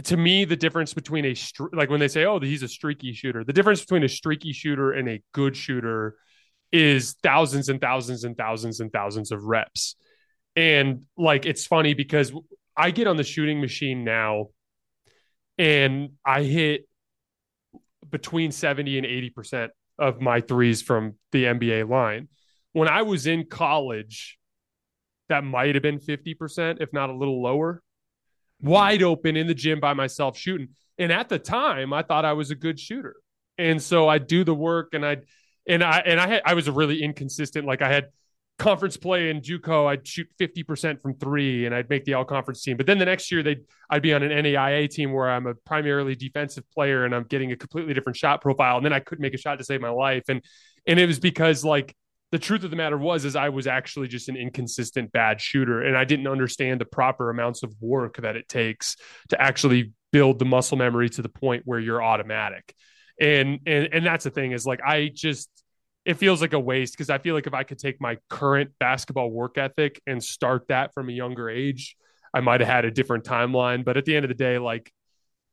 to 0.03 0.17
me, 0.17 0.45
the 0.45 0.55
difference 0.55 0.93
between 0.93 1.25
a 1.25 1.35
like 1.71 1.89
when 1.89 1.99
they 1.99 2.07
say, 2.07 2.25
"Oh, 2.25 2.39
he's 2.39 2.63
a 2.63 2.67
streaky 2.67 3.13
shooter," 3.13 3.43
the 3.43 3.53
difference 3.53 3.81
between 3.81 4.03
a 4.03 4.09
streaky 4.09 4.51
shooter 4.51 4.91
and 4.91 5.07
a 5.07 5.21
good 5.33 5.55
shooter 5.55 6.15
is 6.71 7.15
thousands 7.21 7.69
and 7.69 7.79
thousands 7.79 8.23
and 8.23 8.35
thousands 8.35 8.79
and 8.79 8.91
thousands 8.91 9.31
of 9.31 9.43
reps. 9.43 9.95
And 10.55 11.05
like, 11.15 11.45
it's 11.45 11.67
funny 11.67 11.93
because 11.93 12.33
I 12.75 12.91
get 12.91 13.07
on 13.07 13.17
the 13.17 13.23
shooting 13.23 13.61
machine 13.61 14.03
now, 14.03 14.47
and 15.57 16.13
I 16.25 16.43
hit 16.43 16.87
between 18.09 18.51
seventy 18.51 18.97
and 18.97 19.05
eighty 19.05 19.29
percent 19.29 19.71
of 19.99 20.19
my 20.19 20.41
threes 20.41 20.81
from 20.81 21.15
the 21.31 21.45
NBA 21.45 21.87
line. 21.87 22.29
When 22.71 22.87
I 22.87 23.03
was 23.03 23.27
in 23.27 23.45
college, 23.45 24.39
that 25.29 25.43
might 25.43 25.75
have 25.75 25.83
been 25.83 25.99
50%, 25.99 26.81
if 26.81 26.91
not 26.91 27.11
a 27.11 27.13
little 27.13 27.41
lower 27.41 27.81
wide 28.63 29.03
open 29.03 29.37
in 29.37 29.45
the 29.45 29.53
gym 29.53 29.79
by 29.79 29.93
myself 29.93 30.37
shooting. 30.37 30.69
And 30.97 31.11
at 31.11 31.29
the 31.29 31.37
time, 31.37 31.93
I 31.93 32.01
thought 32.01 32.25
I 32.25 32.33
was 32.33 32.49
a 32.49 32.55
good 32.55 32.79
shooter. 32.79 33.15
And 33.57 33.81
so 33.81 34.07
I 34.07 34.17
do 34.17 34.43
the 34.43 34.55
work 34.55 34.93
and 34.93 35.05
I 35.05 35.17
and 35.67 35.83
I 35.83 35.99
and 35.99 36.19
I 36.19 36.27
had 36.27 36.41
I 36.45 36.53
was 36.55 36.67
a 36.67 36.71
really 36.71 37.03
inconsistent 37.03 37.67
like 37.67 37.81
I 37.81 37.91
had 37.91 38.07
conference 38.59 38.97
play 38.97 39.29
in 39.29 39.41
JUCO, 39.41 39.87
I'd 39.87 40.07
shoot 40.07 40.27
50% 40.39 41.01
from 41.01 41.15
3 41.15 41.65
and 41.65 41.73
I'd 41.73 41.89
make 41.89 42.05
the 42.05 42.13
all 42.13 42.23
conference 42.23 42.61
team. 42.61 42.77
But 42.77 42.85
then 42.85 42.99
the 42.99 43.05
next 43.05 43.31
year 43.31 43.43
they'd 43.43 43.61
I'd 43.89 44.01
be 44.01 44.13
on 44.13 44.23
an 44.23 44.31
NAIA 44.31 44.89
team 44.89 45.11
where 45.11 45.29
I'm 45.29 45.47
a 45.47 45.53
primarily 45.53 46.15
defensive 46.15 46.63
player 46.71 47.05
and 47.05 47.13
I'm 47.13 47.23
getting 47.23 47.51
a 47.51 47.55
completely 47.55 47.93
different 47.93 48.17
shot 48.17 48.41
profile 48.41 48.77
and 48.77 48.85
then 48.85 48.93
I 48.93 48.99
couldn't 48.99 49.21
make 49.21 49.33
a 49.33 49.37
shot 49.37 49.59
to 49.59 49.63
save 49.63 49.81
my 49.81 49.89
life 49.89 50.23
and 50.29 50.41
and 50.85 50.99
it 50.99 51.07
was 51.07 51.19
because 51.19 51.63
like 51.63 51.95
the 52.33 52.39
truth 52.39 52.63
of 52.63 52.71
the 52.71 52.75
matter 52.75 52.97
was 52.97 53.25
is 53.25 53.35
I 53.35 53.49
was 53.49 53.67
actually 53.67 54.07
just 54.07 54.27
an 54.27 54.35
inconsistent 54.35 55.11
bad 55.11 55.39
shooter 55.39 55.83
and 55.83 55.95
I 55.95 56.03
didn't 56.03 56.25
understand 56.25 56.81
the 56.81 56.85
proper 56.85 57.29
amounts 57.29 57.61
of 57.61 57.71
work 57.79 58.17
that 58.17 58.35
it 58.35 58.49
takes 58.49 58.95
to 59.29 59.39
actually 59.39 59.91
build 60.11 60.39
the 60.39 60.45
muscle 60.45 60.75
memory 60.75 61.09
to 61.09 61.21
the 61.21 61.29
point 61.29 61.61
where 61.65 61.79
you're 61.79 62.01
automatic. 62.01 62.73
And 63.21 63.59
and 63.67 63.89
and 63.93 64.03
that's 64.03 64.23
the 64.23 64.31
thing 64.31 64.51
is 64.51 64.65
like 64.65 64.81
I 64.83 65.11
just 65.13 65.47
it 66.05 66.15
feels 66.15 66.41
like 66.41 66.53
a 66.53 66.59
waste 66.59 66.93
because 66.93 67.11
I 67.11 67.19
feel 67.19 67.35
like 67.35 67.45
if 67.45 67.53
I 67.53 67.61
could 67.61 67.77
take 67.77 68.01
my 68.01 68.17
current 68.31 68.71
basketball 68.79 69.29
work 69.29 69.59
ethic 69.59 70.01
and 70.07 70.21
start 70.23 70.69
that 70.69 70.91
from 70.95 71.09
a 71.09 71.13
younger 71.13 71.51
age, 71.51 71.95
I 72.33 72.39
might 72.39 72.61
have 72.61 72.69
had 72.69 72.83
a 72.83 72.89
different 72.89 73.25
timeline, 73.25 73.85
but 73.85 73.95
at 73.95 74.05
the 74.05 74.15
end 74.15 74.25
of 74.25 74.29
the 74.29 74.33
day 74.33 74.57
like 74.57 74.91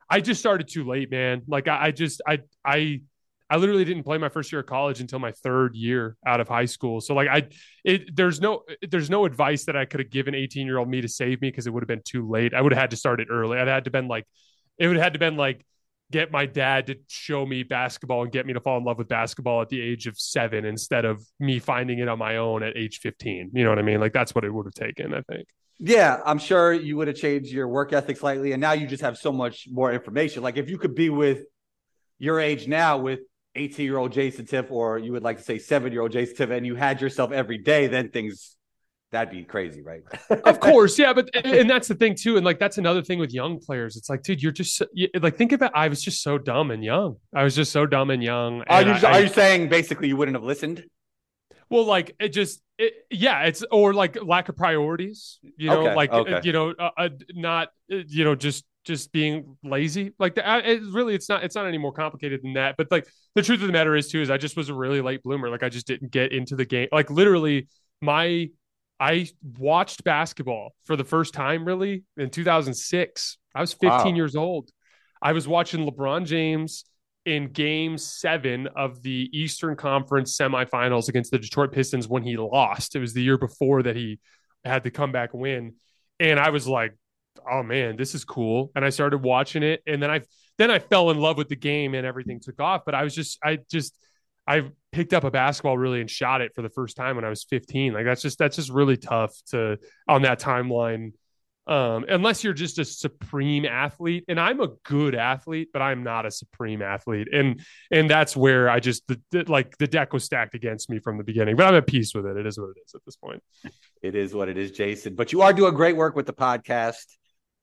I 0.08 0.20
just 0.20 0.40
started 0.40 0.66
too 0.66 0.86
late, 0.86 1.10
man. 1.10 1.42
Like 1.46 1.68
I, 1.68 1.88
I 1.88 1.90
just 1.90 2.22
I 2.26 2.38
I 2.64 3.02
I 3.50 3.56
literally 3.56 3.84
didn't 3.84 4.04
play 4.04 4.16
my 4.16 4.28
first 4.28 4.52
year 4.52 4.60
of 4.60 4.66
college 4.66 5.00
until 5.00 5.18
my 5.18 5.32
third 5.32 5.74
year 5.74 6.16
out 6.24 6.40
of 6.40 6.48
high 6.48 6.66
school. 6.66 7.00
So 7.00 7.14
like 7.14 7.28
I 7.28 7.48
it 7.84 8.14
there's 8.14 8.40
no 8.40 8.62
there's 8.88 9.10
no 9.10 9.24
advice 9.24 9.64
that 9.64 9.76
I 9.76 9.84
could 9.84 9.98
have 9.98 10.10
given 10.10 10.36
18 10.36 10.66
year 10.66 10.78
old 10.78 10.88
me 10.88 11.00
to 11.00 11.08
save 11.08 11.40
me 11.42 11.50
because 11.50 11.66
it 11.66 11.70
would 11.70 11.82
have 11.82 11.88
been 11.88 12.02
too 12.04 12.28
late. 12.28 12.54
I 12.54 12.62
would 12.62 12.72
have 12.72 12.80
had 12.80 12.90
to 12.90 12.96
start 12.96 13.20
it 13.20 13.26
early. 13.28 13.58
I'd 13.58 13.66
had 13.66 13.84
to 13.84 13.90
been 13.90 14.06
like 14.06 14.26
it 14.78 14.86
would 14.86 14.96
have 14.96 15.02
had 15.02 15.12
to 15.14 15.18
been 15.18 15.36
like 15.36 15.66
get 16.12 16.30
my 16.30 16.46
dad 16.46 16.88
to 16.88 16.96
show 17.08 17.44
me 17.44 17.62
basketball 17.62 18.22
and 18.22 18.32
get 18.32 18.46
me 18.46 18.52
to 18.52 18.60
fall 18.60 18.78
in 18.78 18.84
love 18.84 18.98
with 18.98 19.08
basketball 19.08 19.62
at 19.62 19.68
the 19.68 19.80
age 19.80 20.06
of 20.06 20.18
seven 20.18 20.64
instead 20.64 21.04
of 21.04 21.24
me 21.38 21.58
finding 21.58 21.98
it 21.98 22.08
on 22.08 22.18
my 22.18 22.36
own 22.36 22.62
at 22.62 22.76
age 22.76 22.98
15. 22.98 23.50
You 23.52 23.64
know 23.64 23.70
what 23.70 23.78
I 23.78 23.82
mean? 23.82 24.00
Like 24.00 24.12
that's 24.12 24.34
what 24.34 24.44
it 24.44 24.52
would 24.52 24.66
have 24.66 24.74
taken, 24.74 25.14
I 25.14 25.22
think. 25.22 25.46
Yeah, 25.78 26.20
I'm 26.24 26.38
sure 26.38 26.72
you 26.72 26.96
would 26.96 27.08
have 27.08 27.16
changed 27.16 27.50
your 27.52 27.68
work 27.68 27.92
ethic 27.92 28.16
slightly. 28.16 28.52
And 28.52 28.60
now 28.60 28.72
you 28.72 28.86
just 28.86 29.02
have 29.02 29.16
so 29.16 29.32
much 29.32 29.66
more 29.70 29.92
information. 29.92 30.42
Like 30.42 30.56
if 30.56 30.68
you 30.68 30.78
could 30.78 30.94
be 30.94 31.10
with 31.10 31.44
your 32.18 32.38
age 32.38 32.68
now 32.68 32.98
with 32.98 33.20
18 33.56 33.84
year 33.84 33.98
old 33.98 34.12
Jason 34.12 34.46
Timpf, 34.46 34.70
or 34.70 34.98
you 34.98 35.12
would 35.12 35.22
like 35.22 35.38
to 35.38 35.42
say 35.42 35.58
seven 35.58 35.92
year 35.92 36.02
old 36.02 36.12
Jason 36.12 36.36
Timpf, 36.36 36.56
and 36.56 36.66
you 36.66 36.74
had 36.74 37.00
yourself 37.00 37.32
every 37.32 37.58
day, 37.58 37.86
then 37.86 38.10
things 38.10 38.56
that'd 39.10 39.30
be 39.30 39.44
crazy, 39.44 39.82
right? 39.82 40.02
of 40.44 40.60
course, 40.60 40.98
yeah, 40.98 41.12
but 41.12 41.28
and 41.34 41.68
that's 41.68 41.88
the 41.88 41.94
thing 41.94 42.14
too, 42.14 42.36
and 42.36 42.44
like 42.44 42.58
that's 42.58 42.78
another 42.78 43.02
thing 43.02 43.18
with 43.18 43.32
young 43.32 43.58
players. 43.58 43.96
It's 43.96 44.08
like, 44.08 44.22
dude, 44.22 44.42
you're 44.42 44.52
just 44.52 44.82
like 45.20 45.36
think 45.36 45.52
about. 45.52 45.72
I 45.74 45.88
was 45.88 46.02
just 46.02 46.22
so 46.22 46.38
dumb 46.38 46.70
and 46.70 46.84
young. 46.84 47.16
I 47.34 47.44
was 47.44 47.54
just 47.54 47.72
so 47.72 47.86
dumb 47.86 48.10
and 48.10 48.22
young. 48.22 48.62
Are 48.62 48.82
you 48.82 48.92
I, 48.92 49.12
are 49.12 49.20
you 49.20 49.28
saying 49.28 49.68
basically 49.68 50.08
you 50.08 50.16
wouldn't 50.16 50.36
have 50.36 50.44
listened? 50.44 50.84
Well, 51.68 51.84
like 51.84 52.16
it 52.18 52.30
just, 52.30 52.60
it, 52.78 52.94
yeah, 53.10 53.42
it's 53.42 53.62
or 53.70 53.94
like 53.94 54.18
lack 54.22 54.48
of 54.48 54.56
priorities. 54.56 55.38
You 55.56 55.70
know, 55.70 55.86
Okay, 55.86 55.94
like 55.94 56.12
okay. 56.12 56.40
you 56.42 56.52
know, 56.52 56.74
uh, 56.76 56.90
uh, 56.96 57.08
not 57.32 57.68
uh, 57.92 57.98
you 58.08 58.24
know 58.24 58.34
just 58.34 58.64
just 58.84 59.12
being 59.12 59.56
lazy. 59.62 60.12
Like 60.18 60.34
the, 60.34 60.48
uh, 60.48 60.58
it 60.64 60.82
really, 60.92 61.14
it's 61.14 61.28
not 61.28 61.44
it's 61.44 61.54
not 61.54 61.66
any 61.66 61.78
more 61.78 61.92
complicated 61.92 62.40
than 62.42 62.54
that. 62.54 62.76
But 62.76 62.88
like 62.90 63.06
the 63.34 63.42
truth 63.42 63.60
of 63.60 63.66
the 63.66 63.72
matter 63.72 63.94
is 63.96 64.08
too 64.08 64.20
is 64.20 64.30
I 64.30 64.36
just 64.38 64.56
was 64.56 64.68
a 64.68 64.74
really 64.74 65.00
late 65.00 65.22
bloomer. 65.22 65.48
Like 65.50 65.62
I 65.62 65.68
just 65.68 65.86
didn't 65.86 66.10
get 66.10 66.32
into 66.32 66.56
the 66.56 66.64
game. 66.64 66.88
Like 66.92 67.10
literally, 67.10 67.68
my 68.00 68.48
I 68.98 69.28
watched 69.58 70.04
basketball 70.04 70.74
for 70.84 70.96
the 70.96 71.04
first 71.04 71.32
time 71.34 71.64
really 71.64 72.04
in 72.16 72.30
2006. 72.30 73.38
I 73.54 73.60
was 73.60 73.72
15 73.72 73.88
Wow. 73.90 74.14
years 74.14 74.36
old. 74.36 74.70
I 75.22 75.32
was 75.32 75.46
watching 75.48 75.86
LeBron 75.86 76.26
James 76.26 76.84
in 77.26 77.52
game 77.52 77.98
seven 77.98 78.66
of 78.76 79.02
the 79.02 79.28
Eastern 79.32 79.76
Conference 79.76 80.36
semifinals 80.38 81.08
against 81.08 81.30
the 81.30 81.38
Detroit 81.38 81.72
Pistons 81.72 82.08
when 82.08 82.22
he 82.22 82.36
lost. 82.36 82.96
It 82.96 83.00
was 83.00 83.12
the 83.12 83.22
year 83.22 83.36
before 83.36 83.82
that 83.82 83.96
he 83.96 84.18
had 84.64 84.82
the 84.82 84.90
comeback 84.90 85.34
win. 85.34 85.74
And 86.18 86.40
I 86.40 86.50
was 86.50 86.66
like, 86.66 86.96
oh 87.50 87.62
man, 87.62 87.96
this 87.96 88.14
is 88.14 88.24
cool. 88.24 88.70
And 88.74 88.84
I 88.84 88.90
started 88.90 89.18
watching 89.18 89.62
it. 89.62 89.82
And 89.86 90.02
then 90.02 90.10
I 90.10 90.22
then 90.58 90.70
I 90.70 90.78
fell 90.78 91.10
in 91.10 91.18
love 91.18 91.38
with 91.38 91.48
the 91.48 91.56
game 91.56 91.94
and 91.94 92.06
everything 92.06 92.40
took 92.40 92.60
off. 92.60 92.82
But 92.84 92.94
I 92.94 93.02
was 93.02 93.14
just 93.14 93.38
I 93.42 93.58
just 93.70 93.96
I 94.46 94.70
picked 94.92 95.14
up 95.14 95.24
a 95.24 95.30
basketball 95.30 95.78
really 95.78 96.00
and 96.00 96.10
shot 96.10 96.40
it 96.40 96.52
for 96.54 96.62
the 96.62 96.68
first 96.70 96.96
time 96.96 97.16
when 97.16 97.24
I 97.24 97.28
was 97.28 97.44
15. 97.44 97.92
Like 97.92 98.04
that's 98.04 98.22
just 98.22 98.38
that's 98.38 98.56
just 98.56 98.70
really 98.70 98.96
tough 98.96 99.34
to 99.50 99.78
on 100.08 100.22
that 100.22 100.40
timeline. 100.40 101.12
Um, 101.66 102.04
unless 102.08 102.42
you're 102.42 102.52
just 102.54 102.80
a 102.80 102.84
supreme 102.84 103.64
athlete, 103.64 104.24
and 104.26 104.40
I'm 104.40 104.60
a 104.60 104.68
good 104.82 105.14
athlete, 105.14 105.68
but 105.72 105.80
I'm 105.82 106.02
not 106.02 106.26
a 106.26 106.30
supreme 106.30 106.82
athlete, 106.82 107.28
and 107.32 107.60
and 107.92 108.10
that's 108.10 108.36
where 108.36 108.68
I 108.68 108.80
just 108.80 109.06
the, 109.06 109.20
the- 109.30 109.44
like 109.44 109.78
the 109.78 109.86
deck 109.86 110.12
was 110.12 110.24
stacked 110.24 110.54
against 110.56 110.90
me 110.90 110.98
from 110.98 111.16
the 111.16 111.22
beginning. 111.22 111.54
But 111.54 111.66
I'm 111.66 111.74
at 111.76 111.86
peace 111.86 112.12
with 112.12 112.26
it. 112.26 112.36
It 112.36 112.46
is 112.46 112.58
what 112.58 112.70
it 112.70 112.80
is 112.84 112.94
at 112.94 113.02
this 113.04 113.14
point. 113.14 113.40
It 114.02 114.16
is 114.16 114.34
what 114.34 114.48
it 114.48 114.58
is, 114.58 114.72
Jason. 114.72 115.14
But 115.14 115.32
you 115.32 115.42
are 115.42 115.52
doing 115.52 115.74
great 115.74 115.94
work 115.96 116.16
with 116.16 116.26
the 116.26 116.32
podcast. 116.32 117.04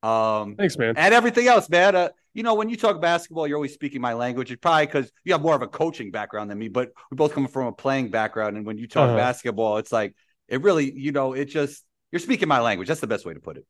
Um, 0.08 0.56
Thanks, 0.56 0.78
man. 0.78 0.94
and 0.98 1.14
everything 1.14 1.48
else, 1.48 1.70
man. 1.70 1.96
Uh, 1.96 2.10
you 2.34 2.44
know, 2.44 2.54
when 2.54 2.70
you 2.70 2.78
talk 2.78 3.02
basketball, 3.02 3.48
you're 3.48 3.58
always 3.58 3.74
speaking 3.74 4.00
my 4.00 4.14
language. 4.14 4.52
It's 4.52 4.60
probably 4.60 4.86
because 4.86 5.12
you 5.26 5.34
have 5.34 5.42
more 5.42 5.56
of 5.56 5.62
a 5.64 5.68
coaching 5.68 6.12
background 6.12 6.52
than 6.52 6.58
me, 6.60 6.68
but 6.68 6.92
we 7.10 7.16
both 7.16 7.34
come 7.34 7.48
from 7.48 7.68
a 7.68 7.72
playing 7.72 8.10
background. 8.10 8.58
And 8.58 8.66
when 8.66 8.78
you 8.78 8.88
talk 8.88 9.08
Uh-huh. 9.10 9.18
basketball, 9.18 9.78
it's 9.78 9.92
like 9.92 10.16
it 10.48 10.62
really, 10.62 10.92
you 10.98 11.12
know, 11.12 11.34
it 11.34 11.46
just 11.46 11.84
you're 12.12 12.20
speaking 12.20 12.48
my 12.48 12.60
language. 12.62 12.88
That's 12.88 13.02
the 13.02 13.08
best 13.08 13.26
way 13.26 13.34
to 13.34 13.40
put 13.40 13.58
it. 13.58 13.66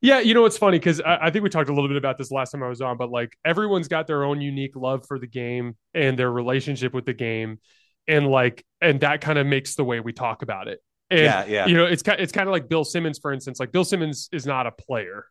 Yeah, 0.00 0.20
you 0.20 0.34
know 0.34 0.44
it's 0.44 0.58
funny 0.58 0.78
because 0.78 1.00
I, 1.00 1.18
I 1.22 1.30
think 1.30 1.42
we 1.42 1.48
talked 1.48 1.70
a 1.70 1.72
little 1.74 1.88
bit 1.88 1.96
about 1.96 2.18
this 2.18 2.30
last 2.30 2.52
time 2.52 2.62
I 2.62 2.68
was 2.68 2.80
on, 2.80 2.96
but 2.98 3.10
like 3.10 3.36
everyone's 3.44 3.88
got 3.88 4.06
their 4.06 4.22
own 4.24 4.40
unique 4.40 4.76
love 4.76 5.06
for 5.06 5.18
the 5.18 5.26
game 5.26 5.76
and 5.94 6.16
their 6.18 6.30
relationship 6.30 6.92
with 6.94 7.04
the 7.06 7.14
game, 7.14 7.58
and 8.06 8.26
like 8.28 8.64
and 8.80 9.00
that 9.00 9.20
kind 9.22 9.38
of 9.38 9.46
makes 9.46 9.74
the 9.74 9.84
way 9.84 9.98
we 10.00 10.12
talk 10.12 10.42
about 10.42 10.68
it. 10.68 10.80
And 11.10 11.20
yeah, 11.20 11.44
yeah. 11.46 11.66
you 11.66 11.74
know, 11.74 11.86
it's 11.86 12.02
it's 12.06 12.32
kind 12.32 12.48
of 12.48 12.52
like 12.52 12.68
Bill 12.68 12.84
Simmons, 12.84 13.18
for 13.18 13.32
instance. 13.32 13.58
Like 13.58 13.72
Bill 13.72 13.84
Simmons 13.84 14.28
is 14.30 14.44
not 14.46 14.66
a 14.66 14.70
player, 14.72 15.24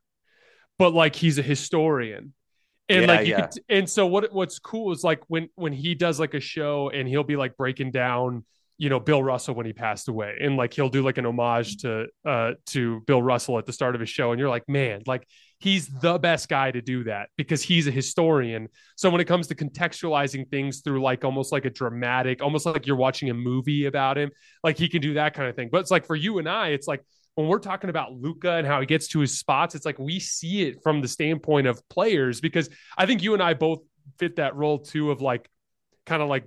but 0.78 0.94
like 0.94 1.16
he's 1.16 1.38
a 1.38 1.42
historian. 1.42 2.34
And 2.90 3.02
Yeah, 3.02 3.08
like 3.08 3.26
you 3.26 3.32
yeah. 3.32 3.48
could, 3.48 3.64
and 3.70 3.90
so 3.90 4.06
what 4.08 4.32
what's 4.34 4.60
cool 4.60 4.94
is 4.94 5.04
like 5.04 5.22
when 5.28 5.50
when 5.56 5.74
he 5.74 5.94
does 5.94 6.20
like 6.20 6.34
a 6.34 6.40
show 6.40 6.90
and 6.90 7.08
he'll 7.08 7.24
be 7.24 7.36
like 7.36 7.58
breaking 7.58 7.92
down 7.92 8.46
you 8.78 8.90
know 8.90 9.00
Bill 9.00 9.22
Russell 9.22 9.56
when 9.56 9.66
he 9.66 9.74
passed 9.74 10.08
away 10.08 10.38
and 10.40 10.56
like 10.56 10.74
he'll 10.74 10.88
do 10.90 11.02
like 11.04 11.18
an 11.18 11.26
homage 11.26 11.78
to 11.78 12.06
uh 12.26 12.52
to 12.68 13.02
Bill 13.08 13.22
Russell 13.22 13.58
at 13.58 13.66
the 13.66 13.74
start 13.74 13.96
of 13.96 14.02
his 14.02 14.10
show 14.10 14.32
and 14.32 14.40
you're 14.40 14.50
like 14.50 14.70
man 14.70 15.02
like 15.06 15.28
he's 15.60 15.88
the 15.88 16.20
best 16.20 16.48
guy 16.48 16.72
to 16.72 16.82
do 16.82 17.04
that 17.06 17.30
because 17.38 17.64
he's 17.64 17.88
a 17.88 17.92
historian 17.92 18.70
so 18.96 19.10
when 19.10 19.20
it 19.20 19.26
comes 19.26 19.48
to 19.48 19.56
contextualizing 19.56 20.48
things 20.50 20.82
through 20.82 21.02
like 21.02 21.26
almost 21.26 21.52
like 21.52 21.66
a 21.66 21.70
dramatic 21.70 22.42
almost 22.44 22.66
like 22.68 22.86
you're 22.86 22.96
watching 22.96 23.30
a 23.32 23.34
movie 23.34 23.86
about 23.86 24.18
him 24.18 24.30
like 24.64 24.78
he 24.78 24.88
can 24.88 25.02
do 25.02 25.16
that 25.16 25.34
kind 25.34 25.50
of 25.50 25.56
thing 25.56 25.70
but 25.72 25.82
it's 25.82 25.92
like 25.92 26.06
for 26.06 26.16
you 26.16 26.38
and 26.38 26.48
I 26.48 26.70
it's 26.70 26.88
like 26.88 27.04
when 27.38 27.48
we're 27.48 27.60
talking 27.60 27.92
about 27.92 28.14
Luka 28.14 28.54
and 28.54 28.66
how 28.66 28.80
he 28.80 28.88
gets 28.88 29.08
to 29.10 29.20
his 29.20 29.38
spots 29.38 29.76
it's 29.76 29.86
like 29.86 30.00
we 30.00 30.20
see 30.20 30.64
it 30.64 30.82
from 30.82 31.02
the 31.02 31.08
standpoint 31.08 31.68
of 31.68 31.88
players 31.88 32.42
because 32.42 32.68
I 32.98 33.06
think 33.06 33.22
you 33.22 33.36
and 33.36 33.44
I 33.44 33.54
both 33.54 33.82
fit 34.18 34.38
that 34.38 34.56
role 34.56 34.80
too 34.80 35.12
of 35.12 35.22
like 35.22 35.48
kind 36.08 36.22
of 36.24 36.30
like 36.30 36.46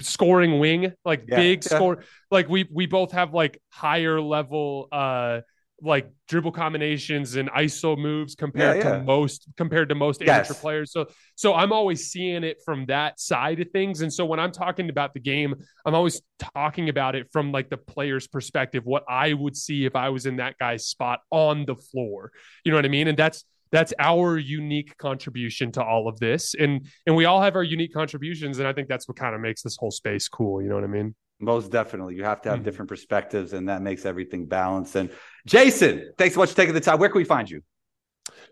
scoring 0.00 0.58
wing 0.58 0.92
like 1.04 1.26
Yeah, 1.26 1.36
big 1.36 1.64
yeah. 1.70 1.70
score 1.70 2.04
like 2.30 2.48
we 2.48 2.68
we 2.72 2.86
both 2.86 3.12
have 3.12 3.32
like 3.34 3.60
higher 3.70 4.20
level 4.20 4.88
uh 4.92 5.40
like 5.84 6.10
dribble 6.28 6.52
combinations 6.52 7.36
and 7.36 7.50
iso 7.50 7.96
moves 7.96 8.34
compared 8.34 8.78
Yeah, 8.78 8.90
yeah. 8.92 8.98
to 8.98 9.04
most 9.04 9.46
compared 9.56 9.88
to 9.90 9.94
most 9.94 10.20
Yes. 10.22 10.30
amateur 10.48 10.54
players. 10.54 10.92
So 10.92 11.06
so 11.36 11.54
i'm 11.54 11.72
always 11.72 12.10
seeing 12.10 12.42
it 12.44 12.58
from 12.64 12.86
that 12.86 13.20
side 13.20 13.60
of 13.60 13.70
things. 13.70 14.00
And 14.00 14.12
so 14.12 14.24
when 14.24 14.40
i'm 14.40 14.52
talking 14.52 14.88
about 14.88 15.14
the 15.14 15.20
game 15.20 15.54
i'm 15.84 15.94
always 15.94 16.22
talking 16.54 16.88
about 16.88 17.14
it 17.14 17.28
from 17.32 17.52
like 17.52 17.68
the 17.70 17.76
player's 17.76 18.26
perspective 18.26 18.82
what 18.84 19.04
i 19.08 19.32
would 19.32 19.56
see 19.56 19.84
if 19.84 19.94
i 19.94 20.08
was 20.08 20.26
in 20.26 20.36
that 20.36 20.56
guy's 20.58 20.86
spot 20.86 21.20
on 21.30 21.64
the 21.66 21.76
floor. 21.76 22.30
You 22.64 22.72
know 22.72 22.78
what 22.78 22.84
i 22.86 22.88
mean? 22.88 23.08
And 23.08 23.18
that's 23.18 23.44
that's 23.72 23.92
our 23.98 24.38
unique 24.38 24.96
contribution 24.98 25.72
to 25.72 25.82
all 25.82 26.06
of 26.06 26.20
this. 26.20 26.54
And 26.54 26.86
and 27.06 27.16
we 27.16 27.24
all 27.24 27.42
have 27.42 27.56
our 27.56 27.64
unique 27.64 27.92
contributions. 27.92 28.58
And 28.58 28.66
i 28.68 28.72
think 28.72 28.88
that's 28.88 29.06
what 29.08 29.16
kind 29.16 29.34
of 29.34 29.40
makes 29.40 29.62
this 29.62 29.76
whole 29.76 29.90
space 29.90 30.28
cool. 30.28 30.62
You 30.62 30.68
know 30.68 30.76
what 30.76 30.84
i 30.84 30.88
mean 30.88 31.14
Most 31.40 31.70
definitely. 31.70 32.14
You 32.14 32.24
have 32.24 32.40
to 32.42 32.50
have 32.50 32.60
Mhm. 32.60 32.64
different 32.64 32.88
perspectives, 32.88 33.52
and 33.52 33.68
that 33.68 33.82
makes 33.82 34.06
everything 34.06 34.46
balanced. 34.46 34.94
And 34.96 35.10
Jason, 35.46 36.12
thanks 36.16 36.34
so 36.34 36.40
much 36.40 36.50
for 36.50 36.56
taking 36.56 36.74
the 36.74 36.80
time. 36.80 36.98
Where 36.98 37.08
can 37.08 37.18
we 37.18 37.24
find 37.24 37.50
you? 37.50 37.62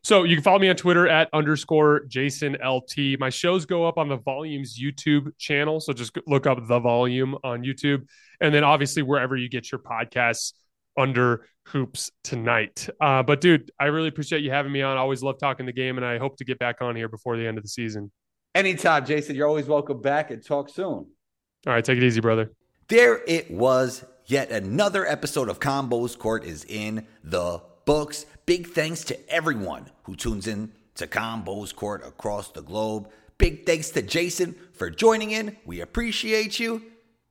So 0.03 0.24
you 0.24 0.35
can 0.35 0.43
follow 0.43 0.59
me 0.59 0.68
on 0.68 0.76
Twitter 0.76 1.07
at 1.09 1.28
underscore 1.33 2.05
Jason 2.07 2.57
LT. 2.61 3.16
My 3.18 3.30
shows 3.30 3.64
go 3.66 3.87
up 3.87 3.99
on 3.99 4.09
the 4.09 4.16
Volumes 4.16 4.78
YouTube 4.78 5.30
channel. 5.39 5.78
So 5.80 5.93
just 5.93 6.18
look 6.26 6.47
up 6.47 6.66
the 6.66 6.80
volume 6.80 7.37
on 7.45 7.62
YouTube. 7.62 8.07
And 8.41 8.53
then 8.53 8.64
obviously 8.64 9.03
wherever 9.03 9.37
you 9.37 9.49
get 9.49 9.70
your 9.70 9.78
podcasts 9.80 10.55
under 10.99 11.47
hoops 11.68 12.11
tonight. 12.24 12.89
Uh, 13.01 13.22
but 13.22 13.41
dude, 13.41 13.70
I 13.78 13.87
really 13.87 14.09
appreciate 14.09 14.43
you 14.43 14.51
having 14.51 14.72
me 14.72 14.83
on. 14.83 14.97
I 14.97 15.01
always 15.01 15.22
love 15.22 15.39
talking 15.39 15.66
the 15.66 15.72
game 15.72 15.97
and 15.97 16.05
I 16.05 16.18
hope 16.18 16.37
to 16.39 16.45
get 16.45 16.59
back 16.59 16.83
on 16.83 16.97
here 16.97 17.09
before 17.09 17.37
the 17.37 17.47
end 17.47 17.57
of 17.57 17.62
the 17.62 17.68
season. 17.70 18.11
Anytime, 18.55 19.07
Jason. 19.07 19.37
You're 19.37 19.49
always 19.49 19.66
welcome 19.66 20.01
back 20.03 20.33
and 20.33 20.45
talk 20.45 20.68
soon. 20.68 20.85
All 20.87 21.07
right, 21.66 21.85
take 21.85 21.97
it 21.97 22.03
easy, 22.03 22.20
brother. 22.20 22.51
There 22.89 23.22
it 23.26 23.51
was. 23.51 24.05
Yet 24.26 24.51
another 24.51 25.07
episode 25.07 25.49
of 25.49 25.61
Combos 25.61 26.16
Court 26.16 26.45
is 26.45 26.64
in 26.64 27.07
the 27.24 27.61
books. 27.85 28.24
Big 28.47 28.68
thanks 28.68 29.05
to 29.05 29.30
everyone 29.30 29.91
who 30.05 30.16
tunes 30.16 30.47
in 30.47 30.72
to 30.95 31.07
Combos 31.07 31.74
Court 31.74 32.07
across 32.07 32.51
the 32.51 32.62
globe. 32.62 33.11
Big 33.39 33.66
thanks 33.66 33.91
to 33.91 34.03
Jason 34.03 34.55
for 34.72 34.91
joining 34.91 35.33
in. 35.33 35.57
We 35.64 35.80
appreciate 35.80 36.61
you. 36.61 36.83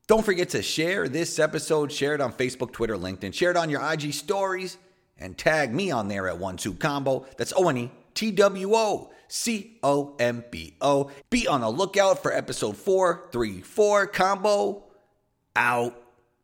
Don't 0.07 0.25
forget 0.25 0.49
to 0.49 0.61
share 0.61 1.07
this 1.07 1.39
episode, 1.39 1.91
share 1.91 2.13
it 2.15 2.21
on 2.21 2.33
Facebook, 2.33 2.73
Twitter, 2.73 2.97
LinkedIn, 2.97 3.33
share 3.33 3.51
it 3.51 3.57
on 3.57 3.69
your 3.69 3.81
IG 3.93 4.13
stories, 4.13 4.77
and 5.17 5.37
tag 5.37 5.73
me 5.73 5.91
on 5.91 6.07
there 6.07 6.27
at 6.27 6.37
one 6.37 6.57
two 6.57 6.73
combo. 6.73 7.25
That's 7.37 7.53
O 7.55 7.69
N 7.69 7.77
E 7.77 7.91
T 8.13 8.31
W 8.31 8.75
O 8.75 9.11
C 9.29 9.77
O 9.83 10.15
M 10.19 10.43
B 10.51 10.75
O. 10.81 11.09
Be 11.29 11.47
on 11.47 11.61
the 11.61 11.69
lookout 11.69 12.21
for 12.21 12.33
episode 12.33 12.75
434 12.75 14.07
combo 14.07 14.83
out. 15.55 16.00